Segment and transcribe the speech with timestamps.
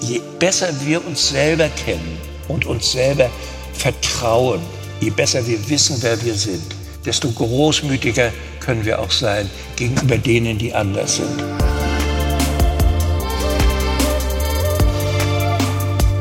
[0.00, 3.30] Je besser wir uns selber kennen und uns selber
[3.72, 4.60] vertrauen,
[5.00, 6.62] je besser wir wissen, wer wir sind,
[7.04, 11.44] desto großmütiger können wir auch sein gegenüber denen, die anders sind.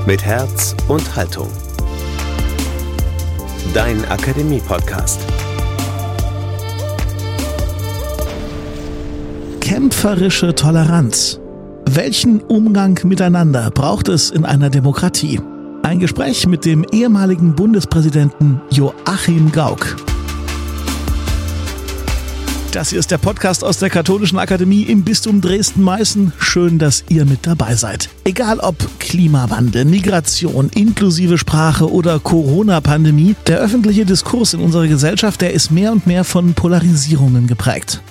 [0.06, 1.50] Mit Herz und Haltung.
[3.74, 5.22] Dein Akademie-Podcast.
[9.62, 11.40] Kämpferische Toleranz.
[11.96, 15.40] Welchen Umgang miteinander braucht es in einer Demokratie?
[15.84, 19.96] Ein Gespräch mit dem ehemaligen Bundespräsidenten Joachim Gauck.
[22.72, 26.34] Das hier ist der Podcast aus der Katholischen Akademie im Bistum Dresden-Meißen.
[26.40, 28.10] Schön, dass ihr mit dabei seid.
[28.24, 35.54] Egal ob Klimawandel, Migration, inklusive Sprache oder Corona-Pandemie, der öffentliche Diskurs in unserer Gesellschaft, der
[35.54, 38.02] ist mehr und mehr von Polarisierungen geprägt.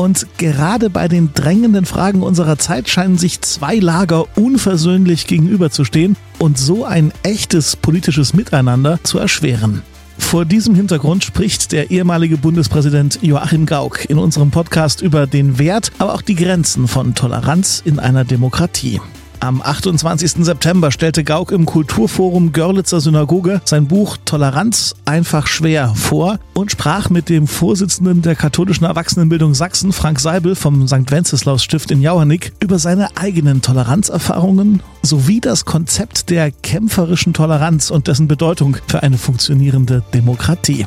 [0.00, 6.56] Und gerade bei den drängenden Fragen unserer Zeit scheinen sich zwei Lager unversöhnlich gegenüberzustehen und
[6.56, 9.82] so ein echtes politisches Miteinander zu erschweren.
[10.16, 15.92] Vor diesem Hintergrund spricht der ehemalige Bundespräsident Joachim Gauck in unserem Podcast über den Wert,
[15.98, 19.02] aber auch die Grenzen von Toleranz in einer Demokratie.
[19.42, 20.44] Am 28.
[20.44, 27.08] September stellte Gauck im Kulturforum Görlitzer Synagoge sein Buch Toleranz einfach schwer vor und sprach
[27.08, 31.10] mit dem Vorsitzenden der katholischen Erwachsenenbildung Sachsen, Frank Seibel vom St.
[31.10, 38.08] Wenceslaus Stift in Jauernick, über seine eigenen Toleranzerfahrungen sowie das Konzept der kämpferischen Toleranz und
[38.08, 40.86] dessen Bedeutung für eine funktionierende Demokratie.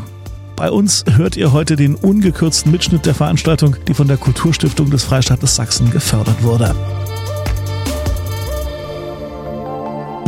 [0.55, 5.03] Bei uns hört ihr heute den ungekürzten Mitschnitt der Veranstaltung, die von der Kulturstiftung des
[5.03, 6.75] Freistaates Sachsen gefördert wurde.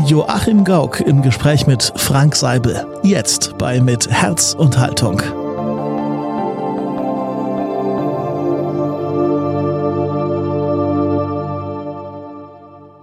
[0.08, 2.86] Joachim Gauck im Gespräch mit Frank Seibel.
[3.02, 5.20] Jetzt bei Mit Herz und Haltung.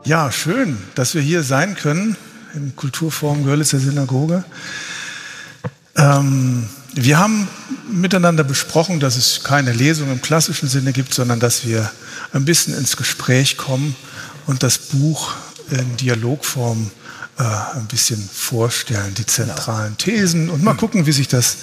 [0.04, 2.16] Ja, schön, dass wir hier sein können
[2.54, 4.44] im Kulturforum Görlitzer Synagoge.
[5.96, 7.48] Ähm, wir haben
[7.90, 11.90] miteinander besprochen, dass es keine Lesung im klassischen Sinne gibt, sondern dass wir
[12.32, 13.96] ein bisschen ins Gespräch kommen
[14.46, 15.34] und das Buch
[15.72, 16.90] in Dialogform
[17.38, 21.56] äh, ein bisschen vorstellen, die zentralen Thesen und mal gucken, wie sich das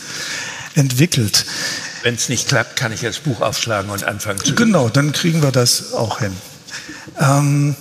[0.76, 1.46] entwickelt.
[2.04, 4.56] Wenn es nicht klappt, kann ich das Buch aufschlagen und anfangen zu.
[4.56, 6.36] Genau, dann kriegen wir das auch hin.
[7.20, 7.76] Ähm,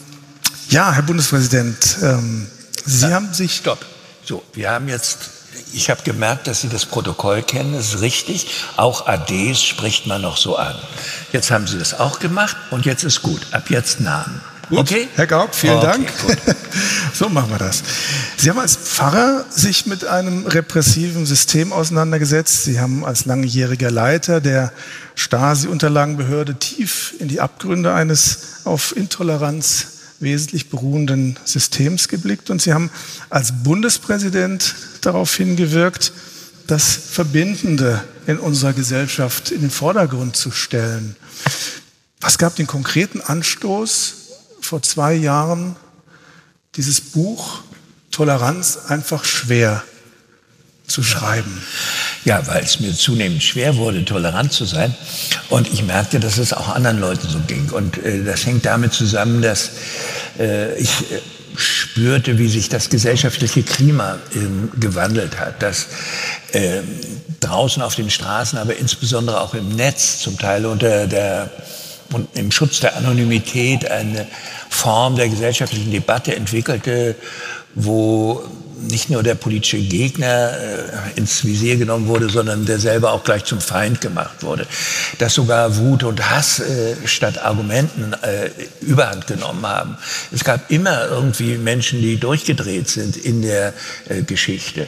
[0.69, 2.47] ja, Herr Bundespräsident, ähm,
[2.85, 3.57] Sie Na, haben sich.
[3.57, 3.85] Stopp.
[4.25, 5.19] So, wir haben jetzt.
[5.73, 8.49] Ich habe gemerkt, dass Sie das Protokoll kennen, das ist richtig.
[8.77, 10.75] Auch ADs spricht man noch so an.
[11.33, 13.47] Jetzt haben Sie das auch gemacht und jetzt ist gut.
[13.53, 14.41] Ab jetzt Namen.
[14.69, 14.79] Gut.
[14.79, 15.09] Okay?
[15.15, 16.19] Herr Gauck, vielen Okay, Dank.
[16.27, 16.37] gut.
[17.15, 17.83] so machen wir das.
[18.37, 22.65] Sie haben als Pfarrer sich mit einem repressiven System auseinandergesetzt.
[22.65, 24.73] Sie haben als langjähriger Leiter der
[25.15, 29.87] Stasi-Unterlagenbehörde tief in die Abgründe eines auf Intoleranz
[30.21, 32.51] wesentlich beruhenden Systems geblickt.
[32.51, 32.91] Und Sie haben
[33.31, 36.13] als Bundespräsident darauf hingewirkt,
[36.67, 41.17] das Verbindende in unserer Gesellschaft in den Vordergrund zu stellen.
[42.21, 44.15] Was gab den konkreten Anstoß,
[44.69, 45.77] vor zwei Jahren
[46.77, 47.61] dieses Buch
[48.11, 49.83] Toleranz einfach schwer
[50.87, 51.63] zu schreiben?
[52.27, 54.95] Ja, weil es mir zunehmend schwer wurde, tolerant zu sein.
[55.49, 57.71] Und ich merkte, dass es auch anderen Leuten so ging.
[57.71, 59.71] Und äh, das hängt damit zusammen, dass
[60.39, 61.21] äh, ich äh,
[61.57, 65.63] spürte, wie sich das gesellschaftliche Klima ähm, gewandelt hat.
[65.63, 65.87] Dass
[66.53, 66.83] äh,
[67.41, 71.51] draußen auf den Straßen, aber insbesondere auch im Netz zum Teil unter der
[72.13, 74.27] und im Schutz der Anonymität eine
[74.71, 77.17] Form der gesellschaftlichen Debatte entwickelte,
[77.75, 78.43] wo
[78.81, 83.45] nicht nur der politische Gegner äh, ins Visier genommen wurde, sondern der selber auch gleich
[83.45, 84.67] zum Feind gemacht wurde.
[85.19, 89.97] Dass sogar Wut und Hass äh, statt Argumenten äh, überhand genommen haben.
[90.33, 93.75] Es gab immer irgendwie Menschen, die durchgedreht sind in der
[94.09, 94.87] äh, Geschichte.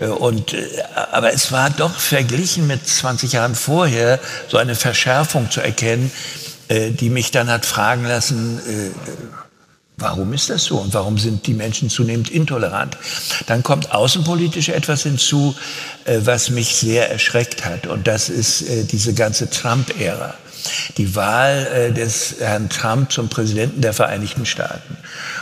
[0.00, 0.66] Äh, und, äh,
[1.12, 6.10] aber es war doch verglichen mit 20 Jahren vorher so eine Verschärfung zu erkennen,
[6.68, 8.90] äh, die mich dann hat fragen lassen, äh,
[9.98, 12.98] Warum ist das so und warum sind die Menschen zunehmend intolerant?
[13.46, 15.54] Dann kommt außenpolitisch etwas hinzu,
[16.04, 20.34] äh, was mich sehr erschreckt hat und das ist äh, diese ganze Trump-Ära.
[20.98, 24.98] Die Wahl äh, des Herrn Trump zum Präsidenten der Vereinigten Staaten.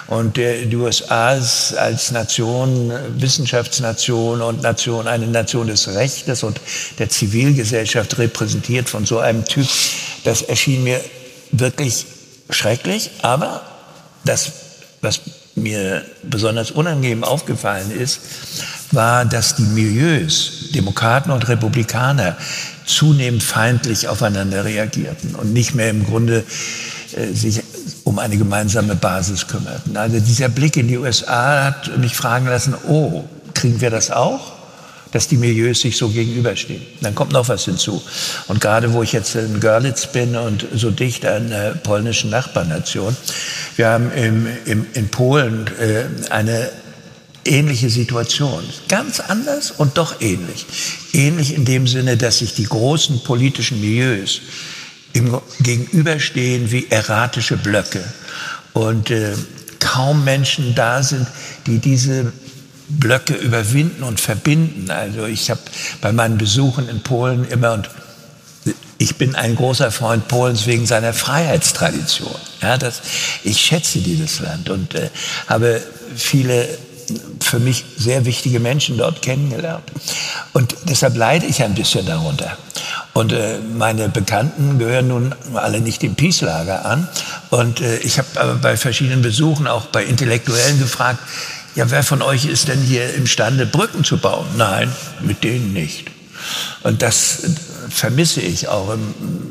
[0.07, 6.61] Und die USA als Nation, Wissenschaftsnation und Nation, eine Nation des Rechtes und
[6.99, 9.67] der Zivilgesellschaft repräsentiert von so einem Typ.
[10.25, 11.01] Das erschien mir
[11.53, 12.07] wirklich
[12.51, 13.63] schrecklich, aber
[14.25, 14.53] das,
[15.01, 15.21] was
[15.55, 18.21] mir besonders unangenehm aufgefallen ist,
[18.91, 22.37] war, dass die Milieus, Demokraten und Republikaner,
[22.87, 26.45] zunehmend feindlich aufeinander reagierten und nicht mehr im Grunde
[27.17, 27.63] äh, sich
[28.05, 29.97] um um eine gemeinsame Basis kümmerten.
[29.97, 33.25] Also dieser Blick in die USA hat mich fragen lassen, oh,
[33.55, 34.53] kriegen wir das auch?
[35.15, 36.83] Dass die Milieus sich so gegenüberstehen.
[37.01, 38.03] Dann kommt noch was hinzu.
[38.49, 43.17] Und gerade wo ich jetzt in Görlitz bin und so dicht an der polnischen Nachbarnation,
[43.77, 46.69] wir haben im, im, in Polen äh, eine
[47.45, 48.65] ähnliche Situation.
[48.89, 50.67] Ganz anders und doch ähnlich.
[51.13, 54.41] Ähnlich in dem Sinne, dass sich die großen politischen Milieus
[55.13, 58.03] im Gegenüberstehen wie erratische Blöcke
[58.73, 59.35] und äh,
[59.79, 61.29] kaum Menschen da sind,
[61.69, 62.33] die diese
[62.89, 64.91] Blöcke überwinden und verbinden.
[64.91, 65.61] Also ich habe
[66.01, 67.89] bei meinen Besuchen in Polen immer und
[68.99, 72.35] ich bin ein großer Freund Polens wegen seiner Freiheitstradition.
[72.63, 73.03] Ja, das,
[73.43, 75.11] ich schätze dieses Land und äh,
[75.47, 75.83] habe
[76.17, 76.69] viele
[77.41, 79.85] für mich sehr wichtige Menschen dort kennengelernt.
[80.53, 82.57] Und deshalb leide ich ein bisschen darunter.
[83.13, 87.09] Und äh, meine Bekannten gehören nun alle nicht dem Peace-Lager an.
[87.51, 91.21] Und äh, ich habe aber bei verschiedenen Besuchen, auch bei Intellektuellen gefragt,
[91.75, 94.47] ja, wer von euch ist denn hier imstande, Brücken zu bauen?
[94.57, 94.93] Nein,
[95.23, 96.11] mit denen nicht.
[96.83, 97.43] Und das
[97.89, 98.97] vermisse ich auch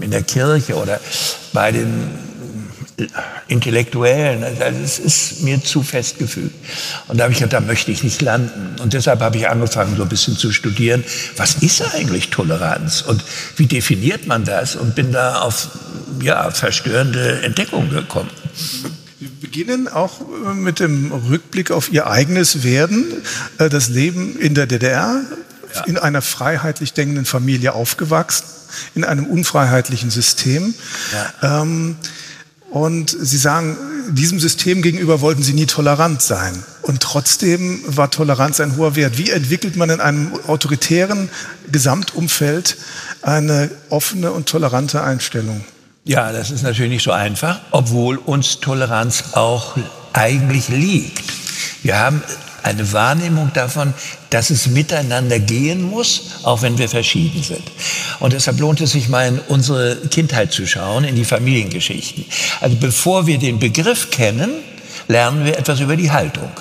[0.02, 1.00] in der Kirche oder
[1.52, 2.10] bei den
[3.48, 4.44] Intellektuellen.
[4.44, 6.54] Also es ist mir zu festgefügt.
[7.08, 8.80] Und da habe ich gedacht, da möchte ich nicht landen.
[8.82, 11.04] Und deshalb habe ich angefangen, so ein bisschen zu studieren,
[11.36, 13.24] was ist eigentlich Toleranz und
[13.58, 14.76] wie definiert man das?
[14.76, 15.70] Und bin da auf
[16.22, 18.30] ja, verstörende Entdeckungen gekommen
[19.28, 23.06] beginnen auch äh, mit dem Rückblick auf Ihr eigenes Werden,
[23.58, 25.22] äh, das Leben in der DDR,
[25.74, 25.84] ja.
[25.86, 28.46] in einer freiheitlich denkenden Familie aufgewachsen,
[28.96, 30.74] in einem unfreiheitlichen System.
[31.42, 31.62] Ja.
[31.62, 31.96] Ähm,
[32.70, 33.78] und Sie sagen,
[34.10, 36.64] diesem System gegenüber wollten Sie nie tolerant sein.
[36.82, 39.18] Und trotzdem war Toleranz ein hoher Wert.
[39.18, 41.30] Wie entwickelt man in einem autoritären
[41.72, 42.78] Gesamtumfeld
[43.22, 45.64] eine offene und tolerante Einstellung?
[46.06, 49.78] Ja, das ist natürlich nicht so einfach, obwohl uns Toleranz auch
[50.12, 51.24] eigentlich liegt.
[51.82, 52.22] Wir haben
[52.62, 53.94] eine Wahrnehmung davon,
[54.30, 57.64] dass es miteinander gehen muss, auch wenn wir verschieden sind.
[58.20, 62.26] Und deshalb lohnt es sich mal in unsere Kindheit zu schauen, in die Familiengeschichten.
[62.60, 64.52] Also bevor wir den Begriff kennen,
[65.08, 66.52] lernen wir etwas über die Haltung.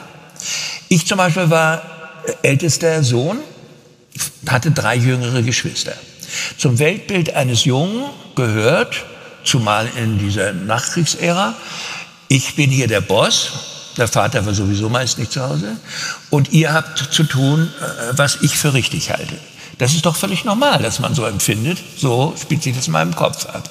[0.88, 1.82] Ich zum Beispiel war
[2.42, 3.38] ältester Sohn,
[4.46, 5.94] hatte drei jüngere Geschwister.
[6.58, 8.04] Zum Weltbild eines Jungen
[8.36, 9.04] gehört,
[9.44, 11.54] zumal in dieser Nachkriegsära.
[12.28, 13.52] Ich bin hier der Boss,
[13.96, 15.76] der Vater war sowieso meist nicht zu Hause,
[16.30, 19.38] und ihr habt zu tun, äh, was ich für richtig halte.
[19.78, 21.78] Das ist doch völlig normal, dass man so empfindet.
[21.96, 23.68] So spielt sich das in meinem Kopf ab.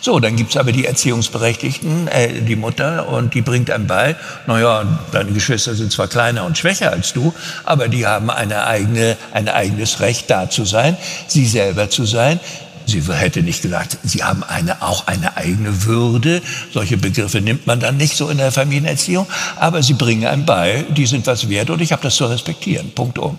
[0.00, 4.16] So, dann gibt's aber die Erziehungsberechtigten, äh, die Mutter, und die bringt einem bei,
[4.46, 7.32] naja, deine Geschwister sind zwar kleiner und schwächer als du,
[7.64, 10.96] aber die haben eine eigene, ein eigenes Recht, da zu sein,
[11.28, 12.40] sie selber zu sein.
[12.86, 16.42] Sie hätte nicht gesagt, Sie haben eine, auch eine eigene Würde.
[16.72, 19.26] Solche Begriffe nimmt man dann nicht so in der Familienerziehung.
[19.56, 22.90] Aber sie bringen einem bei, die sind was wert und ich habe das zu respektieren.
[22.94, 23.38] Punkt um.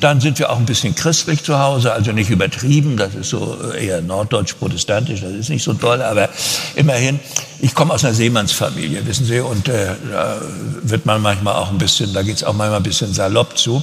[0.00, 3.56] Dann sind wir auch ein bisschen christlich zu Hause, also nicht übertrieben, das ist so
[3.72, 6.28] eher norddeutsch-protestantisch, das ist nicht so toll, aber
[6.74, 7.20] immerhin,
[7.60, 10.40] ich komme aus einer Seemannsfamilie, wissen Sie, und äh, da
[10.82, 13.82] wird man manchmal auch ein bisschen, da geht es auch manchmal ein bisschen salopp zu.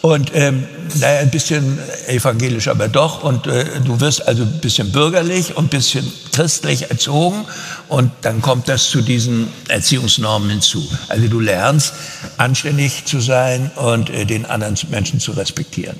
[0.00, 1.78] Und ähm, naja, ein bisschen
[2.08, 6.90] evangelisch aber doch, und äh, du wirst also ein bisschen bürgerlich und ein bisschen christlich
[6.90, 7.44] erzogen
[7.88, 10.86] und dann kommt das zu diesen Erziehungsnormen hinzu.
[11.08, 11.94] Also du lernst,
[12.36, 15.96] anständig zu sein und äh, den anderen Menschen zu respektieren.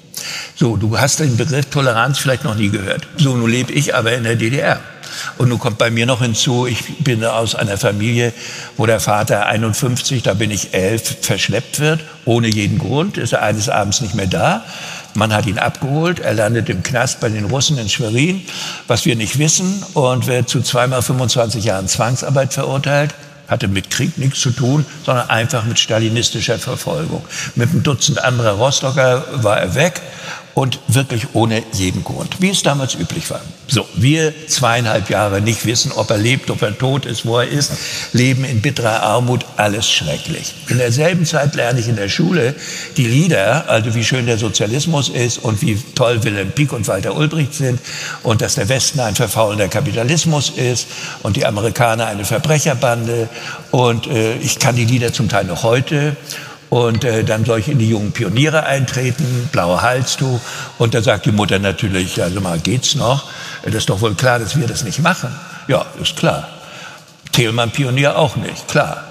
[0.56, 3.06] So, du hast den Begriff Toleranz vielleicht noch nie gehört.
[3.16, 4.80] So, nun lebe ich aber in der DDR.
[5.38, 8.32] Und nun kommt bei mir noch hinzu, ich bin aus einer Familie,
[8.76, 13.42] wo der Vater 51, da bin ich elf, verschleppt wird, ohne jeden Grund, ist er
[13.42, 14.64] eines Abends nicht mehr da.
[15.14, 18.42] Man hat ihn abgeholt, er landet im Knast bei den Russen in Schwerin,
[18.88, 23.14] was wir nicht wissen, und wird zu zweimal 25 Jahren Zwangsarbeit verurteilt.
[23.46, 27.22] Hatte mit Krieg nichts zu tun, sondern einfach mit stalinistischer Verfolgung.
[27.54, 30.00] Mit einem Dutzend anderer Rostocker war er weg
[30.54, 33.40] und wirklich ohne jeden Grund, wie es damals üblich war.
[33.66, 37.48] So, wir zweieinhalb Jahre nicht wissen, ob er lebt, ob er tot ist, wo er
[37.48, 37.72] ist,
[38.12, 40.54] leben in bitterer Armut, alles schrecklich.
[40.68, 42.54] In derselben Zeit lerne ich in der Schule
[42.96, 47.16] die Lieder, also wie schön der Sozialismus ist und wie toll Wilhelm Pieck und Walter
[47.16, 47.80] Ulbricht sind
[48.22, 50.86] und dass der Westen ein verfaulender Kapitalismus ist
[51.22, 53.28] und die Amerikaner eine Verbrecherbande
[53.70, 56.16] und äh, ich kann die Lieder zum Teil noch heute
[56.74, 60.40] und äh, dann soll ich in die jungen Pioniere eintreten, blaue Halstuch.
[60.76, 63.30] Und da sagt die Mutter natürlich, also mal geht's noch?
[63.62, 65.32] Das ist doch wohl klar, dass wir das nicht machen.
[65.68, 66.48] Ja, ist klar.
[67.30, 69.04] Thielmann Pionier auch nicht, klar.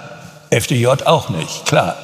[0.49, 1.95] FDJ auch nicht, klar.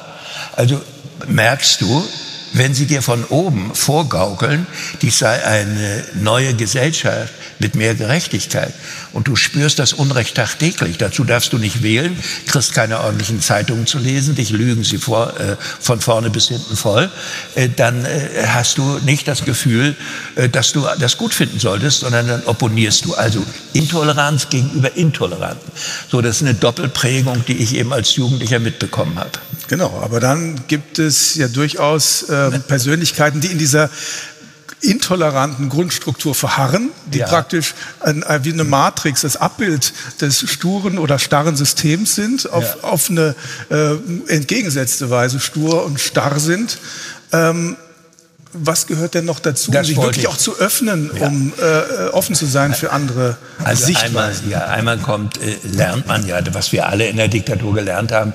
[0.56, 0.80] Also
[1.28, 2.08] merkst du,
[2.54, 4.66] wenn sie dir von oben vorgaukeln,
[5.02, 8.72] dies sei eine neue Gesellschaft mit mehr Gerechtigkeit
[9.12, 13.86] und du spürst das Unrecht tagtäglich, dazu darfst du nicht wählen, kriegst keine ordentlichen Zeitungen
[13.86, 17.10] zu lesen, dich lügen sie vor, äh, von vorne bis hinten voll,
[17.54, 19.96] äh, dann äh, hast du nicht das Gefühl,
[20.36, 23.14] äh, dass du das gut finden solltest, sondern dann opponierst du.
[23.14, 25.70] Also Intoleranz gegenüber Intoleranten.
[26.10, 29.30] So, das ist eine Doppelprägung, die ich eben als Jugendlicher mitbekommen habe.
[29.68, 33.88] Genau, aber dann gibt es ja durchaus äh, Persönlichkeiten, die in dieser
[34.80, 37.26] intoleranten Grundstruktur verharren, die ja.
[37.26, 42.88] praktisch ein, wie eine Matrix, das Abbild des sturen oder starren Systems sind, auf, ja.
[42.88, 43.34] auf eine
[43.70, 43.94] äh,
[44.28, 46.78] entgegengesetzte Weise stur und starr sind.
[47.32, 47.76] Ähm,
[48.52, 50.28] was gehört denn noch dazu, das sich wirklich ich.
[50.28, 51.26] auch zu öffnen, ja.
[51.26, 54.16] um äh, offen zu sein für andere also Sichtweisen?
[54.16, 58.10] Einmal, ja, einmal kommt, äh, lernt man ja, was wir alle in der Diktatur gelernt
[58.10, 58.32] haben,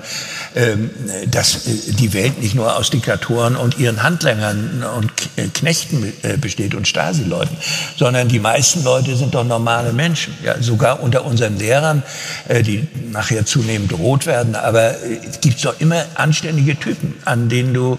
[0.54, 0.90] ähm,
[1.30, 6.38] dass äh, die Welt nicht nur aus Diktatoren und ihren Handlängern und äh, Knechten äh,
[6.38, 7.56] besteht und Stasi-Leuten,
[7.98, 10.34] sondern die meisten Leute sind doch normale Menschen.
[10.42, 12.02] Ja, sogar unter unseren Lehrern,
[12.48, 14.94] äh, die nachher zunehmend rot werden, aber
[15.28, 17.98] es gibt doch immer anständige Typen, an denen du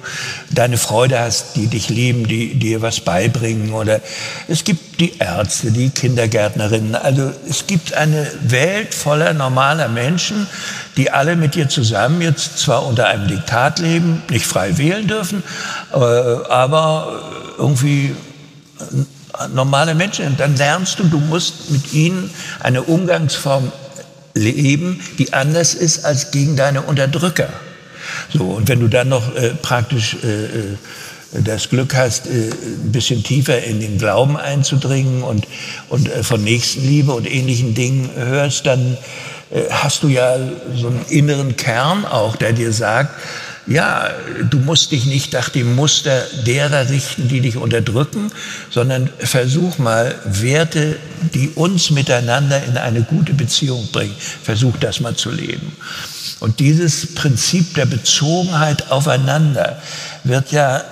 [0.50, 3.74] deine Freude hast, die dich lieben geben, die dir was beibringen.
[3.74, 4.02] Oder
[4.48, 6.96] es gibt die Ärzte, die Kindergärtnerinnen.
[6.96, 10.48] Also es gibt eine Welt voller normaler Menschen,
[10.96, 15.44] die alle mit dir zusammen jetzt zwar unter einem Diktat leben, nicht frei wählen dürfen,
[15.94, 17.22] äh, aber
[17.58, 18.16] irgendwie
[19.54, 20.28] normale Menschen.
[20.28, 22.30] Und dann lernst du, du musst mit ihnen
[22.62, 23.72] eine Umgangsform
[24.34, 27.50] leben, die anders ist als gegen deine Unterdrücker.
[28.34, 30.78] So, und wenn du dann noch äh, praktisch äh, äh
[31.34, 35.48] das Glück hast, äh, ein bisschen tiefer in den Glauben einzudringen und,
[35.90, 38.98] und äh, von Nächstenliebe und ähnlichen Dingen hörst, dann
[39.52, 40.38] äh, hast du ja
[40.76, 43.12] so einen inneren Kern auch, der dir sagt,
[43.68, 44.12] ja,
[44.50, 48.32] du musst dich nicht nach dem Muster derer richten, die dich unterdrücken,
[48.70, 50.96] sondern versuch mal Werte,
[51.34, 55.76] die uns miteinander in eine gute Beziehung bringen, versuch das mal zu leben.
[56.40, 59.82] Und dieses Prinzip der Bezogenheit aufeinander
[60.24, 60.84] wird ja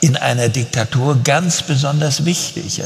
[0.00, 2.82] in einer Diktatur ganz besonders wichtig.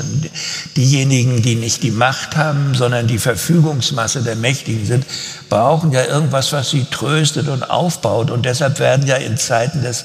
[0.77, 5.07] Diejenigen, die nicht die Macht haben, sondern die Verfügungsmasse der Mächtigen sind,
[5.49, 8.31] brauchen ja irgendwas, was sie tröstet und aufbaut.
[8.31, 10.05] Und deshalb werden ja in Zeiten des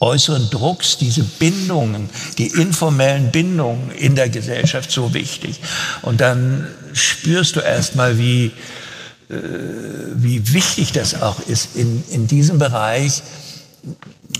[0.00, 5.60] äußeren Drucks diese Bindungen, die informellen Bindungen in der Gesellschaft so wichtig.
[6.02, 8.52] Und dann spürst du erstmal, wie,
[9.30, 9.34] äh,
[10.14, 13.22] wie wichtig das auch ist, in, in diesem Bereich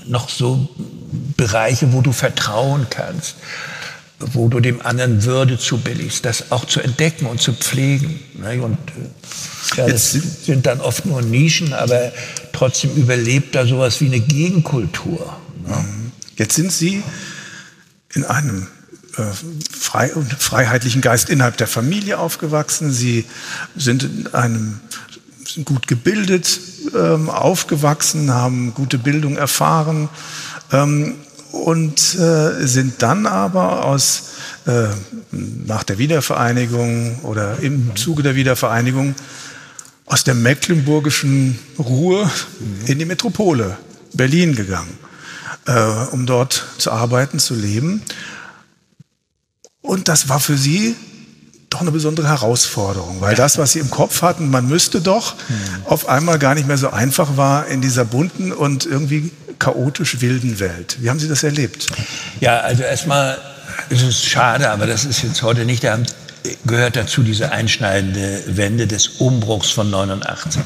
[0.07, 0.69] noch so
[1.37, 3.37] Bereiche, wo du vertrauen kannst,
[4.19, 8.21] wo du dem anderen Würde zubilligst, das auch zu entdecken und zu pflegen.
[8.35, 8.63] Ne?
[8.63, 12.13] Und äh, ja, das sind dann oft nur Nischen, aber
[12.53, 15.37] trotzdem überlebt da sowas wie eine Gegenkultur.
[15.67, 15.85] Ne?
[16.37, 17.03] Jetzt sind Sie
[18.15, 18.69] in einem
[19.17, 19.23] äh,
[19.79, 22.93] frei und freiheitlichen Geist innerhalb der Familie aufgewachsen.
[22.93, 23.25] Sie
[23.77, 24.81] sind in einem
[25.55, 26.61] sind gut gebildet
[26.95, 30.09] ähm, aufgewachsen, haben gute Bildung erfahren,
[30.73, 31.15] ähm,
[31.53, 34.31] und äh, sind dann aber aus,
[34.67, 34.89] äh,
[35.33, 39.15] nach der Wiedervereinigung oder im Zuge der Wiedervereinigung
[40.05, 42.31] aus der mecklenburgischen Ruhe
[42.87, 43.77] in die Metropole
[44.13, 44.99] Berlin gegangen,
[45.67, 45.81] äh,
[46.13, 48.03] um dort zu arbeiten, zu leben.
[49.81, 50.95] Und das war für sie
[51.77, 55.55] doch eine besondere Herausforderung, weil das, was sie im Kopf hatten, man müsste doch, mhm.
[55.85, 60.59] auf einmal gar nicht mehr so einfach war in dieser bunten und irgendwie chaotisch wilden
[60.59, 60.97] Welt.
[61.01, 61.89] Wie haben Sie das erlebt?
[62.41, 63.39] Ja, also erstmal
[63.91, 65.99] ist es schade, aber das ist jetzt heute nicht der
[66.67, 70.63] gehört dazu diese einschneidende Wende des Umbruchs von 89.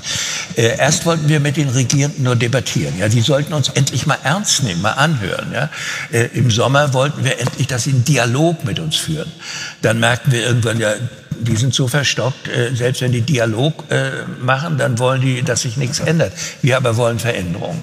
[0.57, 2.99] Äh, erst wollten wir mit den Regierenden nur debattieren.
[2.99, 5.53] Ja, die sollten uns endlich mal ernst nehmen, mal anhören.
[5.53, 5.71] Ja.
[6.13, 9.31] Äh, Im Sommer wollten wir endlich, dass sie einen Dialog mit uns führen.
[9.83, 10.93] Dann merkten wir irgendwann, ja,
[11.41, 15.63] die sind so verstockt, äh, selbst wenn die Dialog äh, machen, dann wollen die, dass
[15.63, 16.33] sich nichts ändert.
[16.63, 17.83] Wir aber wollen Veränderungen.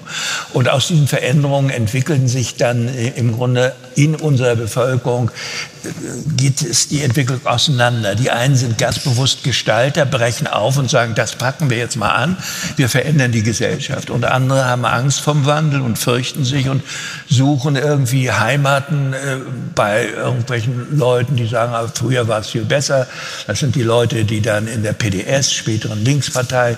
[0.52, 5.30] Und aus diesen Veränderungen entwickeln sich dann äh, im Grunde in unserer Bevölkerung
[6.36, 8.14] geht es die Entwicklung auseinander.
[8.14, 12.10] Die einen sind ganz bewusst Gestalter, brechen auf und sagen, das packen wir jetzt mal
[12.10, 12.36] an,
[12.76, 14.10] wir verändern die Gesellschaft.
[14.10, 16.82] Und andere haben Angst vom Wandel und fürchten sich und
[17.28, 19.36] suchen irgendwie Heimaten äh,
[19.74, 23.06] bei irgendwelchen Leuten, die sagen, aber früher war es viel besser.
[23.46, 26.76] Das sind die Leute, die dann in der PDS, späteren Linkspartei,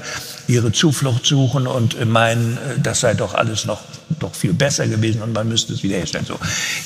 [0.51, 3.81] ihre Zuflucht suchen und meinen, äh, das sei doch alles noch
[4.19, 6.27] doch viel besser gewesen und man müsste es wiederherstellen.
[6.27, 6.39] So,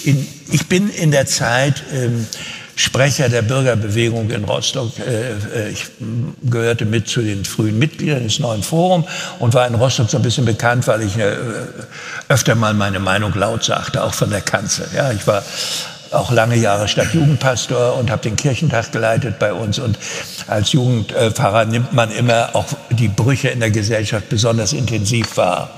[0.04, 2.26] in, ich bin in der Zeit ähm,
[2.76, 4.92] Sprecher der Bürgerbewegung in Rostock.
[4.98, 5.86] Äh, ich
[6.42, 9.06] gehörte mit zu den frühen Mitgliedern des neuen Forums
[9.38, 11.14] und war in Rostock so ein bisschen bekannt, weil ich
[12.28, 14.88] öfter mal meine Meinung laut sagte, auch von der Kanzel.
[14.94, 15.42] Ja, ich war
[16.14, 19.78] auch lange Jahre Stadtjugendpastor und habe den Kirchentag geleitet bei uns.
[19.78, 19.98] Und
[20.46, 25.70] als Jugendpfarrer nimmt man immer auch die Brüche in der Gesellschaft besonders intensiv wahr.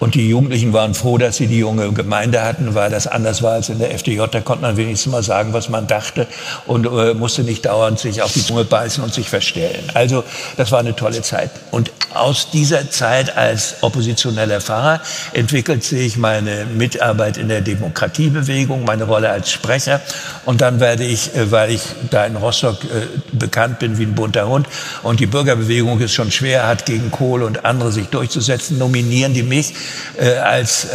[0.00, 3.52] Und die Jugendlichen waren froh, dass sie die junge Gemeinde hatten, weil das anders war
[3.52, 4.22] als in der FDJ.
[4.30, 6.26] Da konnte man wenigstens mal sagen, was man dachte
[6.66, 9.84] und äh, musste nicht dauernd sich auf die Zunge beißen und sich verstellen.
[9.94, 10.24] Also
[10.56, 11.50] das war eine tolle Zeit.
[11.70, 15.00] Und aus dieser Zeit als oppositioneller Pfarrer
[15.32, 20.00] entwickelt sich meine Mitarbeit in der Demokratiebewegung, meine Rolle als Sprecher.
[20.44, 24.14] Und dann werde ich, äh, weil ich da in Rostock äh, bekannt bin wie ein
[24.14, 24.66] bunter Hund
[25.02, 29.42] und die Bürgerbewegung es schon schwer hat, gegen Kohl und andere sich durchzusetzen, nominieren die
[29.42, 29.74] mich
[30.16, 30.86] äh, als,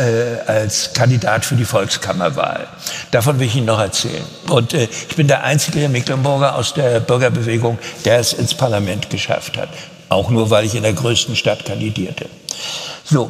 [0.47, 2.67] als Kandidat für die Volkskammerwahl.
[3.11, 4.23] Davon will ich Ihnen noch erzählen.
[4.49, 9.69] Und ich bin der einzige Mecklenburger aus der Bürgerbewegung, der es ins Parlament geschafft hat.
[10.09, 12.27] Auch nur, weil ich in der größten Stadt kandidierte.
[13.05, 13.29] So.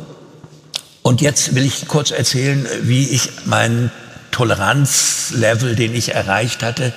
[1.02, 3.92] Und jetzt will ich kurz erzählen, wie ich meinen
[4.32, 6.94] Toleranzlevel, den ich erreicht hatte,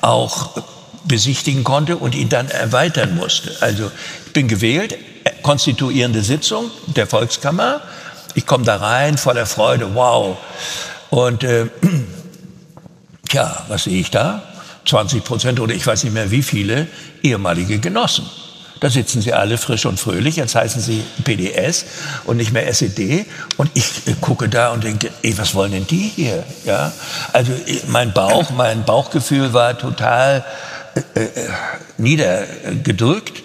[0.00, 0.62] auch
[1.04, 3.54] besichtigen konnte und ihn dann erweitern musste.
[3.60, 3.90] Also
[4.26, 4.96] ich bin gewählt,
[5.42, 7.80] konstituierende Sitzung der Volkskammer.
[8.34, 10.38] Ich komme da rein voller Freude, wow.
[11.10, 11.66] Und äh,
[13.28, 14.42] tja, was sehe ich da?
[14.86, 16.86] 20 Prozent oder ich weiß nicht mehr wie viele
[17.22, 18.28] ehemalige Genossen.
[18.82, 20.34] Da sitzen sie alle frisch und fröhlich.
[20.34, 21.84] Jetzt heißen sie PDS
[22.24, 23.26] und nicht mehr SED.
[23.56, 26.42] Und ich äh, gucke da und denke, ey, was wollen denn die hier?
[26.64, 26.90] Ja,
[27.32, 30.44] also äh, mein Bauch, mein Bauchgefühl war total
[31.14, 31.30] äh, äh
[31.96, 33.44] niedergedrückt.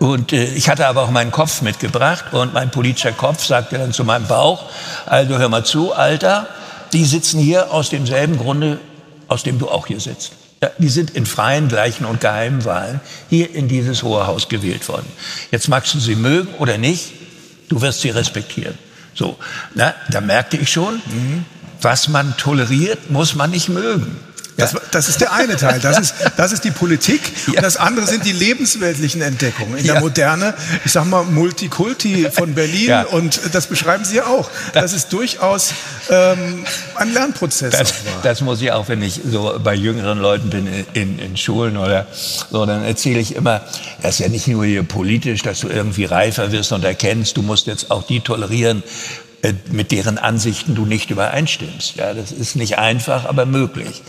[0.00, 3.92] Und äh, ich hatte aber auch meinen Kopf mitgebracht und mein politischer Kopf sagte dann
[3.92, 4.64] zu meinem Bauch,
[5.06, 6.48] also hör mal zu, Alter,
[6.92, 8.80] die sitzen hier aus demselben Grunde,
[9.28, 10.32] aus dem du auch hier sitzt.
[10.78, 15.06] Die sind in freien, gleichen und geheimen Wahlen hier in dieses Hohe Haus gewählt worden.
[15.50, 17.12] Jetzt magst du sie mögen oder nicht,
[17.68, 18.76] du wirst sie respektieren.
[19.14, 19.38] So,
[19.74, 21.00] na, da merkte ich schon,
[21.80, 24.16] was man toleriert, muss man nicht mögen.
[24.56, 25.80] Das, das, ist der eine Teil.
[25.80, 27.20] Das ist, das ist die Politik.
[27.46, 27.58] Ja.
[27.58, 29.76] Und das andere sind die lebensweltlichen Entdeckungen.
[29.76, 29.94] In ja.
[29.94, 33.04] der Moderne, ich sag mal, Multikulti von Berlin.
[33.10, 34.50] Und das beschreiben Sie ja auch.
[34.72, 35.74] Das ist durchaus
[36.08, 36.64] ähm,
[36.94, 37.72] ein Lernprozess.
[37.72, 41.76] Das, das, muss ich auch, wenn ich so bei jüngeren Leuten bin, in, in Schulen
[41.76, 42.06] oder
[42.50, 43.60] so, dann erzähle ich immer,
[44.00, 47.42] das ist ja nicht nur hier politisch, dass du irgendwie reifer wirst und erkennst, du
[47.42, 48.82] musst jetzt auch die tolerieren,
[49.70, 51.96] mit deren Ansichten du nicht übereinstimmst.
[51.96, 54.02] Ja, das ist nicht einfach, aber möglich.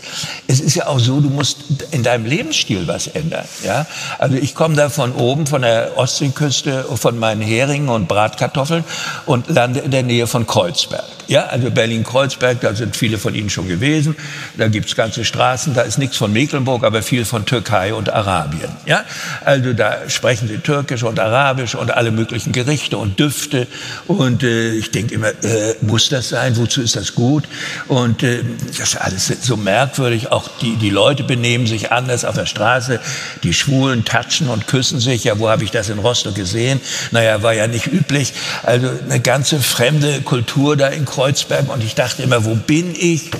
[0.46, 1.58] Es ist ja auch so, du musst
[1.90, 3.44] in deinem Lebensstil was ändern.
[3.64, 3.86] Ja,
[4.18, 8.84] also ich komme da von oben, von der Ostseeküste, von meinen Heringen und Bratkartoffeln
[9.26, 11.15] und lande in der Nähe von Kreuzberg.
[11.28, 14.16] Ja, also Berlin-Kreuzberg, da sind viele von Ihnen schon gewesen.
[14.56, 18.70] Da gibt's ganze Straßen, da ist nichts von Mecklenburg, aber viel von Türkei und Arabien.
[18.86, 19.04] Ja,
[19.44, 23.66] also da sprechen sie Türkisch und Arabisch und alle möglichen Gerichte und Düfte.
[24.06, 26.56] Und äh, ich denke immer, äh, muss das sein?
[26.56, 27.44] Wozu ist das gut?
[27.88, 30.30] Und äh, das ist alles so merkwürdig.
[30.30, 33.00] Auch die, die Leute benehmen sich anders auf der Straße.
[33.42, 35.24] Die Schwulen touchen und küssen sich.
[35.24, 36.80] Ja, wo habe ich das in Rostock gesehen?
[37.10, 38.32] Naja, war ja nicht üblich.
[38.62, 41.15] Also eine ganze fremde Kultur da in Kreuzberg.
[41.16, 43.30] Kreuzberg und ich dachte immer, wo bin ich?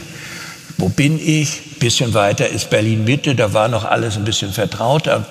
[0.79, 1.79] Wo bin ich?
[1.79, 5.27] Bisschen weiter ist Berlin Mitte, da war noch alles ein bisschen vertrauter.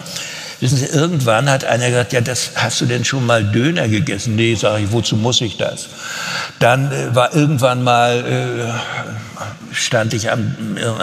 [0.59, 4.35] Wissen Sie, irgendwann hat einer gesagt, ja, das hast du denn schon mal Döner gegessen?
[4.35, 5.87] Nee, sage ich, wozu muss ich das?
[6.59, 10.55] Dann äh, war irgendwann mal, äh, stand ich am,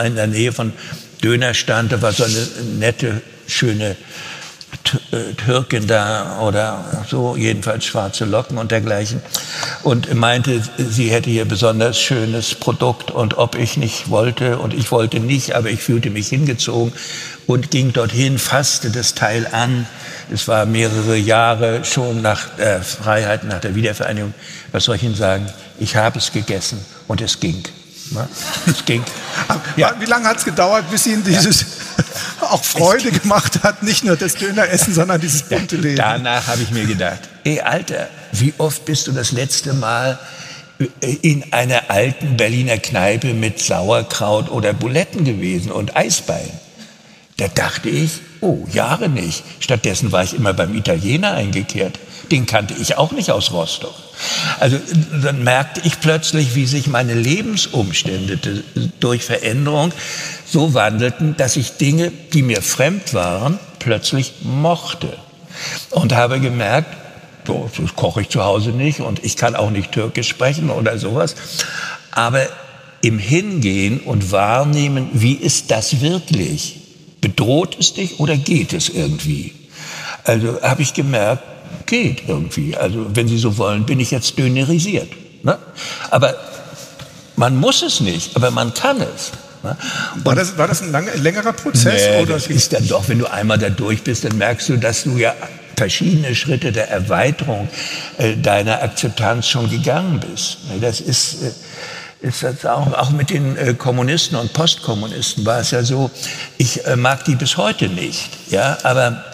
[0.05, 0.73] in der Nähe von
[1.25, 2.47] Dönerstand, da war so eine
[2.79, 3.97] nette, schöne
[5.13, 9.21] äh, Türkin da oder so, jedenfalls schwarze Locken und dergleichen.
[9.83, 14.91] Und meinte, sie hätte hier besonders schönes Produkt und ob ich nicht wollte und ich
[14.91, 16.93] wollte nicht, aber ich fühlte mich hingezogen
[17.47, 19.87] und ging dorthin, fasste das Teil an.
[20.33, 24.35] Es war mehrere Jahre schon nach der Freiheit, nach der Wiedervereinigung.
[24.73, 25.47] Was soll ich Ihnen sagen?
[25.79, 27.63] Ich habe es gegessen und es ging.
[28.67, 29.05] Es ging.
[29.77, 29.95] Ja.
[29.99, 31.65] Wie lange hat es gedauert, bis Ihnen dieses
[32.41, 35.97] auch Freude gemacht hat, nicht nur das Döneressen, sondern dieses bunte Leben?
[35.97, 40.19] Danach habe ich mir gedacht, ey Alter, wie oft bist du das letzte Mal
[40.79, 46.51] äh, in einer alten Berliner Kneipe mit Sauerkraut oder Buletten gewesen und Eisbein?
[47.39, 49.43] Da dachte ich, oh, Jahre nicht.
[49.61, 51.99] Stattdessen war ich immer beim Italiener eingekehrt.
[52.31, 53.95] Den kannte ich auch nicht aus Rostock.
[54.61, 54.79] Also
[55.23, 58.63] dann merkte ich plötzlich, wie sich meine Lebensumstände
[59.01, 59.93] durch Veränderung
[60.47, 65.17] so wandelten, dass ich Dinge, die mir fremd waren, plötzlich mochte.
[65.91, 66.97] Und habe gemerkt,
[67.47, 70.99] so, das koche ich zu Hause nicht und ich kann auch nicht Türkisch sprechen oder
[70.99, 71.35] sowas.
[72.13, 72.47] Aber
[73.01, 76.79] im Hingehen und Wahrnehmen, wie ist das wirklich?
[77.21, 79.55] Bedroht es dich oder geht es irgendwie?
[80.25, 81.43] Also habe ich gemerkt,
[81.87, 82.77] geht irgendwie.
[82.77, 85.09] Also wenn Sie so wollen, bin ich jetzt dönerisiert.
[85.43, 85.59] Ne?
[86.11, 86.35] Aber
[87.37, 89.33] man muss es nicht, aber man kann es.
[89.63, 89.77] Ne?
[90.25, 92.03] War das, war das ein lange, längerer Prozess?
[92.11, 92.35] Nee, oder?
[92.35, 95.17] das ist dann doch, wenn du einmal da durch bist, dann merkst du, dass du
[95.17, 95.35] ja
[95.77, 97.69] verschiedene Schritte der Erweiterung
[98.19, 100.59] äh, deiner Akzeptanz schon gegangen bist.
[100.81, 105.71] Das ist, äh, ist das auch, auch mit den äh, Kommunisten und Postkommunisten war es
[105.71, 106.11] ja so,
[106.59, 108.31] ich äh, mag die bis heute nicht.
[108.51, 109.25] Ja, aber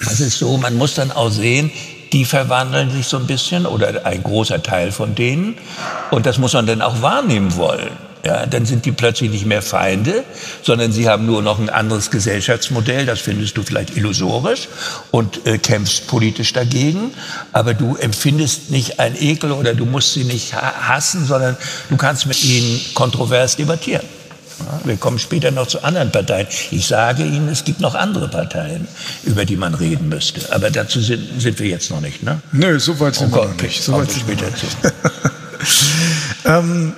[0.00, 1.70] es ist so, man muss dann auch sehen,
[2.12, 5.56] die verwandeln sich so ein bisschen oder ein großer Teil von denen.
[6.10, 7.90] Und das muss man dann auch wahrnehmen wollen.
[8.24, 10.24] Ja, dann sind die plötzlich nicht mehr Feinde,
[10.62, 14.68] sondern sie haben nur noch ein anderes Gesellschaftsmodell, das findest du vielleicht illusorisch
[15.12, 17.12] und äh, kämpfst politisch dagegen,
[17.52, 21.56] aber du empfindest nicht ein Ekel oder du musst sie nicht hassen, sondern
[21.90, 24.17] du kannst mit ihnen kontrovers debattieren.
[24.84, 26.46] Wir kommen später noch zu anderen Parteien.
[26.70, 28.88] Ich sage Ihnen, es gibt noch andere Parteien,
[29.24, 30.52] über die man reden müsste.
[30.52, 32.22] Aber dazu sind, sind wir jetzt noch nicht.
[32.22, 32.40] Ne?
[32.52, 33.82] Nö, so weit sind oh wir noch nicht.
[33.82, 34.66] So weit sind wir später zu.
[36.44, 36.92] ähm,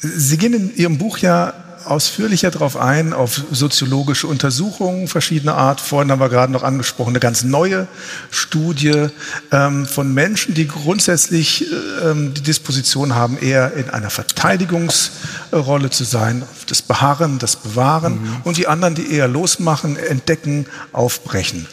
[0.00, 1.52] Sie gehen in Ihrem Buch ja
[1.90, 5.80] ausführlicher darauf ein, auf soziologische Untersuchungen verschiedener Art.
[5.80, 7.88] Vorhin haben wir gerade noch angesprochen, eine ganz neue
[8.30, 9.08] Studie
[9.50, 11.66] ähm, von Menschen, die grundsätzlich
[12.02, 18.36] ähm, die Disposition haben, eher in einer Verteidigungsrolle zu sein, das Beharren, das Bewahren, mhm.
[18.44, 21.66] und die anderen, die eher losmachen, entdecken, aufbrechen.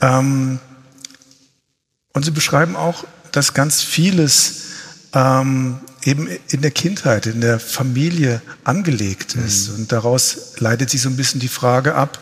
[0.00, 0.60] Ähm,
[2.12, 4.62] und Sie beschreiben auch, dass ganz vieles
[5.14, 5.78] ähm,
[6.08, 9.68] eben in der Kindheit, in der Familie angelegt ist.
[9.68, 9.74] Mhm.
[9.74, 12.18] Und daraus leitet sich so ein bisschen die Frage ab,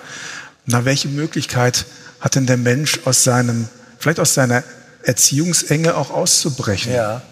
[0.67, 1.87] na, welche Möglichkeit
[2.21, 3.69] hat denn der Mensch aus seinem,
[3.99, 4.65] vielleicht aus seiner
[5.05, 6.93] Erziehungsenge auch auszubrechen?
[6.93, 7.23] Ja.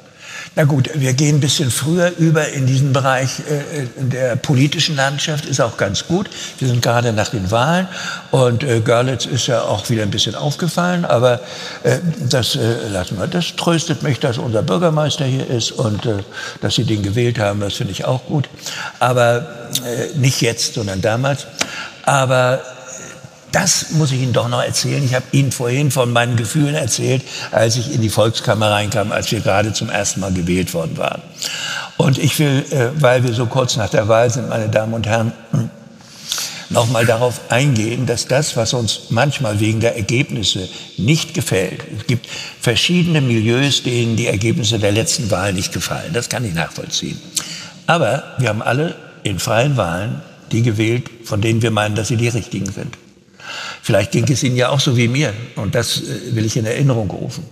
[0.56, 5.46] Na gut, wir gehen ein bisschen früher über in diesen Bereich äh, der politischen Landschaft,
[5.46, 6.30] ist auch ganz gut.
[6.60, 7.88] Wir sind gerade nach den Wahlen
[8.30, 11.40] und äh, Görlitz ist ja auch wieder ein bisschen aufgefallen, aber
[11.82, 13.26] äh, das äh, lassen wir.
[13.26, 16.18] Das tröstet mich, dass unser Bürgermeister hier ist und äh,
[16.60, 18.48] dass Sie den gewählt haben, das finde ich auch gut.
[19.00, 19.46] Aber
[19.84, 21.48] äh, nicht jetzt, sondern damals.
[22.04, 22.62] Aber
[23.54, 25.04] das muss ich Ihnen doch noch erzählen.
[25.04, 29.30] Ich habe Ihnen vorhin von meinen Gefühlen erzählt, als ich in die Volkskammer reinkam, als
[29.30, 31.22] wir gerade zum ersten Mal gewählt worden waren.
[31.96, 35.06] Und ich will, äh, weil wir so kurz nach der Wahl sind, meine Damen und
[35.06, 35.32] Herren,
[36.70, 42.08] noch mal darauf eingehen, dass das, was uns manchmal wegen der Ergebnisse nicht gefällt, es
[42.08, 42.26] gibt
[42.60, 46.12] verschiedene Milieus, denen die Ergebnisse der letzten Wahl nicht gefallen.
[46.12, 47.20] Das kann ich nachvollziehen.
[47.86, 52.16] Aber wir haben alle in freien Wahlen die gewählt, von denen wir meinen, dass sie
[52.16, 52.96] die richtigen sind.
[53.82, 55.32] Vielleicht ging es Ihnen ja auch so wie mir.
[55.56, 57.44] Und das äh, will ich in Erinnerung rufen.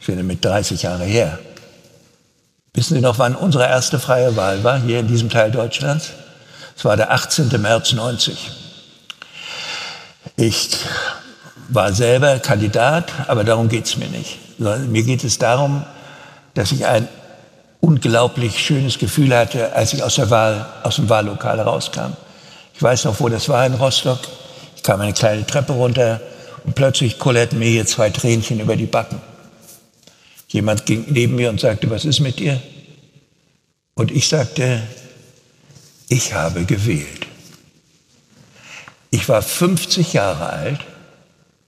[0.00, 1.38] Ich bin mit 30 Jahre her.
[2.74, 6.10] Wissen Sie noch, wann unsere erste freie Wahl war, hier in diesem Teil Deutschlands?
[6.76, 7.48] Es war der 18.
[7.60, 8.50] März 90.
[10.36, 10.70] Ich
[11.68, 14.38] war selber Kandidat, aber darum geht es mir nicht.
[14.58, 15.84] Mir geht es darum,
[16.54, 17.08] dass ich ein
[17.80, 22.12] unglaublich schönes Gefühl hatte, als ich aus, der Wahl, aus dem Wahllokal rauskam.
[22.74, 24.20] Ich weiß noch, wo das war in Rostock.
[24.78, 26.20] Ich kam eine kleine Treppe runter
[26.64, 29.20] und plötzlich kullerten mir hier zwei Tränchen über die Backen.
[30.46, 32.62] Jemand ging neben mir und sagte, was ist mit dir?
[33.94, 34.80] Und ich sagte,
[36.08, 37.26] ich habe gewählt.
[39.10, 40.80] Ich war 50 Jahre alt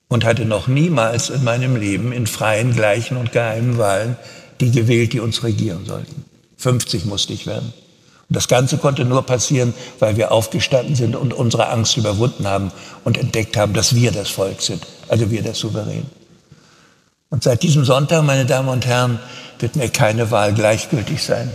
[0.09, 4.17] und hatte noch niemals in meinem Leben in freien, gleichen und geheimen Wahlen
[4.61, 6.25] die gewählt, die uns regieren sollten.
[6.59, 7.73] 50 musste ich werden.
[8.33, 12.71] Das Ganze konnte nur passieren, weil wir aufgestanden sind und unsere Angst überwunden haben
[13.05, 16.07] und entdeckt haben, dass wir das Volk sind, also wir der Souverän.
[17.29, 19.19] Und seit diesem Sonntag, meine Damen und Herren,
[19.59, 21.51] wird mir keine Wahl gleichgültig sein.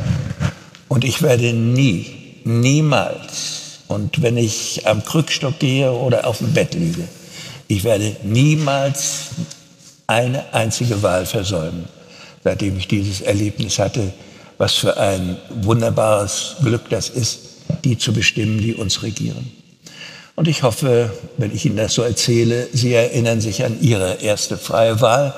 [0.90, 6.74] Und ich werde nie, niemals, und wenn ich am Krückstock gehe oder auf dem Bett
[6.74, 7.08] liege,
[7.70, 9.30] ich werde niemals
[10.08, 11.86] eine einzige Wahl versäumen,
[12.44, 14.14] seitdem ich dieses Erlebnis hatte,
[14.58, 17.40] was für ein wunderbares Glück das ist,
[17.84, 19.52] die zu bestimmen, die uns regieren.
[20.36, 24.58] Und ich hoffe, wenn ich Ihnen das so erzähle, Sie erinnern sich an Ihre erste
[24.58, 25.34] freie Wahl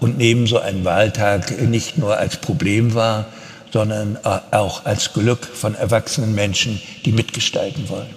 [0.00, 3.26] und nehmen so einen Wahltag nicht nur als Problem wahr,
[3.72, 4.18] sondern
[4.50, 8.08] auch als Glück von erwachsenen Menschen, die mitgestalten wollen.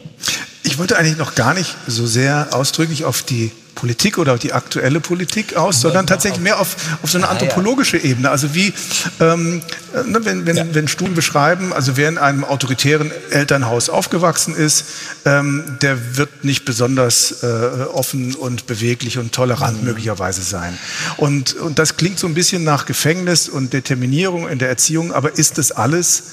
[0.63, 4.99] Ich wollte eigentlich noch gar nicht so sehr ausdrücklich auf die Politik oder die aktuelle
[4.99, 8.29] Politik aus, sondern tatsächlich mehr auf, auf so eine anthropologische Ebene.
[8.29, 8.73] Also wie,
[9.19, 9.62] ähm,
[10.05, 10.65] ne, wenn, wenn, ja.
[10.71, 14.86] wenn Studien beschreiben, also wer in einem autoritären Elternhaus aufgewachsen ist,
[15.25, 17.47] ähm, der wird nicht besonders äh,
[17.93, 19.88] offen und beweglich und tolerant mhm.
[19.88, 20.77] möglicherweise sein.
[21.17, 25.38] Und, und das klingt so ein bisschen nach Gefängnis und Determinierung in der Erziehung, aber
[25.38, 26.23] ist das alles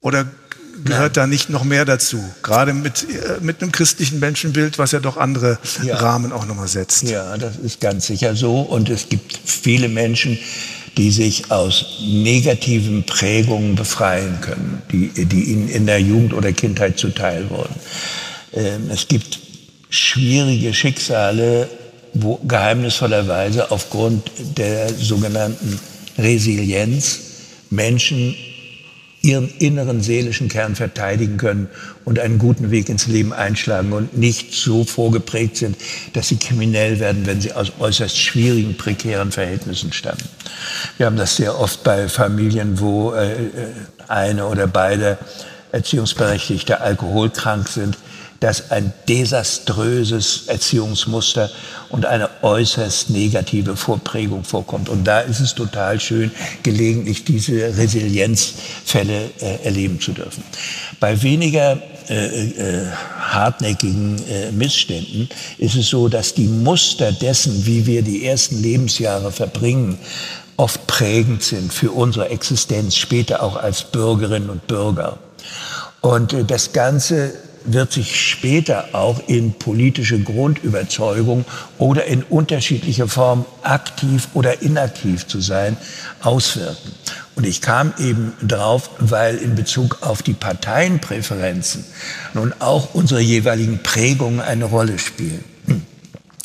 [0.00, 0.26] oder
[0.84, 1.24] gehört Nein.
[1.24, 2.22] da nicht noch mehr dazu?
[2.42, 5.96] Gerade mit, äh, mit einem christlichen Menschenbild, was ja doch andere ja.
[5.96, 7.08] Rahmen auch nochmal setzt.
[7.08, 8.60] Ja, das ist ganz sicher so.
[8.60, 10.38] Und es gibt viele Menschen,
[10.96, 16.98] die sich aus negativen Prägungen befreien können, die, die ihnen in der Jugend oder Kindheit
[16.98, 17.74] zuteil wurden.
[18.52, 19.38] Ähm, es gibt
[19.88, 21.68] schwierige Schicksale,
[22.14, 25.78] wo geheimnisvollerweise aufgrund der sogenannten
[26.18, 27.20] Resilienz
[27.70, 28.36] Menschen
[29.22, 31.68] ihren inneren seelischen Kern verteidigen können
[32.04, 35.76] und einen guten Weg ins Leben einschlagen und nicht so vorgeprägt sind,
[36.12, 40.22] dass sie kriminell werden, wenn sie aus äußerst schwierigen, prekären Verhältnissen stammen.
[40.96, 43.36] Wir haben das sehr oft bei Familien, wo äh,
[44.08, 45.18] eine oder beide
[45.70, 47.96] Erziehungsberechtigte alkoholkrank sind
[48.42, 51.48] dass ein desaströses Erziehungsmuster
[51.90, 54.88] und eine äußerst negative Vorprägung vorkommt.
[54.88, 56.32] Und da ist es total schön,
[56.64, 60.42] gelegentlich diese Resilienzfälle äh, erleben zu dürfen.
[60.98, 62.86] Bei weniger äh, äh,
[63.20, 65.28] hartnäckigen äh, Missständen
[65.58, 69.98] ist es so, dass die Muster dessen, wie wir die ersten Lebensjahre verbringen,
[70.56, 75.18] oft prägend sind für unsere Existenz später auch als Bürgerinnen und Bürger.
[76.00, 81.44] Und äh, das Ganze wird sich später auch in politische Grundüberzeugung
[81.78, 85.76] oder in unterschiedlicher Form aktiv oder inaktiv zu sein
[86.22, 86.92] auswirken.
[87.34, 91.84] Und ich kam eben drauf, weil in Bezug auf die Parteienpräferenzen
[92.34, 95.44] nun auch unsere jeweiligen Prägungen eine Rolle spielen.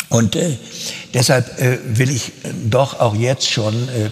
[0.10, 0.58] Und äh,
[1.14, 2.32] deshalb äh, will ich
[2.70, 4.10] doch auch jetzt schon äh,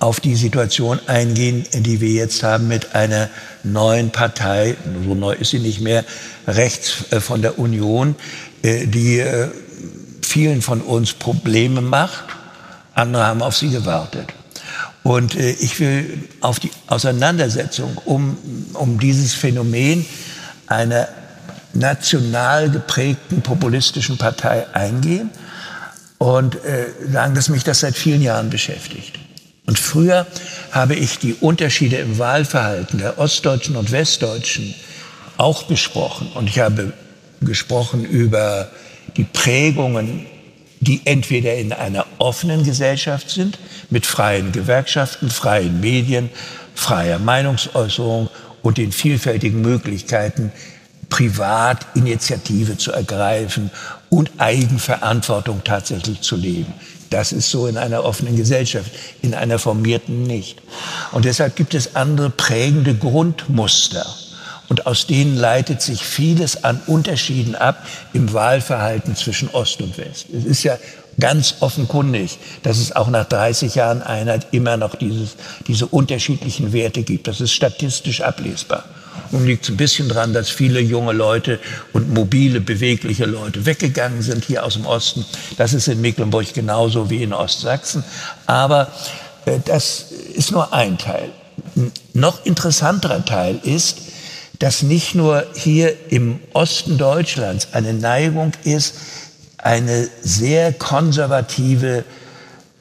[0.00, 3.28] auf die Situation eingehen, die wir jetzt haben mit einer
[3.64, 6.04] neuen Partei, so neu ist sie nicht mehr,
[6.46, 8.14] rechts äh, von der Union,
[8.62, 9.48] äh, die äh,
[10.22, 12.24] vielen von uns Probleme macht.
[12.94, 14.26] Andere haben auf sie gewartet.
[15.04, 18.36] Und ich will auf die Auseinandersetzung um,
[18.74, 20.04] um dieses Phänomen
[20.66, 21.08] einer
[21.72, 25.30] national geprägten populistischen Partei eingehen
[26.18, 26.58] und
[27.10, 29.18] sagen, dass mich das seit vielen Jahren beschäftigt.
[29.68, 30.26] Und früher
[30.72, 34.74] habe ich die Unterschiede im Wahlverhalten der Ostdeutschen und Westdeutschen
[35.36, 36.28] auch besprochen.
[36.34, 36.94] Und ich habe
[37.42, 38.70] gesprochen über
[39.18, 40.24] die Prägungen,
[40.80, 43.58] die entweder in einer offenen Gesellschaft sind,
[43.90, 46.30] mit freien Gewerkschaften, freien Medien,
[46.74, 48.30] freier Meinungsäußerung
[48.62, 50.50] und den vielfältigen Möglichkeiten,
[51.10, 53.70] privat Initiative zu ergreifen
[54.08, 56.72] und Eigenverantwortung tatsächlich zu leben.
[57.10, 58.90] Das ist so in einer offenen Gesellschaft,
[59.22, 60.60] in einer formierten nicht.
[61.12, 64.06] Und deshalb gibt es andere prägende Grundmuster.
[64.68, 70.26] Und aus denen leitet sich vieles an Unterschieden ab im Wahlverhalten zwischen Ost und West.
[70.30, 70.76] Es ist ja
[71.18, 77.02] ganz offenkundig, dass es auch nach 30 Jahren Einheit immer noch dieses, diese unterschiedlichen Werte
[77.02, 77.26] gibt.
[77.26, 78.84] Das ist statistisch ablesbar.
[79.30, 81.58] Nun liegt es ein bisschen dran, dass viele junge Leute
[81.92, 85.24] und mobile, bewegliche Leute weggegangen sind hier aus dem Osten.
[85.56, 88.04] Das ist in Mecklenburg genauso wie in Ostsachsen.
[88.46, 88.90] Aber
[89.44, 91.30] äh, das ist nur ein Teil.
[91.76, 93.98] Ein noch interessanterer Teil ist,
[94.58, 98.94] dass nicht nur hier im Osten Deutschlands eine Neigung ist,
[99.58, 102.04] eine sehr konservative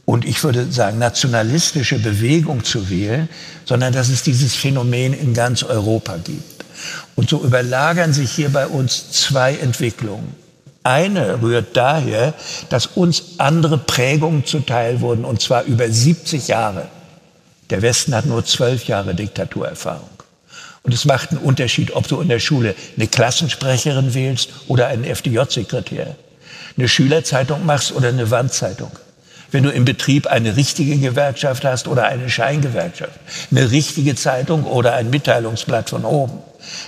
[0.07, 3.27] und ich würde sagen nationalistische Bewegung zu wählen,
[3.65, 6.63] sondern dass es dieses Phänomen in ganz Europa gibt.
[7.17, 10.33] Und so überlagern sich hier bei uns zwei Entwicklungen.
[10.81, 12.33] Eine rührt daher,
[12.69, 16.87] dass uns andere Prägungen zuteil wurden, und zwar über 70 Jahre.
[17.69, 20.07] Der Westen hat nur zwölf Jahre Diktaturerfahrung.
[20.83, 25.03] Und es macht einen Unterschied, ob du in der Schule eine Klassensprecherin wählst oder einen
[25.03, 26.15] FDJ-Sekretär,
[26.77, 28.91] eine Schülerzeitung machst oder eine Wandzeitung
[29.51, 33.19] wenn du im Betrieb eine richtige Gewerkschaft hast oder eine Scheingewerkschaft,
[33.51, 36.39] eine richtige Zeitung oder ein Mitteilungsblatt von oben.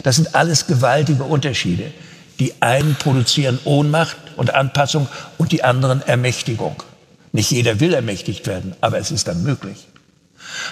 [0.03, 1.91] Das sind alles gewaltige Unterschiede.
[2.39, 6.83] Die einen produzieren Ohnmacht und Anpassung und die anderen Ermächtigung.
[7.31, 9.87] Nicht jeder will ermächtigt werden, aber es ist dann möglich.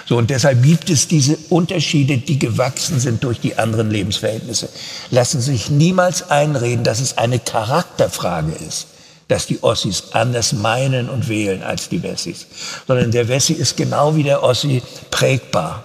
[0.06, 4.68] So, und deshalb gibt es diese Unterschiede, die gewachsen sind durch die anderen Lebensverhältnisse.
[5.10, 8.88] Lassen sich niemals einreden, dass es eine Charakterfrage ist
[9.28, 12.46] dass die Ossis anders meinen und wählen als die Wessis,
[12.86, 15.84] sondern der Wessi ist genau wie der Ossi prägbar.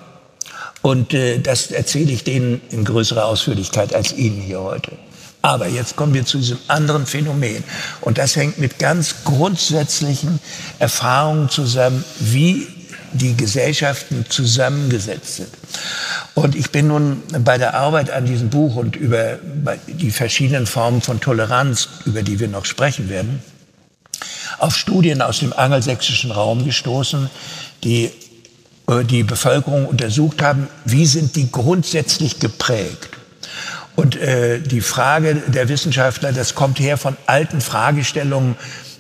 [0.82, 4.91] Und äh, das erzähle ich denen in größerer Ausführlichkeit als Ihnen hier heute.
[5.41, 7.63] Aber jetzt kommen wir zu diesem anderen Phänomen.
[7.99, 10.39] Und das hängt mit ganz grundsätzlichen
[10.79, 12.67] Erfahrungen zusammen, wie
[13.13, 15.49] die Gesellschaften zusammengesetzt sind.
[16.34, 19.38] Und ich bin nun bei der Arbeit an diesem Buch und über
[19.88, 23.41] die verschiedenen Formen von Toleranz, über die wir noch sprechen werden,
[24.60, 27.30] auf Studien aus dem angelsächsischen Raum gestoßen,
[27.84, 28.12] die
[28.88, 33.10] äh, die Bevölkerung untersucht haben, wie sind die grundsätzlich geprägt.
[33.95, 38.56] Und äh, die Frage der Wissenschaftler, das kommt her von alten Fragestellungen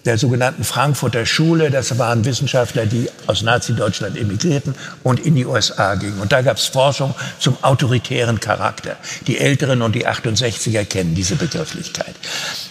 [0.05, 1.71] der sogenannten Frankfurter Schule.
[1.71, 6.19] Das waren Wissenschaftler, die aus Nazi-Deutschland emigrierten und in die USA gingen.
[6.19, 8.97] Und da gab es Forschung zum autoritären Charakter.
[9.27, 12.15] Die Älteren und die 68er kennen diese Begrifflichkeit.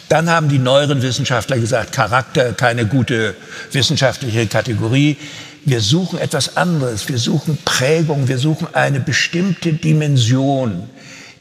[0.08, 3.34] Dann haben die neueren Wissenschaftler gesagt, Charakter keine gute
[3.70, 5.16] wissenschaftliche Kategorie.
[5.64, 7.08] Wir suchen etwas anderes.
[7.08, 8.28] Wir suchen Prägung.
[8.28, 10.88] Wir suchen eine bestimmte Dimension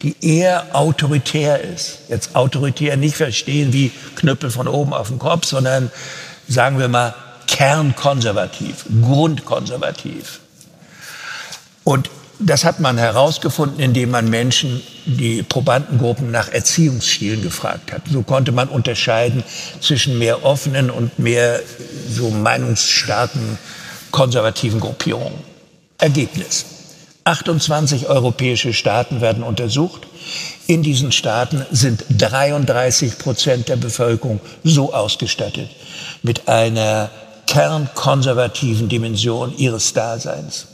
[0.01, 1.99] die eher autoritär ist.
[2.09, 5.91] Jetzt autoritär nicht verstehen wie Knüppel von oben auf den Kopf, sondern
[6.47, 7.13] sagen wir mal
[7.47, 10.39] kernkonservativ, grundkonservativ.
[11.83, 12.09] Und
[12.39, 18.03] das hat man herausgefunden, indem man Menschen, die Probandengruppen nach Erziehungsstilen gefragt hat.
[18.11, 19.43] So konnte man unterscheiden
[19.79, 21.59] zwischen mehr offenen und mehr
[22.09, 23.59] so meinungsstarken
[24.11, 25.39] konservativen Gruppierungen.
[25.97, 26.65] Ergebnis.
[27.23, 30.07] 28 europäische Staaten werden untersucht.
[30.67, 35.69] In diesen Staaten sind 33 Prozent der Bevölkerung so ausgestattet
[36.23, 37.11] mit einer
[37.47, 40.67] kernkonservativen Dimension ihres Daseins.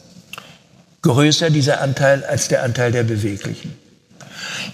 [1.02, 3.78] Größer dieser Anteil als der Anteil der Beweglichen.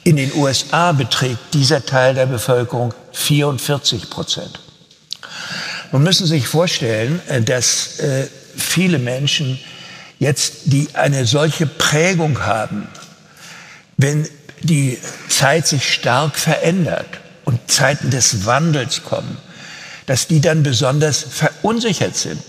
[0.04, 4.60] In den USA beträgt dieser Teil der Bevölkerung 44 Prozent.
[5.92, 9.60] Nun müssen Sie sich vorstellen, äh, dass äh, viele Menschen
[10.24, 12.88] jetzt, die eine solche Prägung haben,
[13.98, 14.28] wenn
[14.62, 19.38] die Zeit sich stark verändert und Zeiten des Wandels kommen,
[20.06, 22.42] dass die dann besonders verunsichert sind,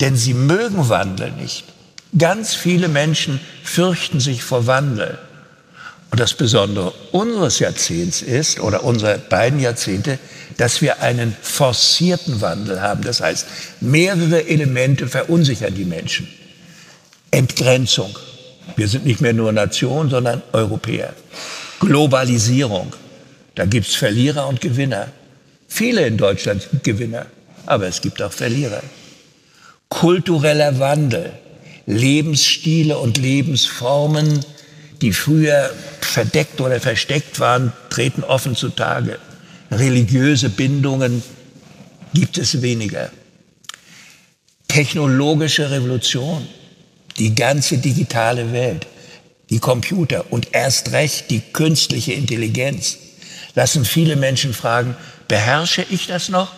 [0.00, 1.64] denn sie mögen Wandel nicht.
[2.18, 5.16] Ganz viele Menschen fürchten sich vor Wandel.
[6.10, 10.18] Und das Besondere unseres Jahrzehnts ist, oder unserer beiden Jahrzehnte,
[10.56, 13.02] dass wir einen forcierten Wandel haben.
[13.02, 13.46] Das heißt,
[13.80, 16.26] mehrere Elemente verunsichern die Menschen.
[17.30, 18.16] Entgrenzung.
[18.76, 21.14] Wir sind nicht mehr nur Nation, sondern Europäer.
[21.80, 22.94] Globalisierung.
[23.54, 25.08] Da gibt's Verlierer und Gewinner.
[25.68, 27.26] Viele in Deutschland sind Gewinner,
[27.66, 28.82] aber es gibt auch Verlierer.
[29.88, 31.32] Kultureller Wandel.
[31.86, 34.44] Lebensstile und Lebensformen,
[35.00, 39.18] die früher verdeckt oder versteckt waren, treten offen zutage.
[39.70, 41.22] Religiöse Bindungen
[42.14, 43.10] gibt es weniger.
[44.68, 46.46] Technologische Revolution
[47.18, 48.86] die ganze digitale Welt,
[49.50, 52.98] die Computer und erst recht die künstliche Intelligenz
[53.54, 54.96] lassen viele Menschen fragen,
[55.28, 56.52] beherrsche ich das noch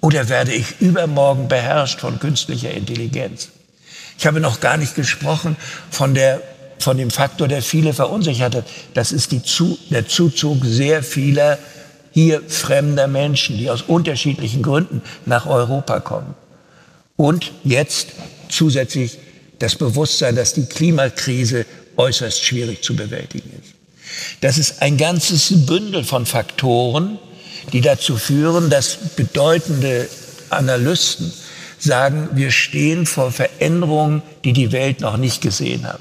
[0.00, 3.48] oder werde ich übermorgen beherrscht von künstlicher Intelligenz?
[4.18, 5.56] Ich habe noch gar nicht gesprochen
[5.90, 6.40] von, der,
[6.78, 8.64] von dem Faktor, der viele verunsichert hat.
[8.94, 11.58] Das ist die Zu, der Zuzug sehr vieler
[12.12, 16.34] hier fremder Menschen, die aus unterschiedlichen Gründen nach Europa kommen.
[17.16, 18.08] Und jetzt
[18.48, 19.18] zusätzlich
[19.58, 21.66] das Bewusstsein, dass die Klimakrise
[21.96, 23.72] äußerst schwierig zu bewältigen ist.
[24.40, 27.18] Das ist ein ganzes Bündel von Faktoren,
[27.72, 30.08] die dazu führen, dass bedeutende
[30.50, 31.32] Analysten
[31.78, 36.00] sagen, wir stehen vor Veränderungen, die die Welt noch nicht gesehen hat.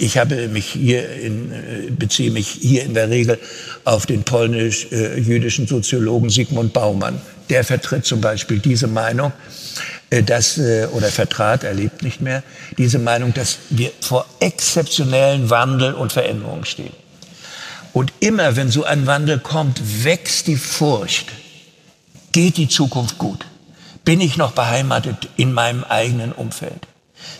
[0.00, 3.38] Ich habe mich hier in, äh, beziehe mich hier in der Regel
[3.84, 7.20] auf den polnisch-jüdischen Soziologen Sigmund Baumann.
[7.50, 9.32] Der vertritt zum Beispiel diese Meinung,
[10.10, 12.42] äh, dass, äh, oder vertrat, er lebt nicht mehr,
[12.76, 16.92] diese Meinung, dass wir vor exzeptionellen Wandel und Veränderungen stehen.
[17.92, 21.32] Und immer, wenn so ein Wandel kommt, wächst die Furcht.
[22.32, 23.46] Geht die Zukunft gut?
[24.04, 26.86] Bin ich noch beheimatet in meinem eigenen Umfeld?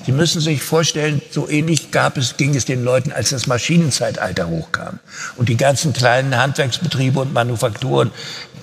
[0.07, 4.49] Sie müssen sich vorstellen, so ähnlich gab es, ging es den Leuten, als das Maschinenzeitalter
[4.49, 5.01] hochkam
[5.37, 8.11] und die ganzen kleinen Handwerksbetriebe und Manufakturen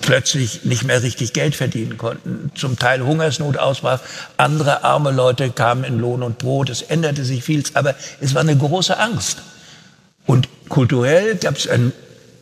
[0.00, 4.00] plötzlich nicht mehr richtig Geld verdienen konnten, zum Teil Hungersnot ausbrach,
[4.36, 8.42] andere arme Leute kamen in Lohn und Brot, es änderte sich viel, aber es war
[8.42, 9.38] eine große Angst.
[10.26, 11.92] Und kulturell gab's ein,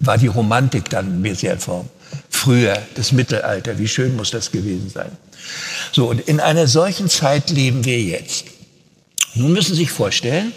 [0.01, 1.89] war die Romantik dann mehr sehr Form.
[2.31, 5.11] Früher, das Mittelalter, wie schön muss das gewesen sein.
[5.93, 8.47] So, und in einer solchen Zeit leben wir jetzt.
[9.35, 10.53] Nun müssen Sie sich vorstellen,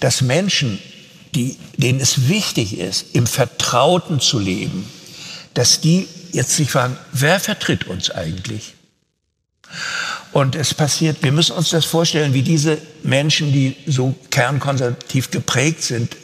[0.00, 0.78] dass Menschen,
[1.34, 4.88] die, denen es wichtig ist, im Vertrauten zu leben,
[5.54, 8.74] dass die jetzt sich fragen, wer vertritt uns eigentlich?
[10.32, 15.82] Und es passiert, wir müssen uns das vorstellen, wie diese Menschen, die so kernkonservativ geprägt
[15.82, 16.16] sind,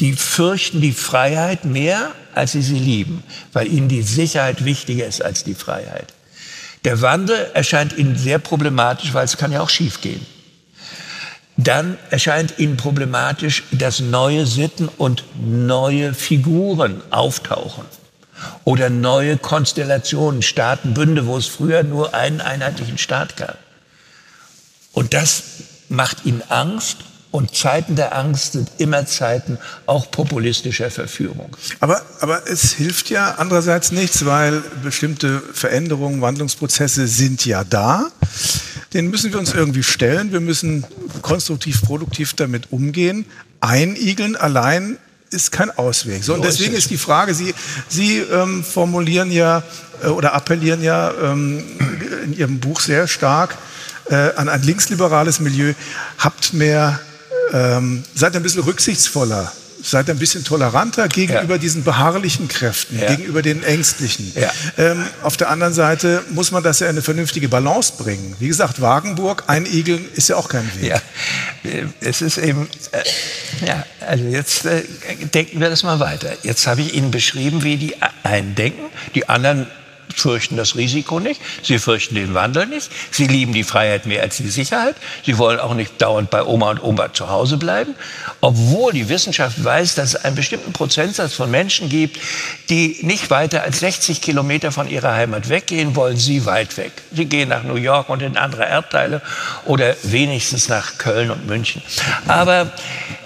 [0.00, 5.22] die fürchten die Freiheit mehr, als sie sie lieben, weil ihnen die Sicherheit wichtiger ist
[5.22, 6.14] als die Freiheit.
[6.84, 10.24] Der Wandel erscheint ihnen sehr problematisch, weil es kann ja auch schiefgehen
[11.58, 17.84] dann erscheint ihnen problematisch, dass neue Sitten und neue Figuren auftauchen
[18.64, 23.58] oder neue Konstellationen, Staatenbünde, wo es früher nur einen einheitlichen Staat gab.
[24.92, 25.42] Und das
[25.88, 26.98] macht ihnen Angst
[27.30, 31.54] Und Zeiten der Angst sind immer Zeiten auch populistischer Verführung.
[31.78, 38.06] Aber, aber es hilft ja andererseits nichts, weil bestimmte Veränderungen, Wandlungsprozesse sind ja da.
[38.94, 40.32] Den müssen wir uns irgendwie stellen.
[40.32, 40.84] Wir müssen
[41.22, 43.26] konstruktiv, produktiv damit umgehen.
[43.60, 44.98] Einigeln allein
[45.30, 46.24] ist kein Ausweg.
[46.24, 47.54] So, und deswegen ist die Frage, Sie,
[47.88, 49.62] Sie ähm, formulieren ja
[50.02, 51.62] äh, oder appellieren ja ähm,
[52.24, 53.58] in Ihrem Buch sehr stark
[54.06, 55.74] äh, an ein linksliberales Milieu.
[56.18, 57.00] Habt mehr
[57.52, 59.52] ähm, seid ein bisschen rücksichtsvoller,
[59.82, 61.58] seid ein bisschen toleranter gegenüber ja.
[61.58, 63.06] diesen beharrlichen Kräften, ja.
[63.08, 64.32] gegenüber den Ängstlichen.
[64.34, 64.50] Ja.
[64.76, 68.36] Ähm, auf der anderen Seite muss man das ja in eine vernünftige Balance bringen.
[68.38, 70.90] Wie gesagt, Wagenburg, Einigeln ist ja auch kein Weg.
[70.90, 71.00] Ja,
[72.00, 74.82] es ist eben, äh, ja, also jetzt äh,
[75.32, 76.32] denken wir das mal weiter.
[76.42, 79.66] Jetzt habe ich Ihnen beschrieben, wie die einen denken, die anderen
[80.14, 84.36] fürchten das Risiko nicht, sie fürchten den Wandel nicht, sie lieben die Freiheit mehr als
[84.38, 87.94] die Sicherheit, sie wollen auch nicht dauernd bei Oma und Oma zu Hause bleiben,
[88.40, 92.18] obwohl die Wissenschaft weiß, dass es einen bestimmten Prozentsatz von Menschen gibt,
[92.70, 96.92] die nicht weiter als 60 Kilometer von ihrer Heimat weggehen wollen, sie weit weg.
[97.12, 99.22] Sie gehen nach New York und in andere Erdteile
[99.64, 101.82] oder wenigstens nach Köln und München.
[102.26, 102.72] Aber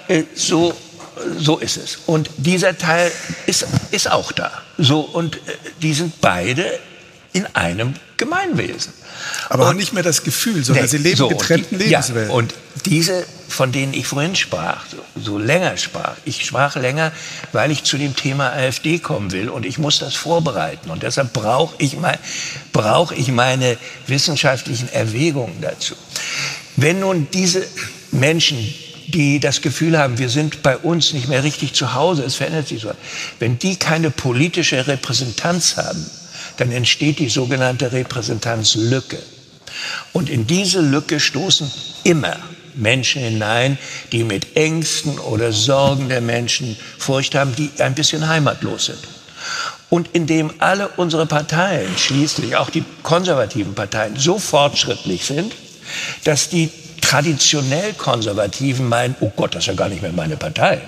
[0.09, 0.75] äh, so
[1.39, 1.99] so ist es.
[2.07, 3.11] Und dieser Teil
[3.47, 4.51] ist, ist auch da.
[4.79, 5.41] So, und äh,
[5.81, 6.79] die sind beide
[7.33, 8.93] in einem Gemeinwesen.
[9.49, 12.31] Aber und, haben nicht mehr das Gefühl, sondern nee, sie leben so, getrennten die, Lebenswelten.
[12.31, 12.55] Ja, und
[12.87, 17.13] diese, von denen ich vorhin sprach, so, so, länger sprach, ich sprach länger,
[17.53, 20.91] weil ich zu dem Thema AfD kommen will und ich muss das vorbereiten.
[20.91, 22.19] Und deshalb brauche ich, mein,
[22.73, 25.95] brauch ich meine wissenschaftlichen Erwägungen dazu.
[26.77, 27.67] Wenn nun diese
[28.11, 28.75] Menschen
[29.15, 32.69] die das Gefühl haben, wir sind bei uns nicht mehr richtig zu Hause, es verändert
[32.69, 32.93] sich so.
[33.39, 36.05] Wenn die keine politische Repräsentanz haben,
[36.57, 39.19] dann entsteht die sogenannte Repräsentanzlücke.
[40.13, 41.71] Und in diese Lücke stoßen
[42.05, 42.37] immer
[42.75, 43.79] Menschen hinein,
[44.13, 48.99] die mit Ängsten oder Sorgen der Menschen Furcht haben, die ein bisschen heimatlos sind.
[49.91, 55.53] Und indem alle unsere Parteien, schließlich auch die konservativen Parteien, so fortschrittlich sind,
[56.25, 56.71] dass die
[57.13, 60.81] traditionell Konservativen meinen, oh Gott, das ist ja gar nicht mehr meine Partei.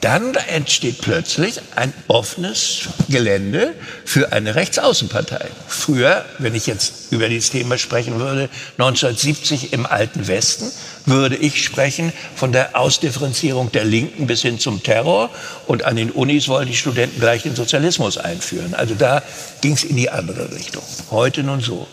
[0.00, 3.74] Dann entsteht plötzlich ein offenes Gelände
[4.04, 5.46] für eine Rechtsaußenpartei.
[5.68, 10.72] Früher, wenn ich jetzt über dieses Thema sprechen würde, 1970 im alten Westen,
[11.06, 15.30] würde ich sprechen von der Ausdifferenzierung der Linken bis hin zum Terror.
[15.66, 18.74] Und an den Unis wollen die Studenten gleich den Sozialismus einführen.
[18.74, 19.22] Also da
[19.60, 20.82] ging es in die andere Richtung.
[21.10, 21.86] Heute nun so.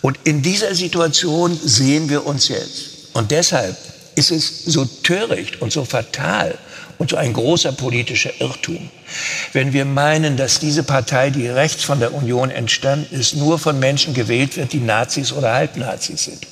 [0.00, 3.14] Und in dieser Situation sehen wir uns jetzt.
[3.14, 3.76] Und deshalb
[4.14, 6.58] ist es so töricht und so fatal
[6.98, 8.90] und so ein großer politischer Irrtum,
[9.52, 13.78] wenn wir meinen, dass diese Partei, die rechts von der Union entstanden ist, nur von
[13.78, 16.46] Menschen gewählt wird, die Nazis oder Halbnazis sind.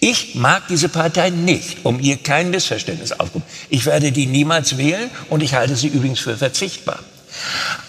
[0.00, 3.46] Ich mag diese Partei nicht, um ihr kein Missverständnis aufzukommen.
[3.68, 7.00] Ich werde die niemals wählen und ich halte sie übrigens für verzichtbar.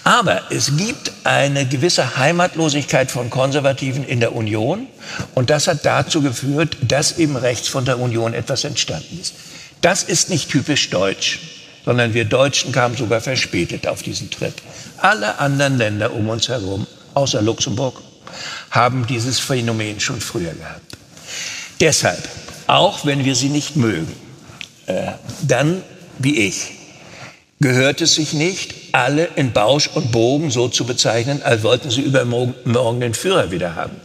[0.04, 4.88] Aber es gibt eine gewisse Heimatlosigkeit von Konservativen in der Union
[5.36, 9.34] und das hat dazu geführt, dass eben rechts von der Union etwas entstanden ist.
[9.82, 11.40] Das ist nicht typisch deutsch,
[11.86, 14.54] sondern wir Deutschen kamen sogar verspätet auf diesen Trip.
[14.98, 18.02] Alle anderen Länder um uns herum, außer Luxemburg,
[18.72, 20.98] haben dieses Phänomen schon früher gehabt.
[21.80, 22.28] Deshalb,
[22.66, 24.12] auch wenn wir sie nicht mögen,
[24.88, 25.82] äh, dann
[26.20, 26.77] wie ich,
[27.60, 32.02] gehört es sich nicht, alle in Bausch und Bogen so zu bezeichnen, als wollten sie
[32.02, 33.96] übermorgen den Führer wieder haben.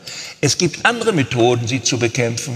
[0.40, 2.55] Es gibt andere Methoden, sie zu bekämpfen.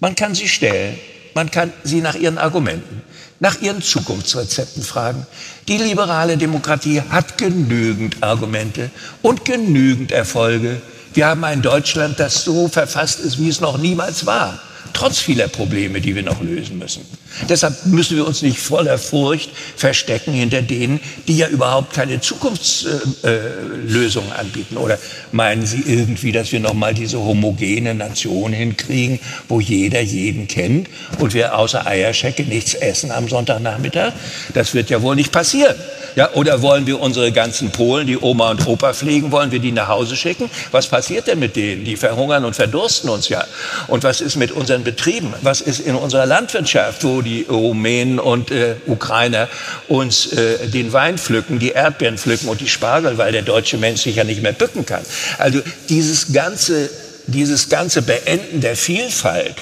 [0.00, 0.98] Man kann sie stellen,
[1.34, 3.02] man kann sie nach ihren Argumenten,
[3.40, 5.26] nach ihren Zukunftsrezepten fragen.
[5.68, 8.90] Die liberale Demokratie hat genügend Argumente
[9.22, 10.80] und genügend Erfolge.
[11.14, 14.60] Wir haben ein Deutschland, das so verfasst ist, wie es noch niemals war
[14.92, 17.04] trotz vieler Probleme, die wir noch lösen müssen.
[17.48, 24.30] Deshalb müssen wir uns nicht voller Furcht verstecken hinter denen, die ja überhaupt keine Zukunftslösungen
[24.30, 24.76] äh, anbieten.
[24.76, 24.98] Oder
[25.32, 30.88] meinen Sie irgendwie, dass wir noch mal diese homogene Nation hinkriegen, wo jeder jeden kennt
[31.18, 34.12] und wir außer Eierschecke nichts essen am Sonntagnachmittag?
[34.54, 35.74] Das wird ja wohl nicht passieren.
[36.14, 39.72] Ja, oder wollen wir unsere ganzen Polen, die Oma und Opa pflegen, wollen wir die
[39.72, 40.50] nach Hause schicken?
[40.70, 41.84] Was passiert denn mit denen?
[41.84, 43.44] Die verhungern und verdursten uns ja.
[43.88, 45.32] Und was ist mit unseren Betrieben?
[45.40, 49.48] Was ist in unserer Landwirtschaft, wo die Rumänen und äh, Ukrainer
[49.88, 54.02] uns äh, den Wein pflücken, die Erdbeeren pflücken und die Spargel, weil der deutsche Mensch
[54.02, 55.02] sich ja nicht mehr bücken kann?
[55.38, 56.90] Also dieses ganze,
[57.26, 59.56] dieses ganze Beenden der Vielfalt,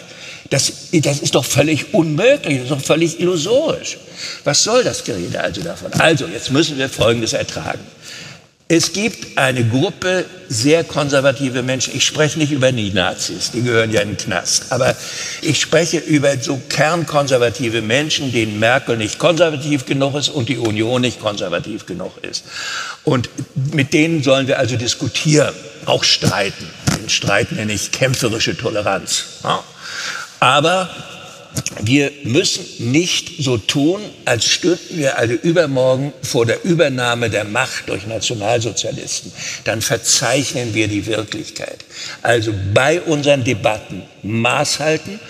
[0.51, 3.99] das, das ist doch völlig unmöglich, das ist doch völlig illusorisch.
[4.45, 5.93] Was soll das Gerede also davon?
[5.95, 7.81] Also, jetzt müssen wir Folgendes ertragen.
[8.73, 11.93] Es gibt eine Gruppe sehr konservative Menschen.
[11.97, 14.71] Ich spreche nicht über Nazis, die gehören ja in den Knast.
[14.71, 14.95] Aber
[15.43, 21.01] ich spreche über so kernkonservative Menschen, denen Merkel nicht konservativ genug ist und die Union
[21.01, 22.45] nicht konservativ genug ist.
[23.03, 23.29] Und
[23.73, 25.53] mit denen sollen wir also diskutieren,
[25.87, 26.71] auch streiten.
[26.97, 29.25] Den Streit nenne ich kämpferische Toleranz.
[30.39, 30.89] Aber
[31.83, 37.89] wir müssen nicht so tun, als stünden wir alle übermorgen vor der Übernahme der Macht
[37.89, 39.33] durch Nationalsozialisten.
[39.65, 41.85] Dann verzeichnen wir die Wirklichkeit.
[42.23, 45.21] Also bei unseren Debatten Maß halten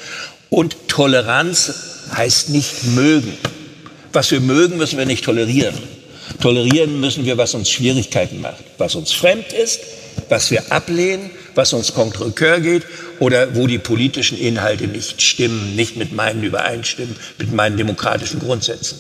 [0.49, 1.73] und Toleranz
[2.17, 3.37] heißt nicht mögen.
[4.13, 5.75] Was wir mögen, müssen wir nicht tolerieren.
[6.41, 9.81] Tolerieren müssen wir, was uns Schwierigkeiten macht, was uns fremd ist,
[10.29, 12.83] was wir ablehnen, was uns contre cœur geht
[13.19, 18.99] oder wo die politischen Inhalte nicht stimmen, nicht mit meinen übereinstimmen, mit meinen demokratischen Grundsätzen.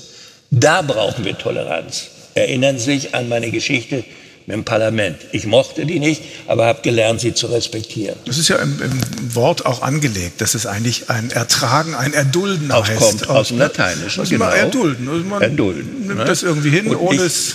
[0.50, 2.08] Da brauchen wir Toleranz.
[2.34, 4.04] Erinnern Sie sich an meine Geschichte
[4.46, 5.16] mit dem Parlament.
[5.32, 8.16] Ich mochte die nicht, aber habe gelernt, sie zu respektieren.
[8.24, 12.72] Das ist ja im, im, Wort auch angelegt, dass es eigentlich ein Ertragen, ein Erdulden
[12.72, 12.98] auch heißt.
[12.98, 14.24] kommt aus, aus dem Lateinischen.
[14.24, 14.48] Genau.
[14.48, 15.08] Erdulden.
[15.08, 16.24] Also man erdulden, nimmt ne?
[16.24, 17.54] das irgendwie hin, ohne es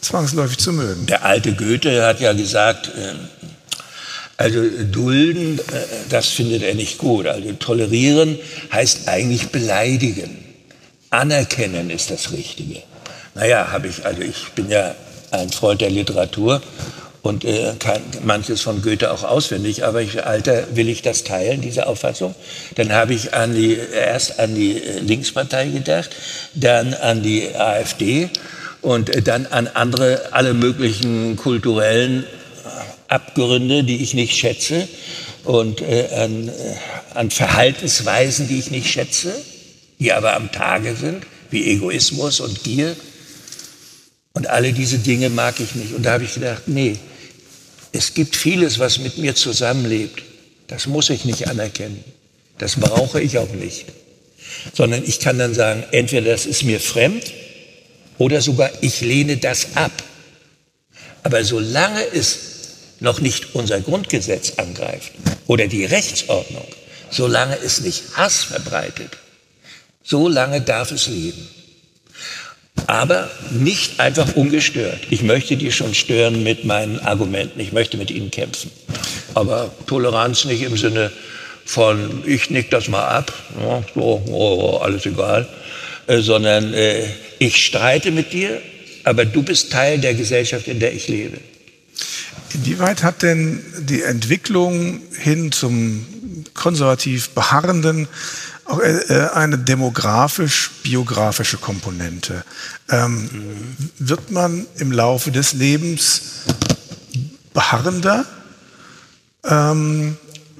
[0.00, 1.06] zwangsläufig zu mögen.
[1.06, 3.35] Der alte Goethe hat ja gesagt, äh,
[4.36, 4.62] also
[4.92, 5.62] dulden, äh,
[6.10, 7.26] das findet er nicht gut.
[7.26, 8.38] Also tolerieren
[8.72, 10.44] heißt eigentlich beleidigen.
[11.10, 12.82] Anerkennen ist das Richtige.
[13.34, 14.94] Naja, habe ich, also ich bin ja
[15.30, 16.62] ein Freund der Literatur
[17.22, 21.60] und äh, kann manches von Goethe auch auswendig, aber ich, Alter, will ich das teilen,
[21.60, 22.34] diese Auffassung?
[22.76, 26.10] Dann habe ich an die, erst an die äh, Linkspartei gedacht,
[26.54, 28.30] dann an die AfD
[28.80, 32.24] und äh, dann an andere, alle möglichen kulturellen
[33.08, 34.88] Abgründe, die ich nicht schätze
[35.44, 36.52] und äh, an, äh,
[37.14, 39.34] an Verhaltensweisen, die ich nicht schätze,
[39.98, 42.96] die aber am Tage sind, wie Egoismus und Gier.
[44.32, 45.94] Und alle diese Dinge mag ich nicht.
[45.94, 46.96] Und da habe ich gedacht, nee,
[47.92, 50.22] es gibt vieles, was mit mir zusammenlebt.
[50.66, 52.04] Das muss ich nicht anerkennen.
[52.58, 53.86] Das brauche ich auch nicht.
[54.74, 57.32] Sondern ich kann dann sagen, entweder das ist mir fremd
[58.18, 59.92] oder sogar ich lehne das ab.
[61.22, 62.45] Aber solange es
[63.00, 65.12] noch nicht unser Grundgesetz angreift
[65.46, 66.66] oder die Rechtsordnung,
[67.10, 69.16] solange es nicht Hass verbreitet,
[70.02, 71.48] solange darf es leben.
[72.86, 75.00] Aber nicht einfach ungestört.
[75.10, 77.58] Ich möchte die schon stören mit meinen Argumenten.
[77.58, 78.70] Ich möchte mit ihnen kämpfen.
[79.34, 81.10] Aber Toleranz nicht im Sinne
[81.64, 85.48] von, ich nick das mal ab, ja, so, oh, alles egal,
[86.06, 87.04] äh, sondern äh,
[87.38, 88.60] ich streite mit dir,
[89.04, 91.38] aber du bist Teil der Gesellschaft, in der ich lebe.
[92.54, 96.06] Inwieweit hat denn die Entwicklung hin zum
[96.54, 98.08] konservativ beharrenden
[98.64, 102.44] auch äh, äh, eine demografisch-biografische Komponente?
[102.88, 103.28] Ähm,
[103.98, 106.22] wird man im Laufe des Lebens
[107.54, 108.24] beharrender,
[109.44, 110.16] ähm,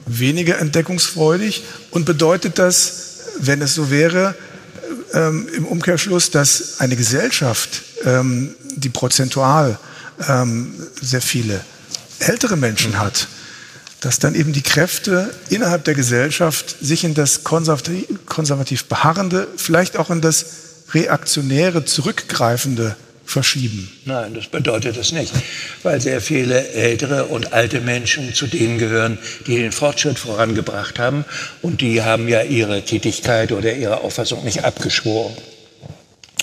[0.06, 1.64] weniger entdeckungsfreudig?
[1.90, 3.06] Und bedeutet das,
[3.40, 4.34] wenn es so wäre,
[5.12, 9.78] ähm, im Umkehrschluss, dass eine Gesellschaft, ähm, die prozentual
[10.28, 11.60] ähm, sehr viele
[12.18, 13.28] ältere Menschen hat,
[14.00, 19.96] dass dann eben die Kräfte innerhalb der Gesellschaft sich in das konservativ, konservativ Beharrende, vielleicht
[19.96, 20.46] auch in das
[20.92, 23.90] Reaktionäre, Zurückgreifende verschieben.
[24.04, 25.32] Nein, das bedeutet es nicht,
[25.82, 31.24] weil sehr viele ältere und alte Menschen zu denen gehören, die den Fortschritt vorangebracht haben
[31.60, 35.34] und die haben ja ihre Tätigkeit oder ihre Auffassung nicht abgeschworen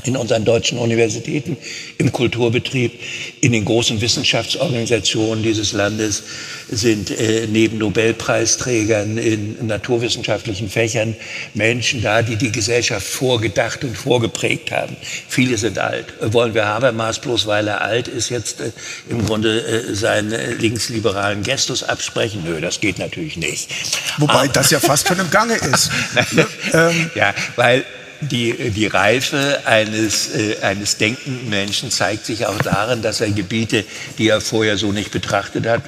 [0.06, 1.58] in unseren deutschen Universitäten,
[1.98, 3.00] im Kulturbetrieb,
[3.42, 6.24] in den großen Wissenschaftsorganisationen dieses Landes
[6.70, 11.16] sind äh, neben Nobelpreisträgern in naturwissenschaftlichen Fächern
[11.54, 14.96] Menschen da, die die Gesellschaft vorgedacht und vorgeprägt haben.
[15.28, 16.14] Viele sind alt.
[16.34, 18.72] Wollen wir Habermas bloß, weil er alt ist, jetzt äh,
[19.10, 22.44] im Grunde äh, seinen äh, linksliberalen Gestus absprechen?
[22.46, 23.70] Nö, das geht natürlich nicht.
[24.18, 25.90] Wobei Aber, das ja fast schon im Gange ist.
[26.74, 27.86] ähm, ja, weil
[28.28, 33.86] die, die Reife eines, äh, eines denkenden Menschen zeigt sich auch darin, dass er Gebiete,
[34.18, 35.82] die er vorher so nicht betrachtet hat,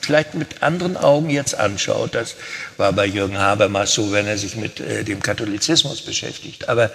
[0.00, 2.14] vielleicht mit anderen Augen jetzt anschaut.
[2.14, 2.34] Das
[2.76, 6.68] war bei Jürgen Habermas so, wenn er sich mit äh, dem Katholizismus beschäftigt.
[6.68, 6.90] Aber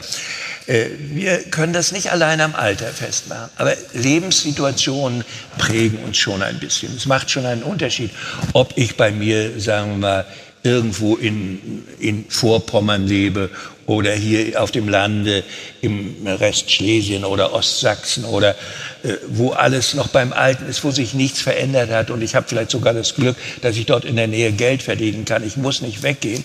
[0.68, 3.50] äh, wir können das nicht allein am Alter festmachen.
[3.58, 5.24] Aber Lebenssituationen
[5.58, 6.96] prägen uns schon ein bisschen.
[6.96, 8.12] Es macht schon einen Unterschied,
[8.54, 10.26] ob ich bei mir, sagen wir mal,
[10.64, 13.50] irgendwo in, in Vorpommern lebe
[13.86, 15.44] oder hier auf dem Lande
[15.82, 18.56] im Rest Schlesien oder Ostsachsen oder
[19.04, 22.10] äh, wo alles noch beim Alten ist, wo sich nichts verändert hat.
[22.10, 25.26] Und ich habe vielleicht sogar das Glück, dass ich dort in der Nähe Geld verdienen
[25.26, 25.46] kann.
[25.46, 26.44] Ich muss nicht weggehen.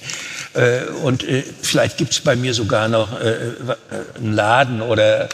[0.54, 3.52] Äh, und äh, vielleicht gibt es bei mir sogar noch äh, äh,
[4.16, 5.28] einen Laden oder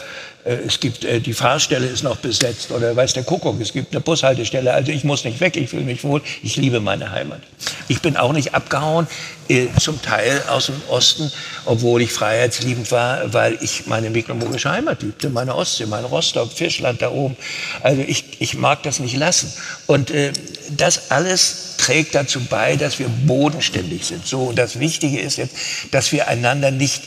[0.45, 4.01] es gibt, äh, die Fahrstelle ist noch besetzt oder weiß der Kuckuck, es gibt eine
[4.01, 4.71] Bushaltestelle.
[4.71, 7.41] Also ich muss nicht weg, ich fühle mich wohl, ich liebe meine Heimat.
[7.87, 9.07] Ich bin auch nicht abgehauen,
[9.47, 11.31] äh, zum Teil aus dem Osten,
[11.65, 17.01] obwohl ich freiheitsliebend war, weil ich meine mecklenburgische Heimat liebte, meine Ostsee, mein Rostock, Fischland
[17.01, 17.35] da oben.
[17.81, 19.51] Also ich, ich mag das nicht lassen.
[19.87, 20.31] Und äh,
[20.77, 24.27] das alles trägt dazu bei, dass wir bodenständig sind.
[24.27, 25.55] So, und das Wichtige ist jetzt,
[25.89, 27.01] dass wir einander nicht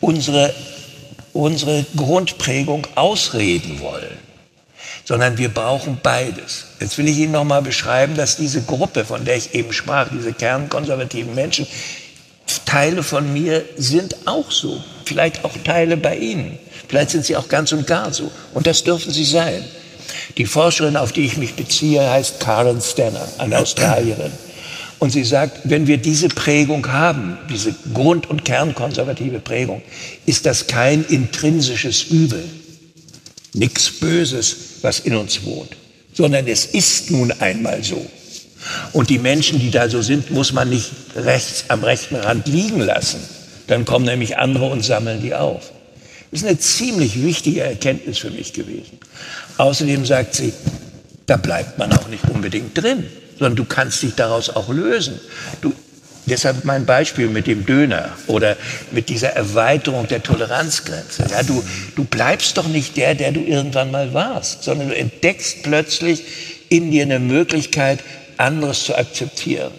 [0.00, 0.54] unsere
[1.32, 4.18] unsere Grundprägung ausreden wollen,
[5.04, 6.66] sondern wir brauchen beides.
[6.80, 10.08] Jetzt will ich Ihnen noch mal beschreiben, dass diese Gruppe, von der ich eben sprach,
[10.10, 11.66] diese kernkonservativen Menschen,
[12.70, 14.82] Teile von mir sind auch so.
[15.04, 16.58] Vielleicht auch Teile bei Ihnen.
[16.86, 18.30] Vielleicht sind sie auch ganz und gar so.
[18.54, 19.64] Und das dürfen sie sein.
[20.38, 24.32] Die Forscherin, auf die ich mich beziehe, heißt Karen Stanner, eine Australierin.
[25.00, 29.80] Und sie sagt, wenn wir diese Prägung haben, diese grund- und kernkonservative Prägung,
[30.26, 32.44] ist das kein intrinsisches Übel,
[33.54, 35.70] nichts Böses, was in uns wohnt,
[36.12, 38.04] sondern es ist nun einmal so.
[38.92, 42.80] Und die Menschen, die da so sind, muss man nicht rechts am rechten Rand liegen
[42.80, 43.20] lassen.
[43.68, 45.72] Dann kommen nämlich andere und sammeln die auf.
[46.30, 48.98] Das ist eine ziemlich wichtige Erkenntnis für mich gewesen.
[49.56, 50.52] Außerdem sagt sie,
[51.24, 53.06] da bleibt man auch nicht unbedingt drin
[53.40, 55.18] sondern du kannst dich daraus auch lösen.
[55.62, 55.72] Du,
[56.26, 58.56] deshalb mein Beispiel mit dem Döner oder
[58.92, 61.24] mit dieser Erweiterung der Toleranzgrenze.
[61.30, 61.64] Ja, du,
[61.96, 66.22] du bleibst doch nicht der, der du irgendwann mal warst, sondern du entdeckst plötzlich
[66.68, 68.00] in dir eine Möglichkeit,
[68.36, 69.72] anderes zu akzeptieren.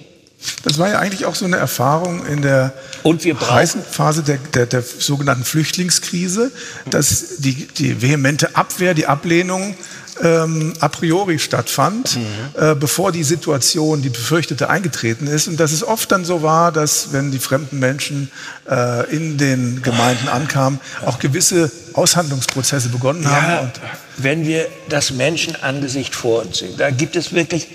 [0.64, 4.82] Das war ja eigentlich auch so eine Erfahrung in der heißen Phase der, der, der,
[4.82, 6.52] sogenannten Flüchtlingskrise,
[6.90, 9.76] dass die, die vehemente Abwehr, die Ablehnung
[10.22, 12.22] ähm, a priori stattfand, mhm.
[12.60, 15.48] äh, bevor die Situation, die befürchtete, eingetreten ist.
[15.48, 18.32] Und dass es oft dann so war, dass wenn die fremden Menschen
[18.70, 23.72] äh, in den Gemeinden ankamen, auch gewisse Aushandlungsprozesse begonnen haben.
[23.74, 27.68] Ja, wenn wir das Menschenangesicht vor uns sehen, da gibt es wirklich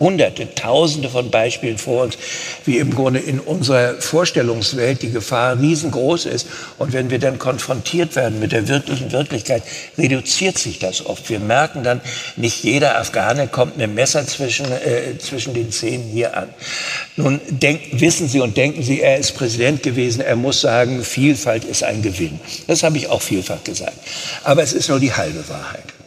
[0.00, 2.16] hunderte, tausende von Beispielen vor uns,
[2.64, 6.46] wie im Grunde in unserer Vorstellungswelt die Gefahr riesengroß ist.
[6.78, 9.62] Und wenn wir dann konfrontiert werden mit der wirklichen Wirklichkeit,
[9.98, 11.28] reduziert sich das oft.
[11.28, 12.00] Wir merken dann,
[12.36, 16.48] nicht jeder Afghane kommt mit einem Messer zwischen, äh, zwischen den Zähnen hier an.
[17.16, 21.64] Nun denk, wissen Sie und denken Sie, er ist Präsident gewesen, er muss sagen, Vielfalt
[21.64, 22.40] ist ein Gewinn.
[22.66, 23.98] Das habe ich auch vielfach gesagt.
[24.44, 25.99] Aber es ist nur die halbe Wahrheit.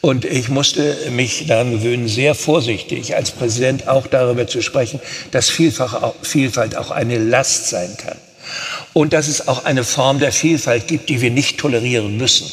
[0.00, 5.00] Und ich musste mich daran gewöhnen, sehr vorsichtig als Präsident auch darüber zu sprechen,
[5.32, 8.16] dass Vielfalt auch eine Last sein kann.
[8.92, 12.50] Und dass es auch eine Form der Vielfalt gibt, die wir nicht tolerieren müssen.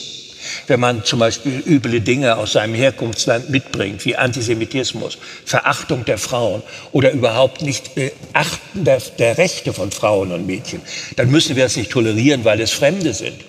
[0.67, 6.63] Wenn man zum Beispiel üble Dinge aus seinem Herkunftsland mitbringt, wie Antisemitismus, Verachtung der Frauen
[6.91, 10.81] oder überhaupt nicht Beachten der, der Rechte von Frauen und Mädchen,
[11.15, 13.39] dann müssen wir es nicht tolerieren, weil es Fremde sind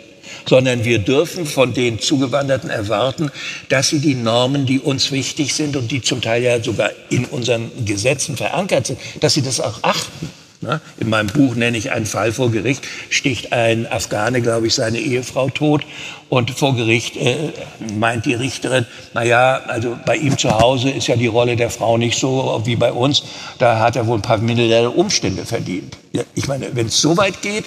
[0.47, 3.30] sondern wir dürfen von den Zugewanderten erwarten,
[3.68, 7.24] dass sie die Normen, die uns wichtig sind und die zum Teil ja sogar in
[7.26, 10.30] unseren Gesetzen verankert sind, dass sie das auch achten.
[10.64, 10.80] Ne?
[10.98, 14.98] In meinem Buch nenne ich einen Fall vor Gericht, sticht ein Afghane, glaube ich, seine
[14.98, 15.82] Ehefrau tot
[16.28, 17.52] und vor Gericht äh,
[17.96, 21.70] meint die Richterin, na ja, also bei ihm zu Hause ist ja die Rolle der
[21.70, 23.22] Frau nicht so wie bei uns,
[23.58, 25.96] da hat er wohl ein paar militäre Umstände verdient.
[26.12, 27.66] Ja, ich meine, wenn es so weit geht,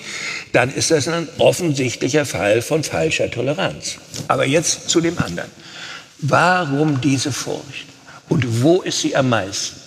[0.53, 3.97] dann ist das ein offensichtlicher Fall von falscher Toleranz.
[4.27, 5.51] Aber jetzt zu dem anderen.
[6.19, 7.85] Warum diese Furcht?
[8.27, 9.79] Und wo ist sie am meisten?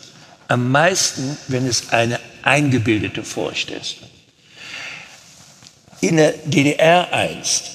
[0.49, 3.97] Am meisten, wenn es eine eingebildete Furcht ist.
[6.01, 7.73] In der DDR einst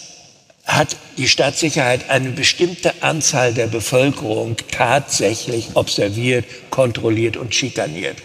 [0.65, 8.17] hat die Staatssicherheit eine bestimmte Anzahl der Bevölkerung tatsächlich observiert, kontrolliert und schikaniert.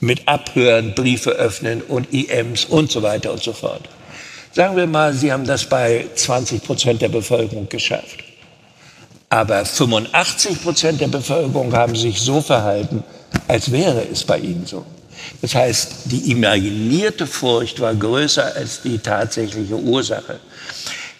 [0.00, 3.88] Mit Abhören, Briefe öffnen und IMs und so weiter und so fort.
[4.52, 8.24] Sagen wir mal, Sie haben das bei 20 Prozent der Bevölkerung geschafft.
[9.28, 13.04] Aber 85 Prozent der Bevölkerung haben sich so verhalten,
[13.46, 14.84] als wäre es bei Ihnen so.
[15.42, 20.40] Das heißt, die imaginierte Furcht war größer als die tatsächliche Ursache.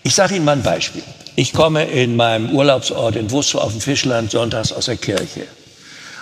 [0.03, 1.03] Ich sage Ihnen mal ein Beispiel.
[1.37, 5.47] Ich komme in meinem Urlaubsort in Wussow auf dem Fischland sonntags aus der Kirche.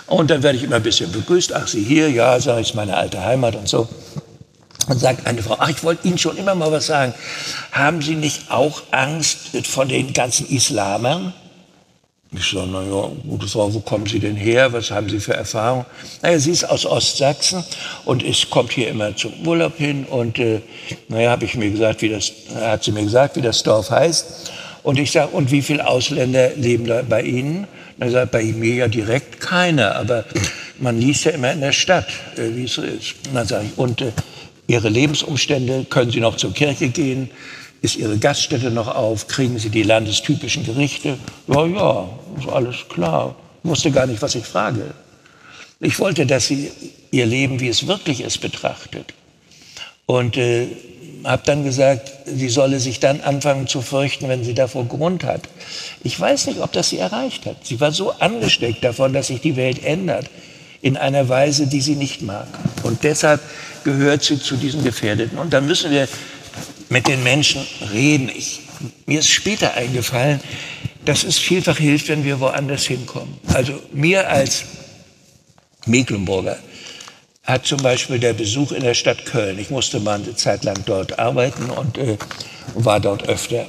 [0.07, 1.53] Und dann werde ich immer ein bisschen begrüßt.
[1.53, 2.09] Ach, Sie hier?
[2.09, 3.87] Ja, sage ich, meine alte Heimat und so.
[4.87, 7.13] Und sagt eine Frau, ach, ich wollte Ihnen schon immer mal was sagen.
[7.71, 11.33] Haben Sie nicht auch Angst vor den ganzen Islamern?
[12.31, 14.71] Ich sage, na ja, gute Frau, wo kommen Sie denn her?
[14.71, 15.85] Was haben Sie für Erfahrungen?
[16.21, 17.63] Naja, sie ist aus Ostsachsen
[18.05, 20.05] und ist, kommt hier immer zum Urlaub hin.
[20.05, 20.61] Und äh,
[21.07, 24.51] naja, habe ich mir gesagt, wie das, hat sie mir gesagt, wie das Dorf heißt.
[24.83, 27.67] Und ich sage, und wie viele Ausländer leben da bei Ihnen?
[27.97, 30.23] Dann sagt bei mir ja direkt keiner, aber
[30.77, 33.15] man liest ja immer in der Stadt, äh, wie es so ist.
[33.27, 34.11] Und dann sage ich, und äh,
[34.67, 37.31] Ihre Lebensumstände, können Sie noch zur Kirche gehen?
[37.81, 39.27] Ist Ihre Gaststätte noch auf?
[39.27, 41.17] Kriegen Sie die landestypischen Gerichte?
[41.47, 43.35] Ja, ja, ist alles klar.
[43.63, 44.93] Ich wusste gar nicht, was ich frage.
[45.79, 46.71] Ich wollte, dass sie
[47.11, 49.13] ihr Leben, wie es wirklich ist, betrachtet.
[50.05, 50.67] Und äh,
[51.23, 55.41] habe dann gesagt, sie solle sich dann anfangen zu fürchten, wenn sie davor Grund hat.
[56.03, 57.65] Ich weiß nicht, ob das sie erreicht hat.
[57.65, 60.29] Sie war so angesteckt davon, dass sich die Welt ändert,
[60.81, 62.47] in einer Weise, die sie nicht mag.
[62.83, 63.41] Und deshalb
[63.83, 65.37] gehört sie zu diesen Gefährdeten.
[65.37, 66.07] Und da müssen wir
[66.89, 68.29] mit den Menschen reden.
[68.29, 68.61] Ich,
[69.05, 70.39] mir ist später eingefallen,
[71.05, 73.35] dass es vielfach hilft, wenn wir woanders hinkommen.
[73.53, 74.63] Also mir als
[75.85, 76.57] Mecklenburger
[77.43, 80.83] hat zum Beispiel der Besuch in der Stadt Köln, ich musste mal eine Zeit lang
[80.85, 82.17] dort arbeiten und äh,
[82.75, 83.65] war dort öfter.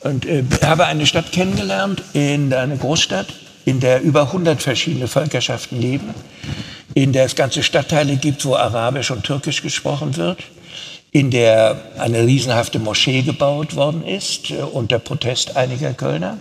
[0.00, 3.28] Und äh, habe eine Stadt kennengelernt, in eine Großstadt,
[3.64, 6.14] in der über 100 verschiedene Völkerschaften leben,
[6.94, 10.42] in der es ganze Stadtteile gibt, wo Arabisch und Türkisch gesprochen wird,
[11.10, 16.38] in der eine riesenhafte Moschee gebaut worden ist, äh, unter Protest einiger Kölner.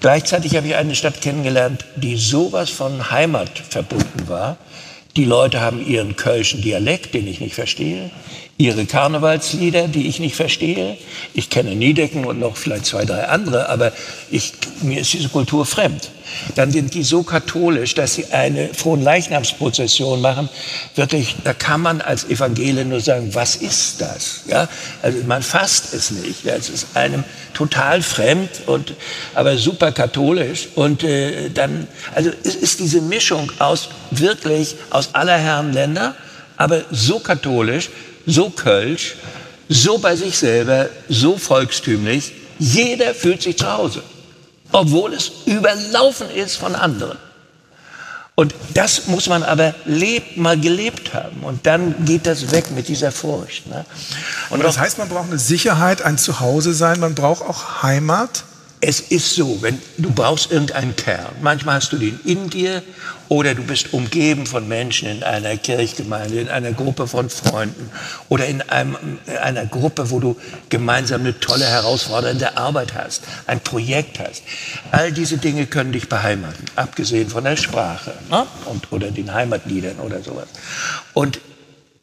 [0.00, 4.56] Gleichzeitig habe ich eine Stadt kennengelernt, die sowas von Heimat verbunden war.
[5.16, 8.10] Die Leute haben ihren kölschen Dialekt, den ich nicht verstehe,
[8.58, 10.96] ihre Karnevalslieder, die ich nicht verstehe.
[11.34, 13.92] Ich kenne Niedecken und noch vielleicht zwei, drei andere, aber
[14.30, 16.10] ich, mir ist diese Kultur fremd
[16.54, 20.48] dann sind die so katholisch, dass sie eine Fronleichnamsprozession machen.
[20.94, 24.42] Wirklich, da kann man als Evangelie nur sagen, was ist das?
[24.46, 24.68] Ja,
[25.02, 26.44] also man fasst es nicht.
[26.44, 27.24] Es ist einem
[27.54, 28.94] total fremd und
[29.34, 30.68] aber super katholisch.
[30.74, 36.14] Und äh, dann, also es ist diese Mischung aus wirklich aus aller Herren Länder,
[36.56, 37.90] aber so katholisch,
[38.26, 39.16] so kölsch,
[39.68, 42.32] so bei sich selber, so volkstümlich.
[42.58, 44.02] Jeder fühlt sich zu Hause
[44.72, 47.18] obwohl es überlaufen ist von anderen.
[48.34, 51.44] Und das muss man aber lebt, mal gelebt haben.
[51.44, 53.66] Und dann geht das weg mit dieser Furcht.
[53.66, 53.84] Ne?
[54.48, 58.44] Und das heißt, man braucht eine Sicherheit, ein Zuhause sein, man braucht auch Heimat?
[58.84, 61.36] Es ist so, wenn du brauchst irgendeinen Kern.
[61.40, 62.82] Manchmal hast du den in dir
[63.28, 67.92] oder du bist umgeben von Menschen in einer Kirchgemeinde, in einer Gruppe von Freunden
[68.28, 68.96] oder in, einem,
[69.28, 70.36] in einer Gruppe, wo du
[70.68, 74.42] gemeinsam eine tolle, herausfordernde Arbeit hast, ein Projekt hast.
[74.90, 78.48] All diese Dinge können dich beheimaten, abgesehen von der Sprache ne?
[78.64, 80.48] Und, oder den Heimatliedern oder sowas.
[81.14, 81.38] Und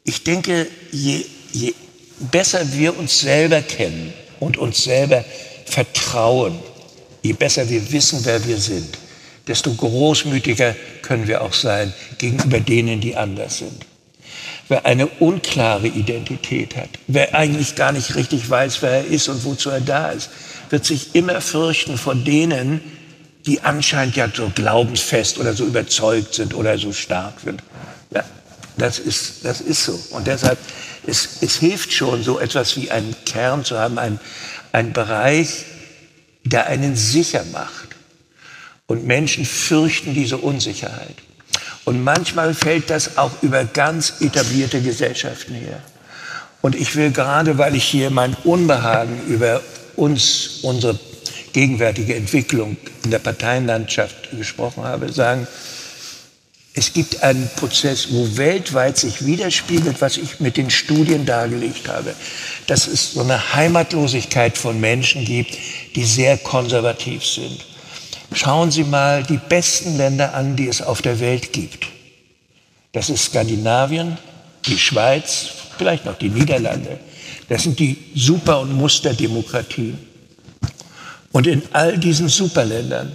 [0.04, 1.74] ich denke, je, je
[2.20, 5.22] besser wir uns selber kennen und uns selber
[5.66, 6.58] vertrauen,
[7.22, 8.98] je besser wir wissen, wer wir sind,
[9.46, 13.86] desto großmütiger können wir auch sein gegenüber denen, die anders sind.
[14.68, 19.44] Wer eine unklare Identität hat, wer eigentlich gar nicht richtig weiß, wer er ist und
[19.44, 20.30] wozu er da ist,
[20.70, 22.80] wird sich immer fürchten vor denen,
[23.46, 27.62] die anscheinend ja so glaubensfest oder so überzeugt sind oder so stark sind.
[28.14, 28.24] Ja,
[28.76, 29.98] das ist, das ist so.
[30.10, 30.58] Und deshalb,
[31.06, 34.20] es, es hilft schon, so etwas wie einen Kern zu haben, einen,
[34.72, 35.64] einen Bereich,
[36.44, 37.88] der einen sicher macht.
[38.86, 41.14] Und Menschen fürchten diese Unsicherheit.
[41.84, 45.82] Und manchmal fällt das auch über ganz etablierte Gesellschaften her.
[46.60, 49.62] Und ich will gerade, weil ich hier mein Unbehagen über
[49.96, 50.98] uns, unsere
[51.52, 55.46] gegenwärtige Entwicklung in der Parteienlandschaft gesprochen habe, sagen,
[56.74, 62.14] es gibt einen Prozess, wo weltweit sich widerspiegelt, was ich mit den Studien dargelegt habe,
[62.68, 65.58] dass es so eine Heimatlosigkeit von Menschen gibt,
[65.96, 67.64] die sehr konservativ sind.
[68.32, 71.88] Schauen Sie mal die besten Länder an, die es auf der Welt gibt.
[72.92, 74.16] Das ist Skandinavien,
[74.66, 77.00] die Schweiz, vielleicht noch die Niederlande.
[77.48, 79.98] Das sind die Super- und Musterdemokratien.
[81.32, 83.12] Und in all diesen Superländern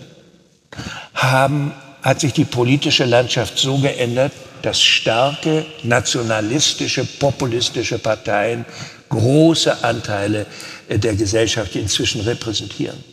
[1.13, 1.73] haben
[2.05, 4.31] hat sich die politische Landschaft so geändert,
[4.61, 8.63] dass starke nationalistische, populistische Parteien
[9.09, 10.45] große Anteile
[10.87, 13.03] äh, der Gesellschaft inzwischen repräsentieren.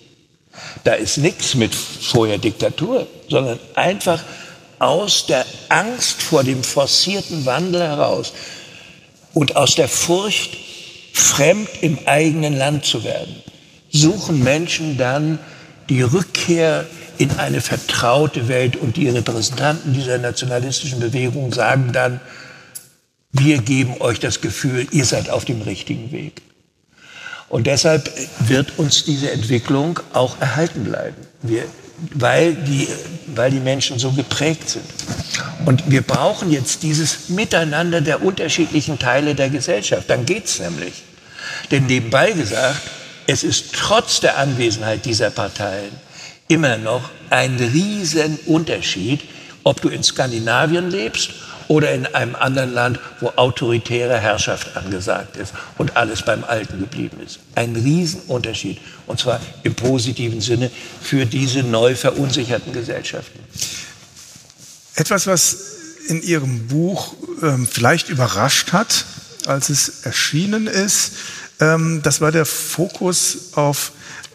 [0.84, 4.22] Da ist nichts mit vorher Diktatur, sondern einfach
[4.78, 8.34] aus der Angst vor dem forcierten Wandel heraus
[9.32, 10.58] und aus der Furcht,
[11.14, 13.36] fremd im eigenen Land zu werden,
[13.90, 15.38] suchen Menschen dann
[15.88, 16.86] die Rückkehr
[17.18, 18.76] in eine vertraute Welt.
[18.76, 22.20] Und die Repräsentanten dieser nationalistischen Bewegung sagen dann,
[23.32, 26.42] wir geben euch das Gefühl, ihr seid auf dem richtigen Weg.
[27.48, 28.10] Und deshalb
[28.40, 31.64] wird uns diese Entwicklung auch erhalten bleiben, wir,
[32.14, 32.88] weil, die,
[33.34, 34.84] weil die Menschen so geprägt sind.
[35.66, 40.08] Und wir brauchen jetzt dieses Miteinander der unterschiedlichen Teile der Gesellschaft.
[40.08, 41.02] Dann geht es nämlich.
[41.70, 42.80] Denn nebenbei gesagt,
[43.26, 45.92] es ist trotz der Anwesenheit dieser Parteien
[46.52, 49.22] immer noch ein Riesenunterschied,
[49.64, 51.30] ob du in Skandinavien lebst
[51.68, 57.18] oder in einem anderen Land, wo autoritäre Herrschaft angesagt ist und alles beim Alten geblieben
[57.24, 57.38] ist.
[57.54, 63.38] Ein Riesenunterschied, und zwar im positiven Sinne für diese neu verunsicherten Gesellschaften.
[64.96, 65.56] Etwas, was
[66.08, 69.06] in Ihrem Buch ähm, vielleicht überrascht hat,
[69.46, 71.12] als es erschienen ist,
[71.60, 73.92] ähm, das war der Fokus auf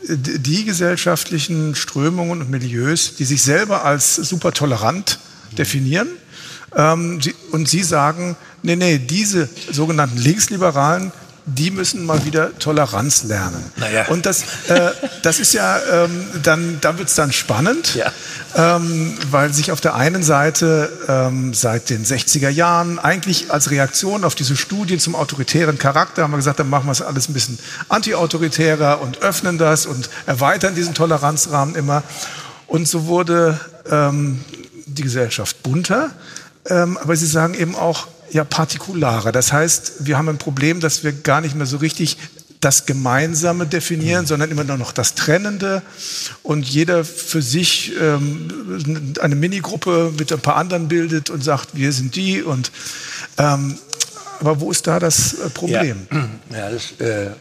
[0.07, 5.19] die gesellschaftlichen Strömungen und Milieus, die sich selber als super tolerant
[5.57, 6.07] definieren.
[6.75, 7.19] Ähm,
[7.51, 11.11] und Sie sagen, nee, nee, diese sogenannten Linksliberalen,
[11.47, 13.63] die müssen mal wieder Toleranz lernen.
[13.77, 14.07] Naja.
[14.09, 14.91] Und das, äh,
[15.23, 18.11] das ist ja, ähm, dann, da wird es dann spannend, ja.
[18.55, 24.25] ähm, weil sich auf der einen Seite ähm, seit den 60er Jahren eigentlich als Reaktion
[24.25, 27.33] auf diese Studien zum autoritären Charakter haben wir gesagt, dann machen wir es alles ein
[27.33, 32.03] bisschen antiautoritärer und öffnen das und erweitern diesen Toleranzrahmen immer.
[32.67, 33.57] Und so wurde
[33.89, 34.43] ähm,
[34.85, 36.09] die Gesellschaft bunter,
[36.69, 39.31] ähm, aber Sie sagen eben auch, ja partikularer.
[39.31, 42.17] Das heißt, wir haben ein Problem, dass wir gar nicht mehr so richtig
[42.59, 44.27] das Gemeinsame definieren, mhm.
[44.27, 45.83] sondern immer nur noch das Trennende
[46.43, 51.91] und jeder für sich ähm, eine Minigruppe mit ein paar anderen bildet und sagt, wir
[51.91, 52.71] sind die und
[53.37, 53.77] ähm,
[54.39, 56.07] aber wo ist da das äh, Problem?
[56.11, 57.31] Ja, ja das, äh,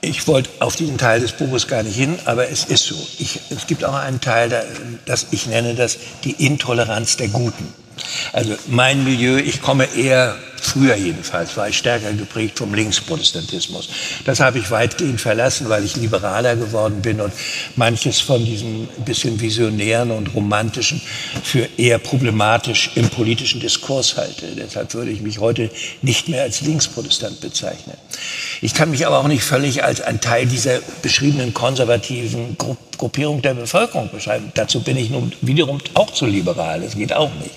[0.00, 2.94] ich wollte auf diesen Teil des Buches gar nicht hin, aber es ist so.
[3.18, 4.64] Ich, es gibt auch einen Teil,
[5.06, 7.72] das ich nenne das die Intoleranz der Guten.
[8.32, 13.88] Also mein Milieu, ich komme eher früher jedenfalls, war ich stärker geprägt vom Linksprotestantismus.
[14.24, 17.32] Das habe ich weitgehend verlassen, weil ich liberaler geworden bin und
[17.76, 21.00] manches von diesem bisschen visionären und romantischen
[21.42, 24.46] für eher problematisch im politischen Diskurs halte.
[24.56, 25.70] Deshalb würde ich mich heute
[26.02, 27.96] nicht mehr als Linksprotestant bezeichnen.
[28.62, 33.42] Ich kann mich aber auch nicht völlig als ein Teil dieser beschriebenen konservativen Gruppe Gruppierung
[33.42, 34.52] der Bevölkerung beschreiben.
[34.54, 36.80] Dazu bin ich nun wiederum auch zu liberal.
[36.80, 37.54] Das geht auch nicht.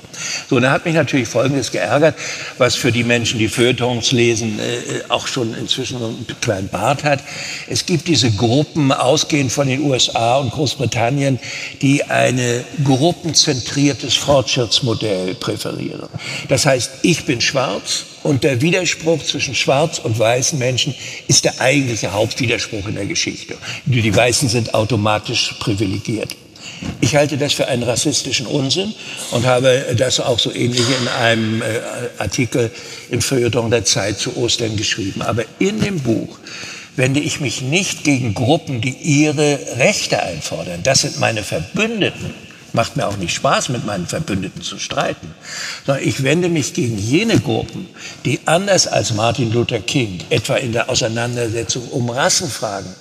[0.49, 2.15] So, da hat mich natürlich Folgendes geärgert,
[2.57, 7.23] was für die Menschen, die Feuilletons lesen, äh, auch schon inzwischen einen kleinen Bart hat.
[7.67, 11.39] Es gibt diese Gruppen, ausgehend von den USA und Großbritannien,
[11.81, 12.39] die ein
[12.83, 16.09] gruppenzentriertes Fortschrittsmodell präferieren.
[16.49, 20.93] Das heißt, ich bin schwarz, und der Widerspruch zwischen schwarz und weißen Menschen
[21.27, 23.55] ist der eigentliche Hauptwiderspruch in der Geschichte.
[23.85, 26.35] Die Weißen sind automatisch privilegiert.
[26.99, 28.93] Ich halte das für einen rassistischen Unsinn
[29.31, 31.65] und habe das auch so ähnlich in einem äh,
[32.17, 32.69] Artikel
[33.09, 35.21] im Feuilleton der Zeit zu Ostern geschrieben.
[35.21, 36.37] Aber in dem Buch
[36.97, 40.81] wende ich mich nicht gegen Gruppen, die ihre Rechte einfordern.
[40.83, 42.46] Das sind meine Verbündeten.
[42.77, 45.33] Macht mir auch nicht Spaß, mit meinen Verbündeten zu streiten.
[45.87, 47.87] Sondern ich wende mich gegen jene Gruppen,
[48.23, 52.93] die anders als Martin Luther King, etwa in der Auseinandersetzung um Rassenfragen,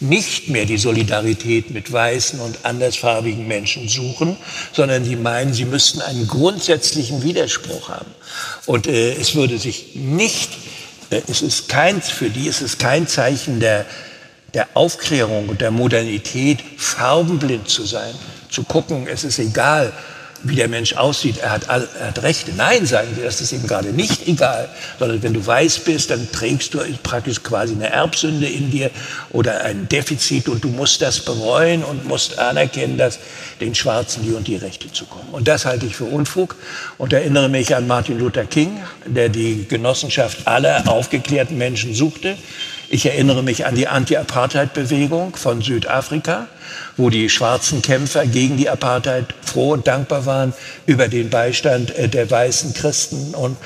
[0.00, 4.36] nicht mehr die Solidarität mit weißen und andersfarbigen Menschen suchen,
[4.74, 8.10] sondern sie meinen, sie müssten einen grundsätzlichen Widerspruch haben.
[8.66, 10.50] Und äh, es würde sich nicht,
[11.08, 13.86] äh, es ist kein, für die ist es kein Zeichen der,
[14.52, 18.14] der Aufklärung und der Modernität, farbenblind zu sein,
[18.52, 19.92] zu gucken, es ist egal,
[20.44, 22.52] wie der Mensch aussieht, er hat, er hat Rechte.
[22.56, 26.30] Nein, sagen sie, das ist eben gerade nicht egal, sondern wenn du weiß bist, dann
[26.32, 28.90] trägst du praktisch quasi eine Erbsünde in dir
[29.30, 33.20] oder ein Defizit und du musst das bereuen und musst anerkennen, dass
[33.60, 35.28] den Schwarzen die und die Rechte zukommen.
[35.30, 36.56] Und das halte ich für Unfug
[36.98, 42.36] und erinnere mich an Martin Luther King, der die Genossenschaft aller aufgeklärten Menschen suchte.
[42.92, 46.46] Ich erinnere mich an die Anti-Apartheid-Bewegung von Südafrika
[46.96, 50.52] wo die schwarzen Kämpfer gegen die Apartheid froh und dankbar waren
[50.86, 53.56] über den Beistand äh, der weißen Christen und,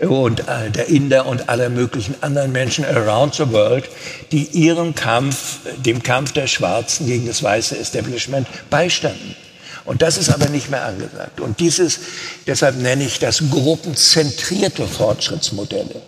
[0.00, 3.88] und äh, der Inder und aller möglichen anderen Menschen around the world,
[4.32, 9.36] die ihrem Kampf, dem Kampf der Schwarzen gegen das weiße Establishment beistanden.
[9.84, 11.40] Und das ist aber nicht mehr angesagt.
[11.40, 12.00] Und dieses,
[12.46, 16.02] deshalb nenne ich das gruppenzentrierte Fortschrittsmodelle.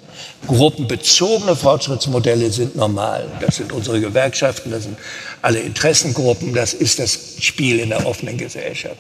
[0.47, 3.26] Gruppenbezogene Fortschrittsmodelle sind normal.
[3.41, 4.97] Das sind unsere Gewerkschaften, das sind
[5.43, 8.97] alle Interessengruppen, das ist das Spiel in der offenen Gesellschaft.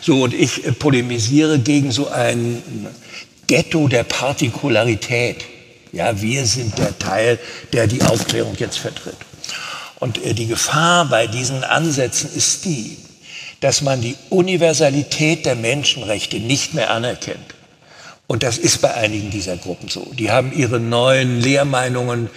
[0.00, 2.62] So, und ich äh, polemisiere gegen so ein
[3.46, 5.44] Ghetto der Partikularität.
[5.92, 7.38] Ja, wir sind der Teil,
[7.72, 9.16] der die Aufklärung jetzt vertritt.
[10.00, 12.98] Und äh, die Gefahr bei diesen Ansätzen ist die,
[13.60, 17.53] dass man die Universalität der Menschenrechte nicht mehr anerkennt.
[18.26, 20.10] Und das ist bei einigen dieser Gruppen so.
[20.18, 22.30] Die haben ihre neuen Lehrmeinungen,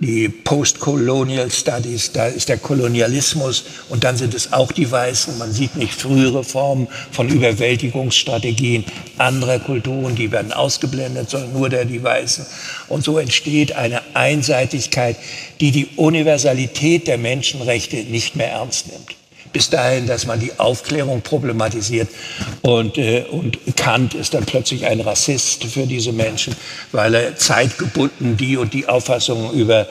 [0.00, 5.38] die Postcolonial Studies, da ist der Kolonialismus und dann sind es auch die Weißen.
[5.38, 8.84] Man sieht nicht frühere Formen von Überwältigungsstrategien
[9.16, 12.46] anderer Kulturen, die werden ausgeblendet, sondern nur der die Weißen.
[12.88, 15.16] Und so entsteht eine Einseitigkeit,
[15.60, 19.17] die die Universalität der Menschenrechte nicht mehr ernst nimmt.
[19.52, 22.08] Bis dahin, dass man die Aufklärung problematisiert.
[22.62, 26.54] Und, äh, und Kant ist dann plötzlich ein Rassist für diese Menschen,
[26.92, 29.86] weil er zeitgebunden die und die Auffassungen über,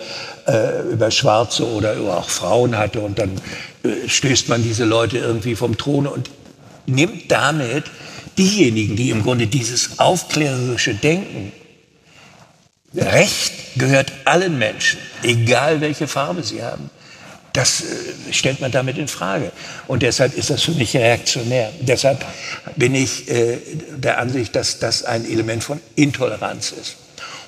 [0.48, 3.00] äh, über Schwarze oder über auch Frauen hatte.
[3.02, 3.32] Und dann
[3.84, 6.30] äh, stößt man diese Leute irgendwie vom Throne und
[6.86, 7.86] nimmt damit
[8.38, 11.52] diejenigen, die im Grunde dieses aufklärerische Denken
[12.96, 16.90] Recht gehört allen Menschen, egal welche Farbe sie haben.
[17.58, 19.52] Das äh, stellt man damit in Frage.
[19.88, 21.72] Und deshalb ist das für mich reaktionär.
[21.82, 22.24] Deshalb
[22.76, 23.58] bin ich äh,
[23.96, 26.98] der Ansicht, dass das ein Element von Intoleranz ist.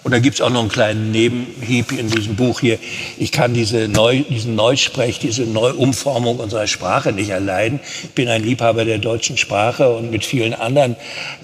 [0.01, 2.79] Und da gibt es auch noch einen kleinen Nebenhieb in diesem Buch hier.
[3.19, 7.79] Ich kann diese Neu, diesen Neusprech, diese Neuumformung unserer Sprache nicht erleiden.
[8.01, 10.95] Ich bin ein Liebhaber der deutschen Sprache und mit vielen anderen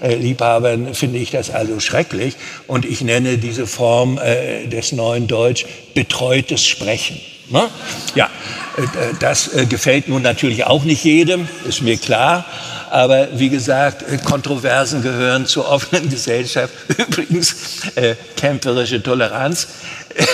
[0.02, 2.34] äh, Liebhabern finde ich das also schrecklich.
[2.66, 7.20] Und ich nenne diese Form äh, des neuen Deutsch betreutes Sprechen.
[7.48, 7.68] Ne?
[8.14, 8.28] Ja,
[8.76, 12.44] äh, das äh, gefällt nun natürlich auch nicht jedem, ist mir klar.
[12.90, 16.72] Aber wie gesagt, äh, Kontroversen gehören zur offenen Gesellschaft.
[16.96, 17.56] Übrigens,
[17.94, 19.68] äh, kämpferische Toleranz.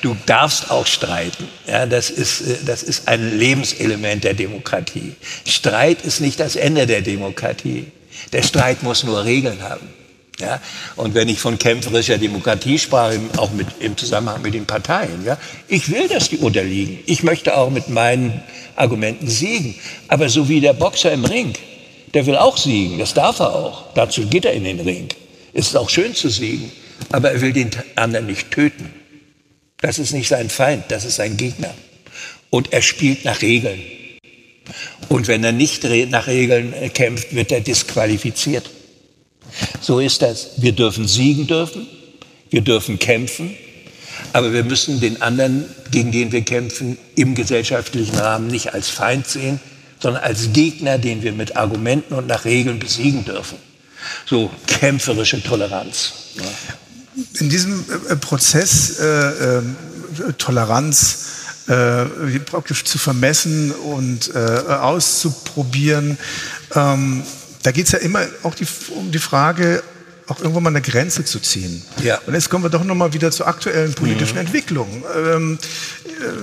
[0.00, 1.48] Du darfst auch streiten.
[1.66, 5.14] Ja, das, ist, äh, das ist ein Lebenselement der Demokratie.
[5.46, 7.86] Streit ist nicht das Ende der Demokratie.
[8.34, 9.88] Der Streit muss nur Regeln haben.
[10.40, 10.60] Ja?
[10.96, 15.38] Und wenn ich von kämpferischer Demokratie sprach, auch mit, im Zusammenhang mit den Parteien, ja?
[15.68, 16.98] ich will, dass die unterliegen.
[17.06, 18.42] Ich möchte auch mit meinen
[18.76, 19.74] Argumenten siegen.
[20.08, 21.54] Aber so wie der Boxer im Ring,
[22.12, 23.92] der will auch siegen, das darf er auch.
[23.94, 25.08] Dazu geht er in den Ring.
[25.52, 26.70] Es ist auch schön zu siegen,
[27.10, 28.92] aber er will den anderen nicht töten.
[29.80, 31.74] Das ist nicht sein Feind, das ist sein Gegner.
[32.50, 33.80] Und er spielt nach Regeln.
[35.08, 38.70] Und wenn er nicht nach Regeln äh, kämpft, wird er disqualifiziert.
[39.80, 40.50] So ist das.
[40.56, 41.86] Wir dürfen siegen dürfen,
[42.50, 43.54] wir dürfen kämpfen,
[44.32, 49.26] aber wir müssen den anderen, gegen den wir kämpfen, im gesellschaftlichen Rahmen nicht als Feind
[49.26, 49.60] sehen,
[50.00, 53.58] sondern als Gegner, den wir mit Argumenten und nach Regeln besiegen dürfen.
[54.26, 56.12] So kämpferische Toleranz.
[57.38, 59.62] In diesem äh, Prozess äh, äh,
[60.36, 61.26] Toleranz
[61.66, 62.04] äh,
[62.40, 66.18] praktisch zu vermessen und äh, auszuprobieren,
[66.74, 67.22] ähm,
[67.64, 69.82] da geht es ja immer auch die, um die Frage,
[70.26, 71.82] auch irgendwo mal eine Grenze zu ziehen.
[72.02, 72.18] Ja.
[72.26, 74.46] Und jetzt kommen wir doch nochmal wieder zur aktuellen politischen mhm.
[74.46, 75.04] Entwicklung.
[75.16, 75.58] Ähm,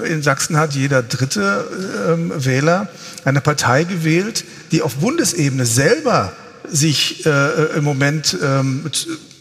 [0.07, 1.65] in Sachsen hat jeder dritte
[2.09, 2.89] ähm, Wähler
[3.23, 6.33] eine Partei gewählt, die auf Bundesebene selber
[6.69, 8.89] sich äh, im Moment ähm,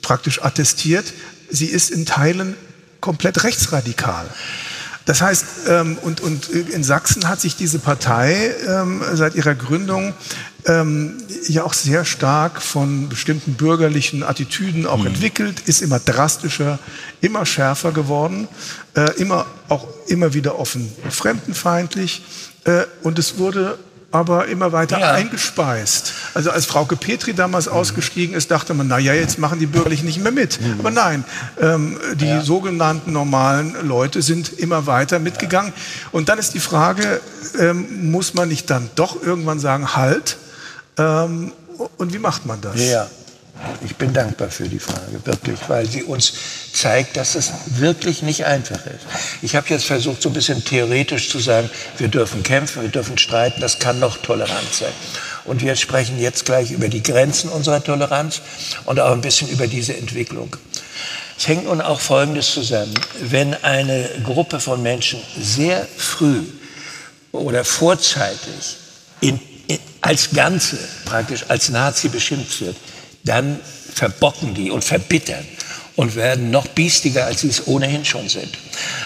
[0.03, 1.13] praktisch attestiert,
[1.51, 2.55] sie ist in Teilen
[3.01, 4.27] komplett rechtsradikal.
[5.07, 10.15] Das heißt, ähm, und, und in Sachsen hat sich diese Partei ähm, seit ihrer Gründung
[10.67, 11.17] ähm,
[11.49, 15.09] ja auch sehr stark von bestimmten bürgerlichen Attitüden auch mhm.
[15.09, 16.79] entwickelt, ist immer drastischer,
[17.21, 18.49] immer schärfer geworden,
[18.95, 22.23] äh, immer auch immer wieder offen fremdenfeindlich
[22.65, 23.79] äh, und es wurde
[24.13, 25.13] aber immer weiter ja.
[25.13, 26.13] eingespeist.
[26.35, 27.73] Also als Frauke Petri damals mhm.
[27.73, 30.61] ausgestiegen ist, dachte man, na ja, jetzt machen die Bürgerlichen nicht mehr mit.
[30.61, 30.81] Mhm.
[30.81, 31.25] Aber nein,
[31.61, 32.43] ähm, die ja.
[32.43, 35.73] sogenannten normalen Leute sind immer weiter mitgegangen.
[36.11, 37.21] Und dann ist die Frage,
[37.59, 40.39] ähm, muss man nicht dann doch irgendwann sagen, halt,
[41.01, 41.53] ähm,
[41.97, 42.79] und wie macht man das?
[42.79, 43.09] Ja,
[43.85, 46.33] ich bin dankbar für die Frage, wirklich, weil sie uns
[46.73, 49.05] zeigt, dass es wirklich nicht einfach ist.
[49.43, 53.19] Ich habe jetzt versucht, so ein bisschen theoretisch zu sagen, wir dürfen kämpfen, wir dürfen
[53.19, 54.93] streiten, das kann noch tolerant sein.
[55.45, 58.41] Und wir sprechen jetzt gleich über die Grenzen unserer Toleranz
[58.85, 60.57] und auch ein bisschen über diese Entwicklung.
[61.39, 62.95] Es hängt nun auch Folgendes zusammen.
[63.21, 66.43] Wenn eine Gruppe von Menschen sehr früh
[67.33, 68.77] oder vorzeitig
[69.21, 69.41] in
[70.01, 72.77] als Ganze praktisch als Nazi beschimpft wird,
[73.25, 73.61] dann
[73.95, 75.45] verbocken die und verbittern
[75.97, 78.49] und werden noch biestiger, als sie es ohnehin schon sind.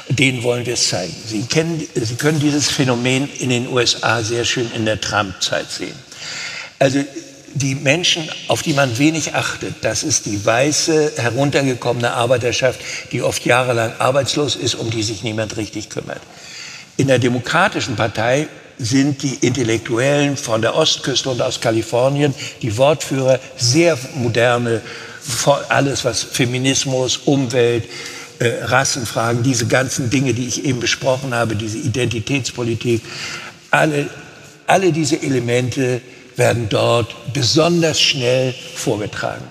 [0.09, 1.15] Denen wollen wir es zeigen.
[1.27, 5.97] Sie, kennen, sie können dieses Phänomen in den USA sehr schön in der Trump-Zeit sehen.
[6.79, 7.03] Also
[7.55, 12.81] die Menschen, auf die man wenig achtet, das ist die weiße, heruntergekommene Arbeiterschaft,
[13.13, 16.21] die oft jahrelang arbeitslos ist, um die sich niemand richtig kümmert.
[16.97, 18.49] In der Demokratischen Partei
[18.79, 24.83] sind die Intellektuellen von der Ostküste und aus Kalifornien, die Wortführer, sehr moderne,
[25.69, 27.85] alles was Feminismus, Umwelt,
[28.39, 33.03] äh, Rassenfragen, diese ganzen Dinge, die ich eben besprochen habe, diese Identitätspolitik,
[33.71, 34.09] alle,
[34.67, 36.01] alle diese Elemente
[36.37, 39.45] werden dort besonders schnell vorgetragen.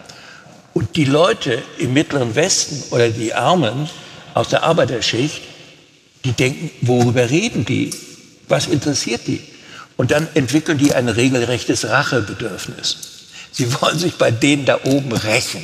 [0.74, 3.90] Und die Leute im Mittleren Westen oder die Armen
[4.34, 5.42] aus der Arbeiterschicht,
[6.26, 7.92] die denken, worüber reden die?
[8.48, 9.42] Was interessiert die?
[9.96, 12.98] Und dann entwickeln die ein regelrechtes Rachebedürfnis.
[13.52, 15.64] Sie wollen sich bei denen da oben rächen.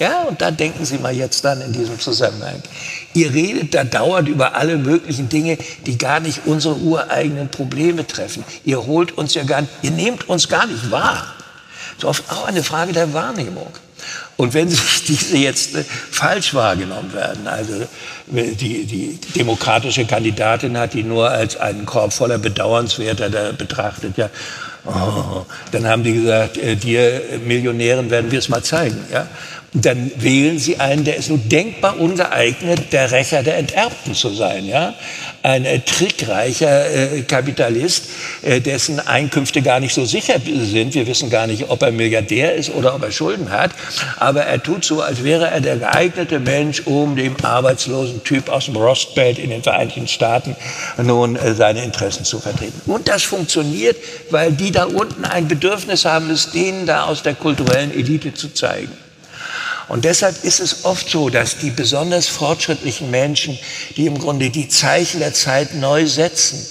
[0.00, 2.60] Ja, und da denken Sie mal jetzt dann in diesem Zusammenhang.
[3.12, 8.44] Ihr redet da dauernd über alle möglichen Dinge, die gar nicht unsere ureigenen Probleme treffen.
[8.64, 11.24] Ihr holt uns ja gar nicht, ihr nehmt uns gar nicht wahr.
[11.98, 13.68] So oft auch eine Frage der Wahrnehmung.
[14.36, 17.86] Und wenn sich diese jetzt äh, falsch wahrgenommen werden, also
[18.26, 24.30] die, die demokratische Kandidatin hat die nur als einen Korb voller Bedauernswerter da betrachtet, ja,
[24.86, 29.26] oh, dann haben die gesagt, äh, dir Millionären werden wir es mal zeigen, ja
[29.74, 34.66] dann wählen sie einen, der ist nur denkbar ungeeignet, der Rächer der Enterbten zu sein.
[34.66, 34.94] Ja?
[35.42, 38.04] Ein äh, trickreicher äh, Kapitalist,
[38.42, 40.94] äh, dessen Einkünfte gar nicht so sicher sind.
[40.94, 43.72] Wir wissen gar nicht, ob er Milliardär ist oder ob er Schulden hat.
[44.16, 48.66] Aber er tut so, als wäre er der geeignete Mensch, um dem arbeitslosen Typ aus
[48.66, 50.54] dem Rostbelt in den Vereinigten Staaten
[51.02, 52.80] nun äh, seine Interessen zu vertreten.
[52.86, 53.96] Und das funktioniert,
[54.30, 58.54] weil die da unten ein Bedürfnis haben, es denen da aus der kulturellen Elite zu
[58.54, 59.03] zeigen.
[59.88, 63.58] Und deshalb ist es oft so, dass die besonders fortschrittlichen Menschen,
[63.96, 66.64] die im Grunde die Zeichen der Zeit neu setzen,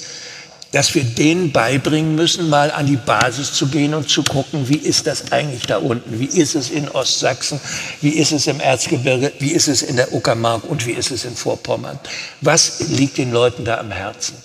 [0.73, 4.77] dass wir denen beibringen müssen, mal an die Basis zu gehen und zu gucken, wie
[4.77, 6.19] ist das eigentlich da unten?
[6.19, 7.61] Wie ist es in Ostsachsen?
[8.01, 9.31] Wie ist es im Erzgebirge?
[9.37, 10.63] Wie ist es in der Uckermark?
[10.63, 11.99] Und wie ist es in Vorpommern?
[12.41, 14.35] Was liegt den Leuten da am Herzen?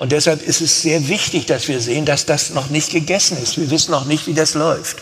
[0.00, 3.56] Und deshalb ist es sehr wichtig, dass wir sehen, dass das noch nicht gegessen ist.
[3.56, 4.96] Wir wissen noch nicht, wie das läuft.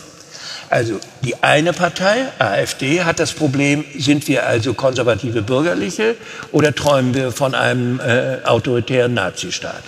[0.73, 6.15] Also die eine Partei, AfD, hat das Problem, sind wir also konservative Bürgerliche
[6.51, 9.83] oder träumen wir von einem äh, autoritären Nazistaat?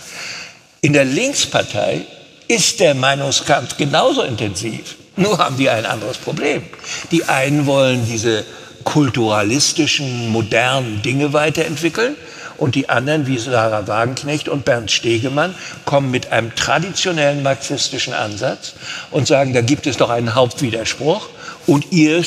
[0.81, 2.01] In der Linkspartei
[2.47, 4.93] ist der Meinungskampf genauso intensiv.
[5.15, 6.61] Nur haben die ein anderes Problem.
[7.09, 8.45] Die einen wollen diese
[8.83, 12.15] kulturalistischen, modernen Dinge weiterentwickeln
[12.57, 18.73] und die anderen, wie Sarah Wagenknecht und Bernd Stegemann, kommen mit einem traditionellen marxistischen Ansatz
[19.11, 21.29] und sagen, da gibt es doch einen Hauptwiderspruch
[21.67, 22.23] und ihr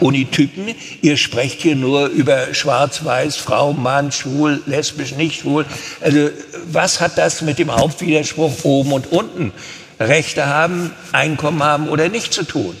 [0.00, 5.64] Unitypen, ihr sprecht hier nur über Schwarz-Weiß, Frau, Mann, schwul, lesbisch, nicht schwul.
[6.00, 6.30] Also
[6.66, 9.52] was hat das mit dem Hauptwiderspruch oben und unten,
[10.00, 12.76] Rechte haben, Einkommen haben oder nicht zu tun?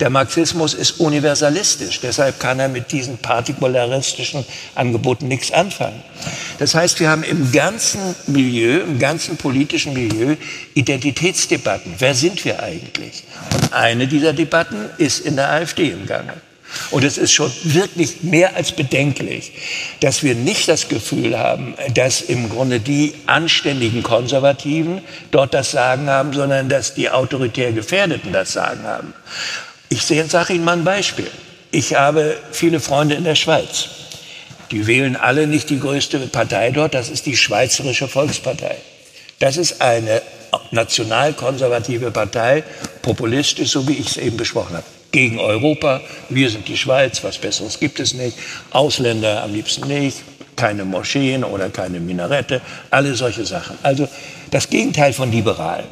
[0.00, 6.02] Der Marxismus ist universalistisch, deshalb kann er mit diesen partikularistischen Angeboten nichts anfangen.
[6.58, 10.36] Das heißt, wir haben im ganzen Milieu, im ganzen politischen Milieu
[10.74, 11.94] Identitätsdebatten.
[11.98, 13.24] Wer sind wir eigentlich?
[13.54, 16.34] Und eine dieser Debatten ist in der AfD im Gange.
[16.90, 19.52] Und es ist schon wirklich mehr als bedenklich,
[20.00, 26.08] dass wir nicht das Gefühl haben, dass im Grunde die anständigen Konservativen dort das Sagen
[26.08, 29.14] haben, sondern dass die autoritär Gefährdeten das Sagen haben.
[29.88, 31.30] Ich sage Ihnen mal ein Beispiel.
[31.70, 33.88] Ich habe viele Freunde in der Schweiz.
[34.70, 38.76] Die wählen alle nicht die größte Partei dort, das ist die Schweizerische Volkspartei.
[39.38, 40.22] Das ist eine
[40.70, 42.64] nationalkonservative Partei,
[43.02, 44.86] populistisch, so wie ich es eben besprochen habe.
[45.12, 48.36] Gegen Europa, wir sind die Schweiz, was Besseres gibt es nicht.
[48.70, 50.18] Ausländer am liebsten nicht,
[50.56, 52.60] keine Moscheen oder keine Minarette,
[52.90, 53.78] alle solche Sachen.
[53.82, 54.08] Also
[54.50, 55.84] das Gegenteil von liberal.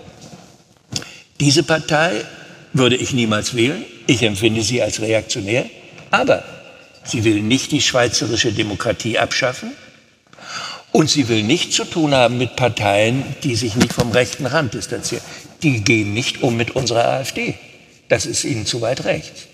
[1.41, 2.25] Diese Partei
[2.75, 3.85] würde ich niemals wählen.
[4.07, 5.65] Ich empfinde sie als reaktionär.
[6.11, 6.45] Aber
[7.05, 9.73] sie will nicht die schweizerische Demokratie abschaffen.
[10.93, 14.75] Und sie will nichts zu tun haben mit Parteien, die sich nicht vom rechten Rand
[14.75, 15.25] distanzieren.
[15.63, 17.55] Die gehen nicht um mit unserer AfD.
[18.09, 19.47] Das ist ihnen zu weit rechts.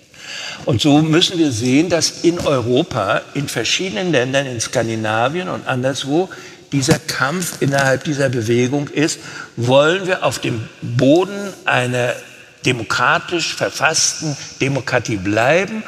[0.65, 6.29] Und so müssen wir sehen, dass in Europa, in verschiedenen Ländern, in Skandinavien und anderswo,
[6.73, 9.19] dieser Kampf innerhalb dieser Bewegung ist,
[9.57, 12.15] wollen wir auf dem Boden einer
[12.65, 15.83] demokratisch verfassten Demokratie bleiben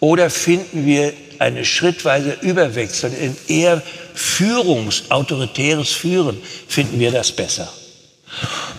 [0.00, 3.82] oder finden wir eine schrittweise Überwechsel in eher
[4.14, 7.72] Führungs-, autoritäres Führen, finden wir das besser.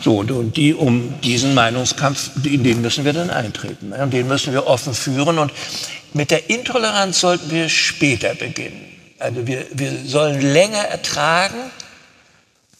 [0.01, 3.93] So, und die, um diesen Meinungskampf, in den müssen wir dann eintreten.
[3.93, 5.39] Und den müssen wir offen führen.
[5.39, 5.51] Und
[6.13, 8.85] mit der Intoleranz sollten wir später beginnen.
[9.19, 11.71] Also wir, wir sollen länger ertragen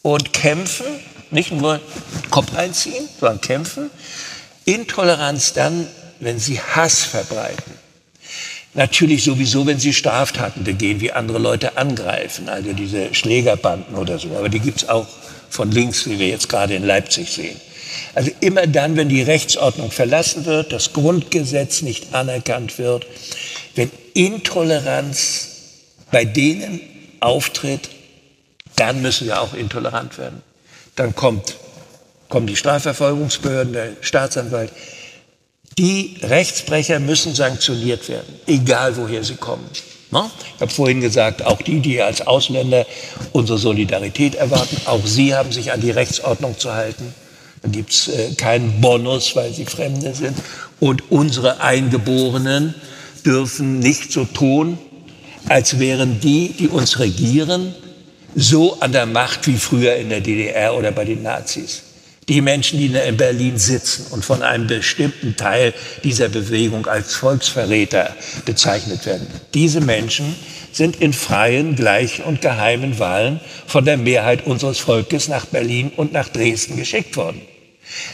[0.03, 0.86] und kämpfen,
[1.32, 1.80] nicht nur
[2.30, 3.89] Kopf einziehen, sondern kämpfen,
[4.68, 5.88] Intoleranz dann,
[6.20, 7.74] wenn sie Hass verbreiten.
[8.74, 14.28] Natürlich sowieso, wenn sie Straftaten begehen, wie andere Leute angreifen, also diese Schlägerbanden oder so.
[14.38, 15.07] Aber die gibt es auch
[15.50, 17.59] von links, wie wir jetzt gerade in Leipzig sehen.
[18.13, 23.08] Also immer dann, wenn die Rechtsordnung verlassen wird, das Grundgesetz nicht anerkannt wird,
[23.75, 25.47] wenn Intoleranz
[26.12, 26.82] bei denen
[27.21, 27.89] auftritt,
[28.75, 30.43] dann müssen wir auch intolerant werden.
[30.96, 31.55] Dann kommt
[32.29, 34.71] kommen die Strafverfolgungsbehörden, der Staatsanwalt.
[35.78, 39.70] Die Rechtsbrecher müssen sanktioniert werden, egal woher sie kommen.
[39.71, 42.86] Ich habe vorhin gesagt, auch die, die als Ausländer
[43.33, 47.13] unsere Solidarität erwarten, auch sie haben sich an die Rechtsordnung zu halten.
[47.62, 50.37] Da gibt es äh, keinen Bonus, weil sie Fremde sind.
[50.79, 52.74] Und unsere Eingeborenen
[53.25, 54.78] dürfen nicht so tun,
[55.49, 57.75] als wären die, die uns regieren,
[58.36, 61.83] so an der Macht wie früher in der DDR oder bei den Nazis.
[62.29, 65.74] Die Menschen, die in Berlin sitzen und von einem bestimmten Teil
[66.04, 68.13] dieser Bewegung als Volksverräter
[68.45, 70.36] bezeichnet werden, diese Menschen
[70.74, 76.12] sind in freien, gleichen und geheimen Wahlen von der Mehrheit unseres Volkes nach Berlin und
[76.12, 77.41] nach Dresden geschickt worden.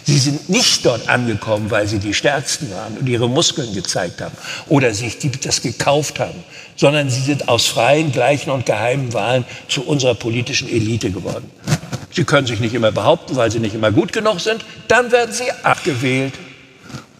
[0.06, 4.35] Sie sind nicht dort angekommen, weil sie die Stärksten waren und ihre Muskeln gezeigt haben
[4.68, 6.44] oder sich das gekauft haben,
[6.76, 11.49] sondern sie sind aus freien, gleichen und geheimen Wahlen zu unserer politischen Elite geworden.
[12.15, 14.64] Sie können sich nicht immer behaupten, weil sie nicht immer gut genug sind.
[14.88, 16.34] Dann werden sie abgewählt.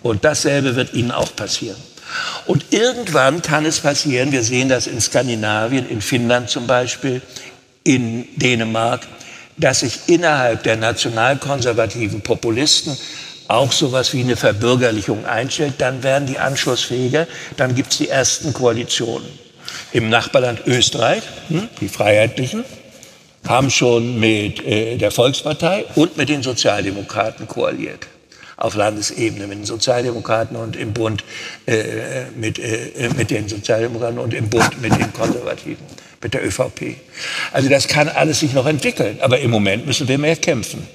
[0.02, 1.78] Und dasselbe wird ihnen auch passieren.
[2.46, 7.22] Und irgendwann kann es passieren, wir sehen das in Skandinavien, in Finnland zum Beispiel,
[7.84, 9.02] in Dänemark,
[9.58, 12.98] dass sich innerhalb der nationalkonservativen Populisten
[13.48, 18.54] auch sowas wie eine Verbürgerlichung einstellt, dann werden die anschlussfähiger, dann gibt es die ersten
[18.54, 19.28] Koalitionen.
[19.92, 22.64] Im Nachbarland Österreich, hm, die Freiheitlichen,
[23.48, 28.08] haben schon mit äh, der Volkspartei und mit den Sozialdemokraten koaliert.
[28.56, 31.24] Auf Landesebene mit den Sozialdemokraten und im Bund
[31.66, 35.86] äh, mit, äh, mit den Sozialdemokraten und im Bund mit den Konservativen
[36.24, 36.96] mit der ÖVP.
[37.52, 40.88] Also das kann alles sich noch entwickeln, aber im Moment müssen wir mehr kämpfen.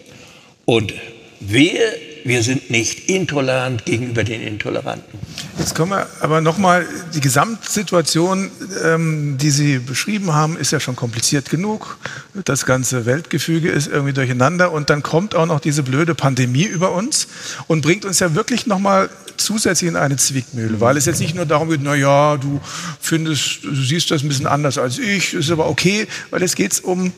[0.65, 0.93] Und
[1.41, 1.81] wir,
[2.24, 5.19] wir sind nicht intolerant gegenüber den Intoleranten.
[5.59, 8.51] Jetzt kommen wir aber nochmal, die Gesamtsituation,
[8.85, 11.99] ähm, die Sie beschrieben haben, ist ja schon kompliziert genug.
[12.45, 16.93] Das ganze Weltgefüge ist irgendwie durcheinander und dann kommt auch noch diese blöde Pandemie über
[16.93, 17.28] uns
[17.66, 21.47] und bringt uns ja wirklich nochmal zusätzlich in eine Zwickmühle, weil es jetzt nicht nur
[21.47, 22.61] darum geht, na ja, du
[23.01, 26.82] findest, du siehst das ein bisschen anders als ich, ist aber okay, weil es geht
[26.85, 27.12] um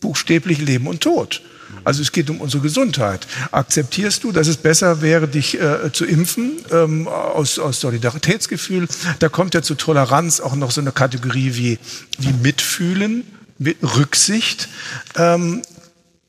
[0.00, 1.42] buchstäblich Leben und Tod.
[1.82, 3.26] Also es geht um unsere Gesundheit.
[3.50, 8.88] Akzeptierst du, dass es besser wäre, dich äh, zu impfen ähm, aus, aus Solidaritätsgefühl?
[9.18, 11.78] Da kommt ja zu Toleranz auch noch so eine Kategorie wie,
[12.18, 13.24] wie Mitfühlen,
[13.58, 14.68] mit Rücksicht.
[15.16, 15.62] Ähm,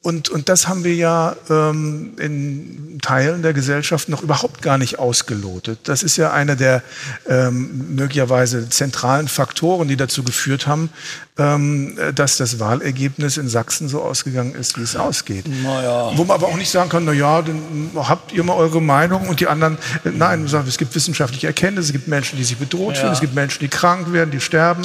[0.06, 5.00] und, und das haben wir ja ähm, in Teilen der Gesellschaft noch überhaupt gar nicht
[5.00, 5.80] ausgelotet.
[5.86, 6.84] Das ist ja einer der
[7.28, 10.92] ähm, möglicherweise zentralen Faktoren, die dazu geführt haben,
[11.40, 15.48] ähm, dass das Wahlergebnis in Sachsen so ausgegangen ist, wie es ausgeht.
[15.48, 16.12] Naja.
[16.16, 19.28] Wo man aber auch nicht sagen kann, na ja, dann habt ihr mal eure Meinung
[19.28, 22.58] und die anderen, äh, nein, sagt, es gibt wissenschaftliche Erkenntnisse, es gibt Menschen, die sich
[22.58, 23.02] bedroht ja.
[23.02, 24.84] fühlen, es gibt Menschen, die krank werden, die sterben.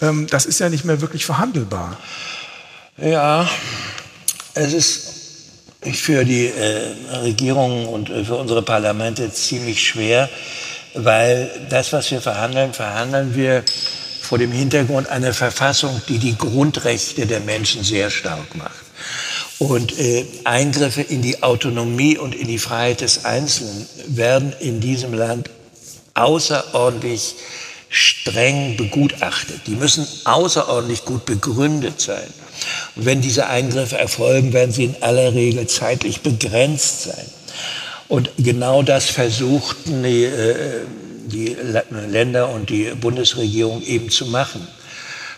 [0.00, 1.96] Ähm, das ist ja nicht mehr wirklich verhandelbar.
[2.98, 3.48] Ja,
[4.54, 5.20] es ist
[5.92, 10.28] für die äh, Regierungen und äh, für unsere Parlamente ziemlich schwer,
[10.94, 13.64] weil das, was wir verhandeln, verhandeln wir
[14.20, 18.84] vor dem Hintergrund einer Verfassung, die die Grundrechte der Menschen sehr stark macht.
[19.58, 25.14] Und äh, Eingriffe in die Autonomie und in die Freiheit des Einzelnen werden in diesem
[25.14, 25.50] Land
[26.14, 27.34] außerordentlich
[27.88, 29.62] streng begutachtet.
[29.66, 32.32] Die müssen außerordentlich gut begründet sein.
[32.96, 37.26] Und wenn diese Eingriffe erfolgen, werden sie in aller Regel zeitlich begrenzt sein.
[38.08, 40.80] Und genau das versuchten die, äh,
[41.26, 41.56] die
[42.08, 44.66] Länder und die Bundesregierung eben zu machen.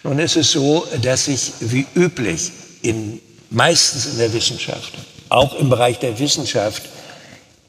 [0.05, 2.51] Nun ist es so, dass sich wie üblich
[2.81, 3.20] in,
[3.51, 4.94] meistens in der Wissenschaft,
[5.28, 6.82] auch im Bereich der Wissenschaft,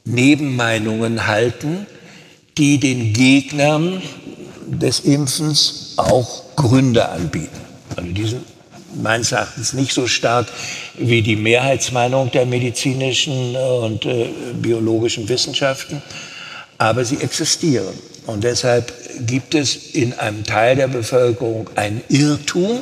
[0.06, 1.86] Nebenmeinungen halten,
[2.58, 4.02] die den Gegnern
[4.68, 7.62] des Impfens auch Gründe anbieten.
[7.96, 8.42] Also diese
[9.02, 10.48] meines Erachtens nicht so stark
[10.98, 16.02] wie die Mehrheitsmeinung der medizinischen und äh, biologischen Wissenschaften,
[16.78, 17.94] aber sie existieren.
[18.26, 18.94] Und deshalb
[19.28, 22.82] gibt es in einem Teil der Bevölkerung ein Irrtum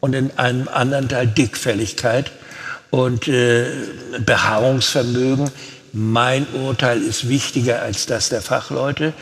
[0.00, 2.32] und in einem anderen Teil Dickfälligkeit
[2.90, 3.66] und äh,
[4.24, 5.50] Beharrungsvermögen.
[5.92, 9.12] Mein Urteil ist wichtiger als das der Fachleute.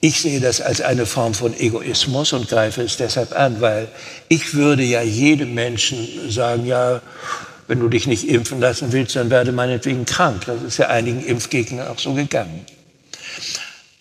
[0.00, 3.88] Ich sehe das als eine Form von Egoismus und greife es deshalb an, weil
[4.28, 7.00] ich würde ja jedem Menschen sagen, ja,
[7.66, 10.44] wenn du dich nicht impfen lassen willst, dann werde meinetwegen krank.
[10.46, 12.64] Das ist ja einigen Impfgegnern auch so gegangen.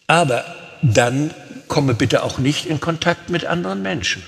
[0.05, 0.45] Aber
[0.81, 1.33] dann
[1.67, 4.23] komme bitte auch nicht in Kontakt mit anderen Menschen.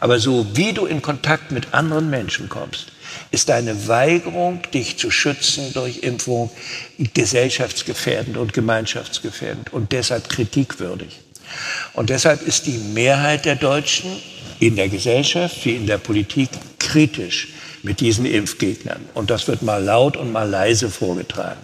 [0.00, 2.92] Aber so wie du in Kontakt mit anderen Menschen kommst,
[3.34, 6.50] ist deine Weigerung, dich zu schützen durch Impfung,
[7.14, 11.20] gesellschaftsgefährdend und gemeinschaftsgefährdend und deshalb kritikwürdig.
[11.94, 14.10] Und deshalb ist die Mehrheit der Deutschen
[14.60, 16.48] in der Gesellschaft wie in der Politik
[16.78, 17.48] kritisch
[17.82, 19.04] mit diesen Impfgegnern.
[19.14, 21.60] Und das wird mal laut und mal leise vorgetragen.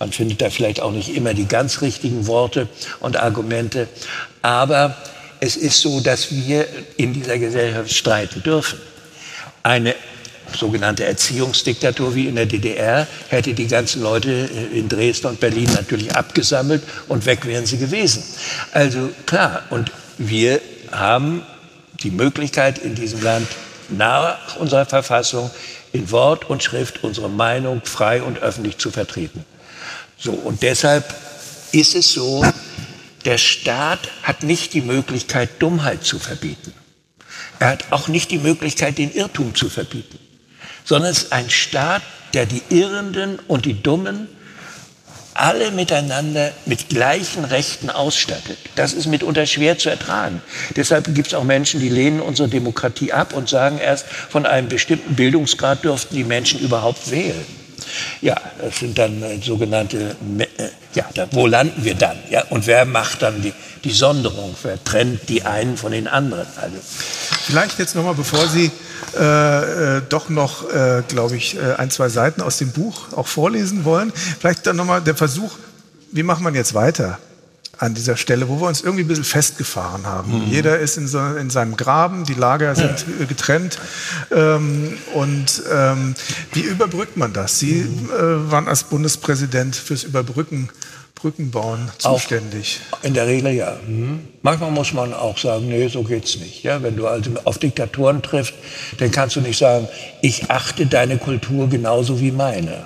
[0.00, 2.68] Man findet da vielleicht auch nicht immer die ganz richtigen Worte
[2.98, 3.88] und Argumente.
[4.42, 4.96] Aber
[5.38, 6.66] es ist so, dass wir
[6.96, 8.80] in dieser Gesellschaft streiten dürfen.
[9.62, 9.94] Eine
[10.56, 15.70] sogenannte Erziehungsdiktatur wie in der DDR, hätte die ganzen Leute äh, in Dresden und Berlin
[15.74, 18.22] natürlich abgesammelt und weg wären sie gewesen.
[18.72, 20.60] Also klar, und wir
[20.90, 21.42] haben
[22.02, 23.48] die Möglichkeit in diesem Land
[23.88, 25.50] nach unserer Verfassung
[25.92, 29.44] in Wort und Schrift unsere Meinung frei und öffentlich zu vertreten.
[30.18, 31.04] So, und deshalb
[31.72, 32.44] ist es so,
[33.24, 36.72] der Staat hat nicht die Möglichkeit, Dummheit zu verbieten.
[37.58, 40.18] Er hat auch nicht die Möglichkeit, den Irrtum zu verbieten,
[40.84, 42.02] sondern es ist ein Staat,
[42.34, 44.28] der die Irrenden und die Dummen
[45.34, 48.58] alle miteinander mit gleichen Rechten ausstattet.
[48.74, 50.42] Das ist mitunter schwer zu ertragen.
[50.76, 54.68] Deshalb gibt es auch Menschen, die lehnen unsere Demokratie ab und sagen erst, von einem
[54.68, 57.44] bestimmten Bildungsgrad dürften die Menschen überhaupt wählen.
[58.20, 60.46] Ja, das sind dann äh, sogenannte, äh,
[60.94, 62.16] ja, wo landen wir dann?
[62.30, 63.52] Ja, und wer macht dann die,
[63.84, 64.54] die Sonderung?
[64.62, 66.46] Wer trennt die einen von den anderen?
[66.60, 66.76] Also.
[67.46, 68.70] Vielleicht jetzt nochmal, bevor Sie
[69.18, 73.26] äh, äh, doch noch, äh, glaube ich, äh, ein, zwei Seiten aus dem Buch auch
[73.26, 74.12] vorlesen wollen.
[74.12, 75.52] Vielleicht dann nochmal der Versuch,
[76.12, 77.18] wie macht man jetzt weiter?
[77.78, 80.46] An dieser Stelle, wo wir uns irgendwie ein bisschen festgefahren haben.
[80.46, 80.50] Mhm.
[80.50, 83.26] Jeder ist in, so, in, seinem Graben, die Lager sind ja.
[83.26, 83.78] getrennt.
[84.30, 86.14] Ähm, und ähm,
[86.52, 87.58] wie überbrückt man das?
[87.58, 88.10] Sie mhm.
[88.10, 90.68] äh, waren als Bundespräsident fürs Überbrücken
[91.22, 92.80] Brückenbauen zuständig?
[92.90, 93.76] Auch in der Regel ja.
[93.86, 94.20] Mhm.
[94.42, 96.64] Manchmal muss man auch sagen, nee, so geht's nicht.
[96.64, 98.54] Ja, wenn du also auf Diktatoren triffst,
[98.98, 99.88] dann kannst du nicht sagen,
[100.20, 102.84] ich achte deine Kultur genauso wie meine.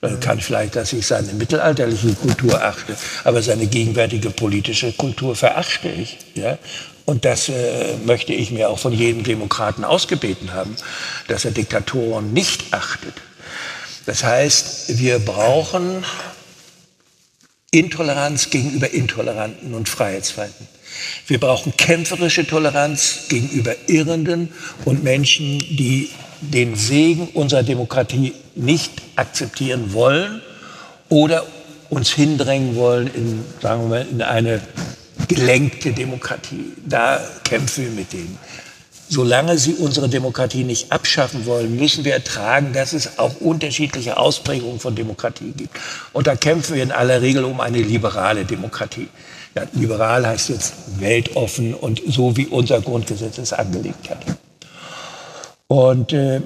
[0.00, 5.88] Man kann vielleicht, dass ich seine mittelalterliche Kultur achte, aber seine gegenwärtige politische Kultur verachte
[5.88, 6.18] ich.
[6.34, 6.58] Ja?
[7.06, 10.76] Und das äh, möchte ich mir auch von jedem Demokraten ausgebeten haben,
[11.28, 13.14] dass er Diktatoren nicht achtet.
[14.06, 16.04] Das heißt, wir brauchen
[17.70, 20.68] Intoleranz gegenüber Intoleranten und Freiheitsfeinden.
[21.26, 24.52] Wir brauchen kämpferische Toleranz gegenüber Irrenden
[24.84, 26.10] und Menschen, die
[26.40, 30.40] den Segen unserer Demokratie nicht akzeptieren wollen
[31.08, 31.44] oder
[31.88, 34.60] uns hindrängen wollen in, sagen wir mal, in eine
[35.28, 36.72] gelenkte Demokratie.
[36.84, 38.38] Da kämpfen wir mit denen
[39.08, 44.80] solange sie unsere Demokratie nicht abschaffen wollen, müssen wir ertragen, dass es auch unterschiedliche Ausprägungen
[44.80, 45.76] von Demokratie gibt.
[46.12, 49.08] Und da kämpfen wir in aller Regel um eine liberale Demokratie.
[49.54, 54.18] Ja, liberal heißt jetzt weltoffen und so wie unser Grundgesetz es angelegt hat.
[55.68, 56.40] Und äh,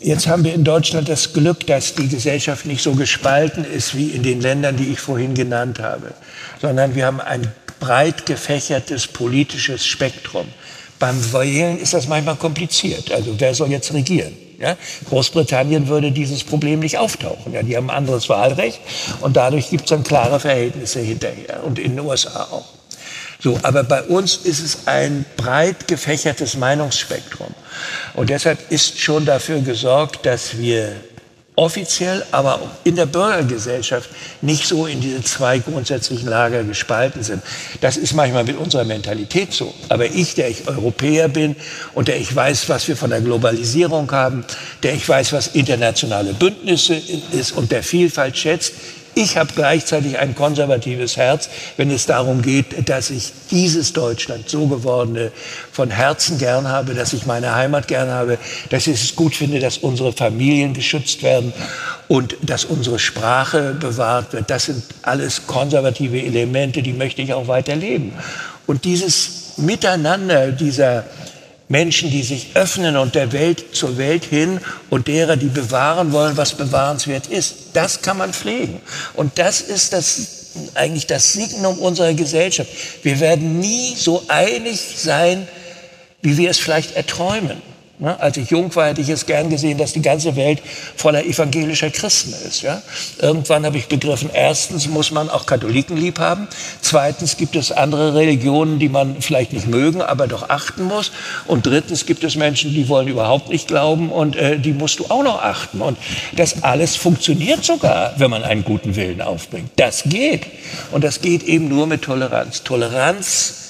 [0.00, 4.10] jetzt haben wir in Deutschland das Glück, dass die Gesellschaft nicht so gespalten ist wie
[4.10, 6.12] in den Ländern, die ich vorhin genannt habe,
[6.60, 10.46] sondern wir haben ein breit gefächertes politisches Spektrum.
[10.98, 13.12] Beim Wählen ist das manchmal kompliziert.
[13.12, 14.32] Also wer soll jetzt regieren?
[14.58, 14.76] Ja?
[15.08, 17.52] Großbritannien würde dieses Problem nicht auftauchen.
[17.52, 17.62] Ja?
[17.62, 18.80] Die haben ein anderes Wahlrecht
[19.20, 22.73] und dadurch gibt es dann klare Verhältnisse hinterher und in den USA auch.
[23.44, 27.52] So, aber bei uns ist es ein breit gefächertes Meinungsspektrum.
[28.14, 30.96] Und deshalb ist schon dafür gesorgt, dass wir
[31.54, 34.08] offiziell, aber auch in der Bürgergesellschaft
[34.40, 37.42] nicht so in diese zwei grundsätzlichen Lager gespalten sind.
[37.82, 39.74] Das ist manchmal mit unserer Mentalität so.
[39.90, 41.54] Aber ich, der ich Europäer bin
[41.92, 44.46] und der ich weiß, was wir von der Globalisierung haben,
[44.82, 46.98] der ich weiß, was internationale Bündnisse
[47.32, 48.72] ist und der Vielfalt schätzt,
[49.14, 54.66] ich habe gleichzeitig ein konservatives Herz, wenn es darum geht, dass ich dieses Deutschland, so
[54.66, 55.32] gewordene,
[55.72, 58.38] von Herzen gern habe, dass ich meine Heimat gern habe,
[58.70, 61.52] dass ich es gut finde, dass unsere Familien geschützt werden
[62.08, 64.50] und dass unsere Sprache bewahrt wird.
[64.50, 68.12] Das sind alles konservative Elemente, die möchte ich auch weiterleben.
[68.66, 71.04] Und dieses Miteinander, dieser
[71.74, 74.60] Menschen, die sich öffnen und der Welt zur Welt hin
[74.90, 77.56] und derer, die bewahren wollen, was bewahrenswert ist.
[77.72, 78.80] Das kann man pflegen.
[79.14, 82.70] Und das ist das, eigentlich das Signum unserer Gesellschaft.
[83.02, 85.48] Wir werden nie so einig sein,
[86.22, 87.60] wie wir es vielleicht erträumen.
[87.98, 88.18] Ne?
[88.20, 90.60] Als ich jung war, hätte ich es gern gesehen, dass die ganze Welt
[90.96, 92.62] voller evangelischer Christen ist.
[92.62, 92.82] Ja?
[93.20, 96.48] Irgendwann habe ich begriffen, erstens muss man auch Katholiken lieb haben.
[96.80, 101.12] Zweitens gibt es andere Religionen, die man vielleicht nicht mögen, aber doch achten muss.
[101.46, 105.06] Und drittens gibt es Menschen, die wollen überhaupt nicht glauben und äh, die musst du
[105.06, 105.80] auch noch achten.
[105.80, 105.96] Und
[106.34, 109.70] das alles funktioniert sogar, wenn man einen guten Willen aufbringt.
[109.76, 110.46] Das geht.
[110.90, 112.64] Und das geht eben nur mit Toleranz.
[112.64, 113.63] Toleranz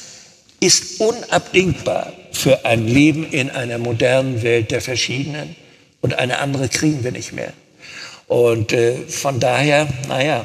[0.61, 5.57] ist unabdingbar für ein Leben in einer modernen Welt der Verschiedenen.
[6.01, 7.53] Und eine andere kriegen wir nicht mehr.
[8.27, 10.45] Und äh, von daher, naja,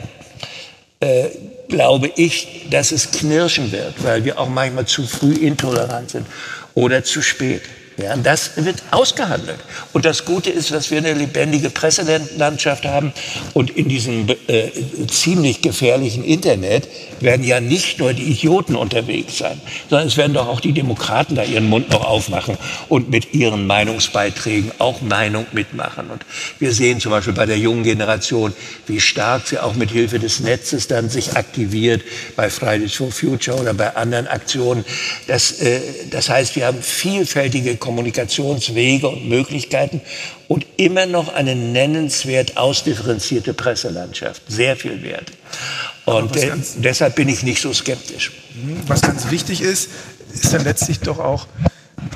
[1.00, 1.30] äh,
[1.70, 6.28] glaube ich, dass es knirschen wird, weil wir auch manchmal zu früh intolerant sind
[6.76, 7.62] oder zu spät.
[8.02, 9.60] Ja, das wird ausgehandelt.
[9.92, 13.12] Und das Gute ist, dass wir eine lebendige Presselandschaft haben.
[13.54, 14.70] Und in diesem äh,
[15.08, 16.88] ziemlich gefährlichen Internet
[17.20, 19.60] werden ja nicht nur die Idioten unterwegs sein,
[19.90, 22.58] sondern es werden doch auch die Demokraten da ihren Mund noch aufmachen
[22.88, 26.10] und mit ihren Meinungsbeiträgen auch Meinung mitmachen.
[26.10, 26.26] Und
[26.60, 28.54] wir sehen zum Beispiel bei der jungen Generation,
[28.88, 32.04] wie stark sie auch mit Hilfe des Netzes dann sich aktiviert,
[32.36, 34.86] bei Fridays for Future oder bei anderen Aktionen.
[35.28, 35.82] Das, äh,
[36.12, 40.00] das heißt, wir haben vielfältige Kommunikationswege und Möglichkeiten
[40.48, 44.44] und immer noch eine nennenswert ausdifferenzierte Presselandschaft.
[44.48, 45.32] Sehr viel wert.
[46.06, 48.32] Und äh, deshalb bin ich nicht so skeptisch.
[48.54, 48.78] Mhm.
[48.86, 49.90] Was ganz wichtig ist,
[50.32, 51.48] ist dann letztlich doch auch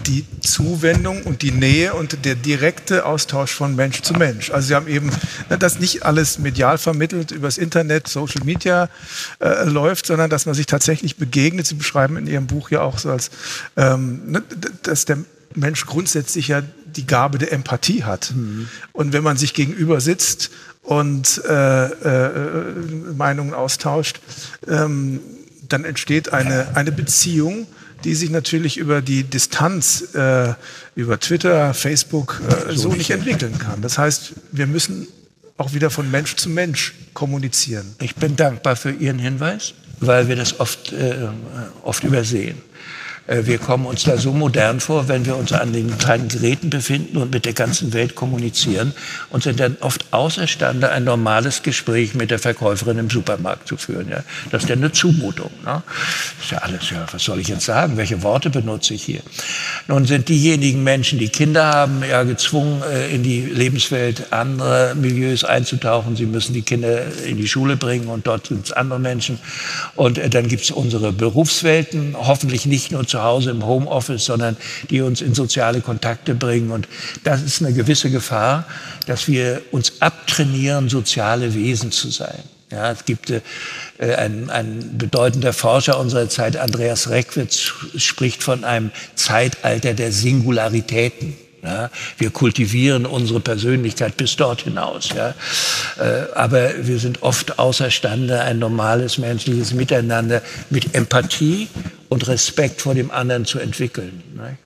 [0.05, 4.51] die Zuwendung und die Nähe und der direkte Austausch von Mensch zu Mensch.
[4.51, 5.09] Also Sie haben eben,
[5.49, 8.89] ne, dass nicht alles medial vermittelt übers Internet, Social Media
[9.39, 11.65] äh, läuft, sondern dass man sich tatsächlich begegnet.
[11.65, 13.31] Sie beschreiben in Ihrem Buch ja auch so als,
[13.75, 14.43] ähm, ne,
[14.83, 15.17] dass der
[15.55, 18.34] Mensch grundsätzlich ja die Gabe der Empathie hat.
[18.35, 18.67] Mhm.
[18.91, 20.51] Und wenn man sich gegenüber sitzt
[20.84, 22.73] und äh, äh,
[23.15, 24.19] Meinungen austauscht,
[24.67, 25.19] ähm,
[25.69, 27.67] dann entsteht eine, eine Beziehung,
[28.03, 30.53] die sich natürlich über die Distanz äh,
[30.95, 33.81] über Twitter, Facebook äh, so nicht entwickeln kann.
[33.81, 35.07] Das heißt, wir müssen
[35.57, 37.95] auch wieder von Mensch zu Mensch kommunizieren.
[38.01, 41.27] Ich bin dankbar für Ihren Hinweis, weil wir das oft, äh,
[41.84, 42.57] oft übersehen.
[43.27, 46.69] Äh, wir kommen uns da so modern vor, wenn wir uns an den kleinen Geräten
[46.69, 48.93] befinden und mit der ganzen Welt kommunizieren
[49.29, 54.09] und sind dann oft außerstande, ein normales Gespräch mit der Verkäuferin im Supermarkt zu führen.
[54.09, 54.23] Ja?
[54.51, 55.51] Das ist ja eine Zumutung.
[55.65, 55.81] Ne?
[56.41, 57.97] Ist ja alles, ja, was soll ich jetzt sagen?
[57.97, 59.21] Welche Worte benutze ich hier?
[59.87, 65.43] Nun sind diejenigen Menschen, die Kinder haben, ja gezwungen, äh, in die Lebenswelt anderer Milieus
[65.43, 66.15] einzutauchen.
[66.15, 69.39] Sie müssen die Kinder in die Schule bringen und dort sind es andere Menschen.
[69.95, 74.57] Und äh, dann gibt es unsere Berufswelten, hoffentlich nicht nur zu Hause im Homeoffice, sondern
[74.90, 76.72] die uns in soziale Kontakte bringen.
[76.72, 76.88] Und
[77.23, 78.65] das ist eine gewisse Gefahr,
[79.06, 82.40] dass wir uns abtrainieren, soziale Wesen zu sein.
[82.72, 83.41] Ja, es gibt äh,
[83.99, 91.35] ein, ein bedeutender Forscher unserer Zeit, Andreas Reckwitz, spricht von einem Zeitalter der Singularitäten.
[91.64, 95.10] Ja, wir kultivieren unsere Persönlichkeit bis dort hinaus.
[95.15, 95.30] Ja.
[95.98, 101.69] Äh, aber wir sind oft außerstande, ein normales menschliches Miteinander mit Empathie
[102.10, 104.23] und Respekt vor dem anderen zu entwickeln.
[104.35, 104.57] Ne.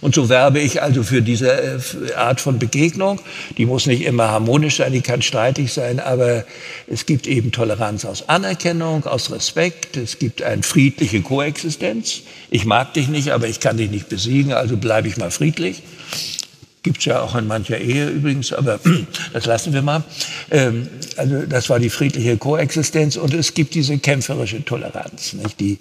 [0.00, 3.20] Und so werbe ich also für diese äh, Art von Begegnung.
[3.56, 6.44] Die muss nicht immer harmonisch sein, die kann streitig sein, aber
[6.86, 9.96] es gibt eben Toleranz aus Anerkennung, aus Respekt.
[9.96, 12.20] Es gibt eine friedliche Koexistenz.
[12.50, 15.82] Ich mag dich nicht, aber ich kann dich nicht besiegen, also bleibe ich mal friedlich.
[16.82, 18.78] Gibt es ja auch in mancher Ehe übrigens, aber
[19.32, 20.04] das lassen wir mal.
[20.50, 20.86] Ähm,
[21.16, 25.58] also das war die friedliche Koexistenz und es gibt diese kämpferische Toleranz, nicht?
[25.60, 25.78] Die,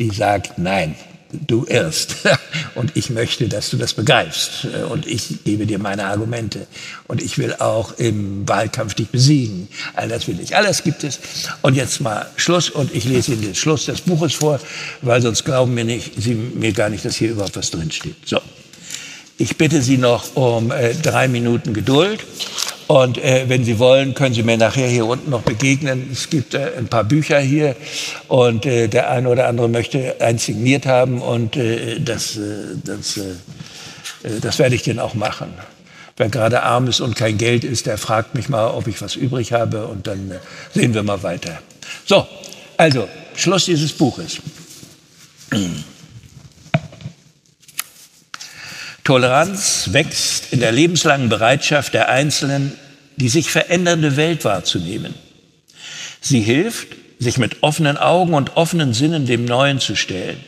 [0.00, 0.96] die sagt, nein,
[1.32, 2.16] du irrst
[2.74, 6.66] und ich möchte, dass du das begreifst und ich gebe dir meine Argumente
[7.08, 9.68] und ich will auch im Wahlkampf dich besiegen.
[9.94, 10.56] All das will ich.
[10.56, 11.20] Alles gibt es.
[11.62, 14.60] Und jetzt mal Schluss und ich lese Ihnen den Schluss des Buches vor,
[15.02, 18.16] weil sonst glauben mir nicht, Sie mir gar nicht, dass hier überhaupt was drinsteht.
[18.24, 18.40] So.
[19.42, 22.20] Ich bitte Sie noch um äh, drei Minuten Geduld.
[22.86, 26.10] Und äh, wenn Sie wollen, können Sie mir nachher hier unten noch begegnen.
[26.12, 27.74] Es gibt äh, ein paar Bücher hier
[28.28, 33.16] und äh, der eine oder andere möchte eins signiert haben und äh, das, äh, das,
[33.16, 33.32] äh,
[34.40, 35.52] das werde ich dann auch machen.
[36.16, 39.16] Wer gerade arm ist und kein Geld ist, der fragt mich mal, ob ich was
[39.16, 40.38] übrig habe und dann äh,
[40.72, 41.58] sehen wir mal weiter.
[42.06, 42.28] So,
[42.76, 44.38] also Schluss dieses Buches.
[49.04, 52.72] Toleranz wächst in der lebenslangen Bereitschaft der Einzelnen,
[53.16, 55.14] die sich verändernde Welt wahrzunehmen.
[56.20, 56.88] Sie hilft,
[57.18, 60.38] sich mit offenen Augen und offenen Sinnen dem Neuen zu stellen,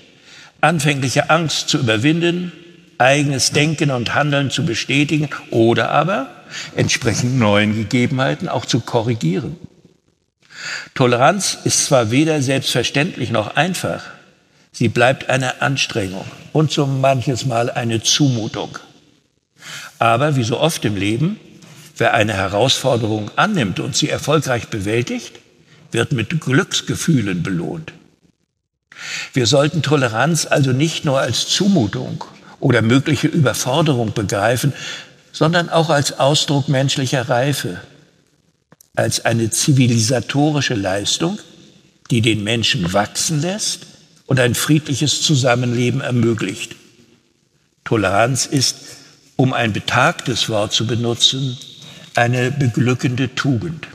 [0.60, 2.52] anfängliche Angst zu überwinden,
[2.98, 6.28] eigenes Denken und Handeln zu bestätigen oder aber
[6.76, 9.56] entsprechend neuen Gegebenheiten auch zu korrigieren.
[10.94, 14.04] Toleranz ist zwar weder selbstverständlich noch einfach,
[14.74, 18.76] Sie bleibt eine Anstrengung und so manches Mal eine Zumutung.
[20.00, 21.38] Aber wie so oft im Leben,
[21.96, 25.38] wer eine Herausforderung annimmt und sie erfolgreich bewältigt,
[25.92, 27.92] wird mit Glücksgefühlen belohnt.
[29.32, 32.24] Wir sollten Toleranz also nicht nur als Zumutung
[32.58, 34.72] oder mögliche Überforderung begreifen,
[35.30, 37.80] sondern auch als Ausdruck menschlicher Reife,
[38.96, 41.38] als eine zivilisatorische Leistung,
[42.10, 43.93] die den Menschen wachsen lässt
[44.26, 46.76] und ein friedliches Zusammenleben ermöglicht.
[47.84, 48.76] Toleranz ist,
[49.36, 51.58] um ein betagtes Wort zu benutzen,
[52.14, 53.88] eine beglückende Tugend.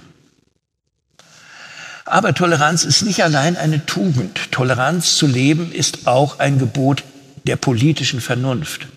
[2.05, 4.51] Aber Toleranz ist nicht allein eine Tugend.
[4.51, 7.03] Toleranz zu leben ist auch ein Gebot
[7.45, 8.87] der politischen Vernunft.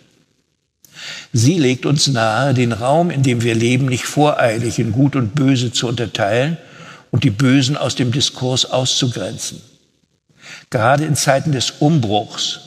[1.33, 5.35] Sie legt uns nahe, den Raum, in dem wir leben, nicht voreilig in Gut und
[5.35, 6.57] Böse zu unterteilen
[7.11, 9.61] und die Bösen aus dem Diskurs auszugrenzen.
[10.71, 12.61] Gerade in Zeiten des Umbruchs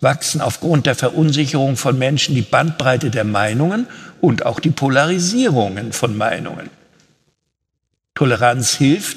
[0.00, 3.86] wachsen aufgrund der Verunsicherung von Menschen die Bandbreite der Meinungen
[4.20, 6.70] und auch die Polarisierungen von Meinungen.
[8.14, 9.16] Toleranz hilft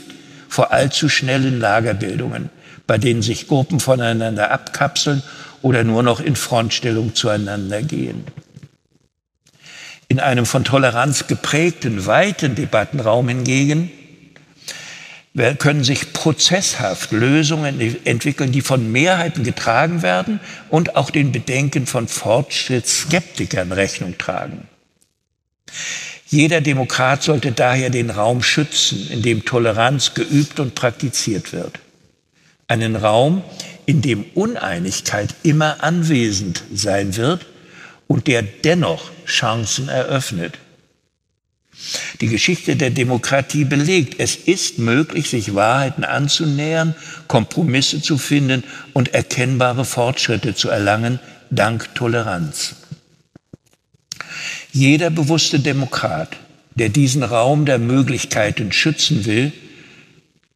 [0.49, 2.49] vor allzu schnellen Lagerbildungen,
[2.85, 5.23] bei denen sich Gruppen voneinander abkapseln
[5.61, 8.25] oder nur noch in Frontstellung zueinander gehen.
[10.09, 13.89] In einem von Toleranz geprägten, weiten Debattenraum hingegen
[15.57, 20.39] können sich prozesshaft Lösungen entwickeln, die von Mehrheiten getragen werden
[20.69, 24.67] und auch den Bedenken von Fortschrittsskeptikern Rechnung tragen.
[26.27, 31.79] Jeder Demokrat sollte daher den Raum schützen, in dem Toleranz geübt und praktiziert wird.
[32.67, 33.43] Einen Raum,
[33.85, 37.45] in dem Uneinigkeit immer anwesend sein wird
[38.07, 40.57] und der dennoch Chancen eröffnet.
[42.21, 46.95] Die Geschichte der Demokratie belegt, es ist möglich, sich Wahrheiten anzunähern,
[47.27, 51.19] Kompromisse zu finden und erkennbare Fortschritte zu erlangen,
[51.49, 52.75] dank Toleranz.
[54.71, 56.37] Jeder bewusste Demokrat,
[56.75, 59.51] der diesen Raum der Möglichkeiten schützen will,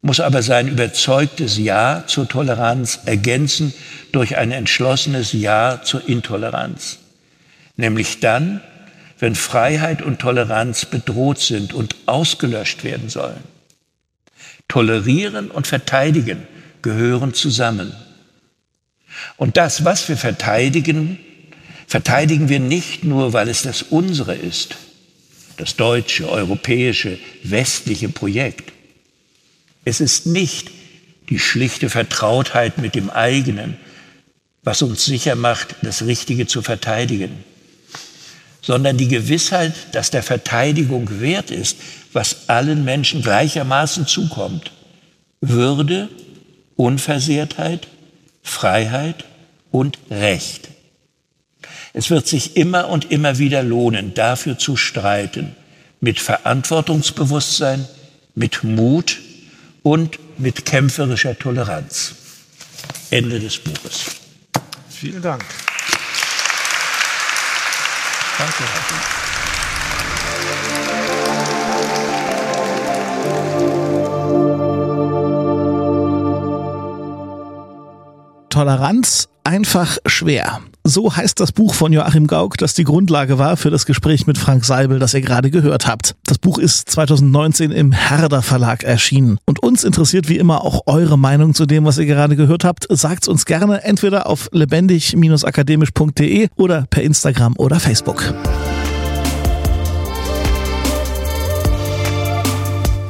[0.00, 3.74] muss aber sein überzeugtes Ja zur Toleranz ergänzen
[4.12, 6.98] durch ein entschlossenes Ja zur Intoleranz.
[7.76, 8.60] Nämlich dann,
[9.18, 13.42] wenn Freiheit und Toleranz bedroht sind und ausgelöscht werden sollen.
[14.68, 16.46] Tolerieren und verteidigen
[16.82, 17.92] gehören zusammen.
[19.36, 21.18] Und das, was wir verteidigen,
[21.86, 24.76] verteidigen wir nicht nur, weil es das unsere ist,
[25.56, 28.72] das deutsche, europäische, westliche Projekt.
[29.84, 30.70] Es ist nicht
[31.30, 33.76] die schlichte Vertrautheit mit dem eigenen,
[34.62, 37.44] was uns sicher macht, das Richtige zu verteidigen
[38.60, 41.76] sondern die Gewissheit, dass der Verteidigung wert ist,
[42.12, 44.72] was allen Menschen gleichermaßen zukommt.
[45.40, 46.08] Würde,
[46.76, 47.88] Unversehrtheit,
[48.42, 49.24] Freiheit
[49.70, 50.68] und Recht.
[51.92, 55.56] Es wird sich immer und immer wieder lohnen, dafür zu streiten,
[56.00, 57.86] mit Verantwortungsbewusstsein,
[58.34, 59.18] mit Mut
[59.82, 62.14] und mit kämpferischer Toleranz.
[63.10, 64.04] Ende des Buches.
[64.88, 65.44] Vielen Dank.
[68.38, 68.64] Danke.
[78.48, 80.60] Toleranz einfach schwer.
[80.84, 84.36] So heißt das Buch von Joachim Gauck, das die Grundlage war für das Gespräch mit
[84.36, 86.16] Frank Seibel, das ihr gerade gehört habt.
[86.24, 89.38] Das Buch ist 2019 im Herder Verlag erschienen.
[89.46, 92.86] Und uns interessiert wie immer auch eure Meinung zu dem, was ihr gerade gehört habt.
[92.90, 98.34] Sagt's uns gerne entweder auf lebendig-akademisch.de oder per Instagram oder Facebook.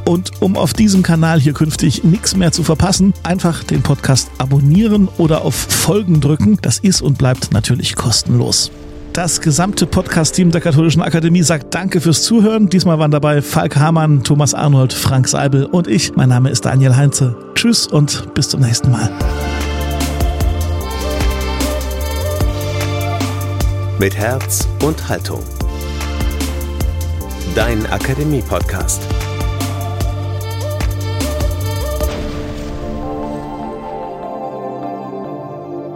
[0.09, 5.07] Und um auf diesem Kanal hier künftig nichts mehr zu verpassen, einfach den Podcast abonnieren
[5.19, 6.57] oder auf Folgen drücken.
[6.63, 8.71] Das ist und bleibt natürlich kostenlos.
[9.13, 12.71] Das gesamte Podcast-Team der Katholischen Akademie sagt Danke fürs Zuhören.
[12.71, 16.17] Diesmal waren dabei Falk Hamann, Thomas Arnold, Frank Seibel und ich.
[16.17, 17.37] Mein Name ist Daniel Heinze.
[17.55, 19.11] Tschüss und bis zum nächsten Mal.
[23.99, 25.43] Mit Herz und Haltung.
[27.55, 29.03] Dein Akademie-Podcast.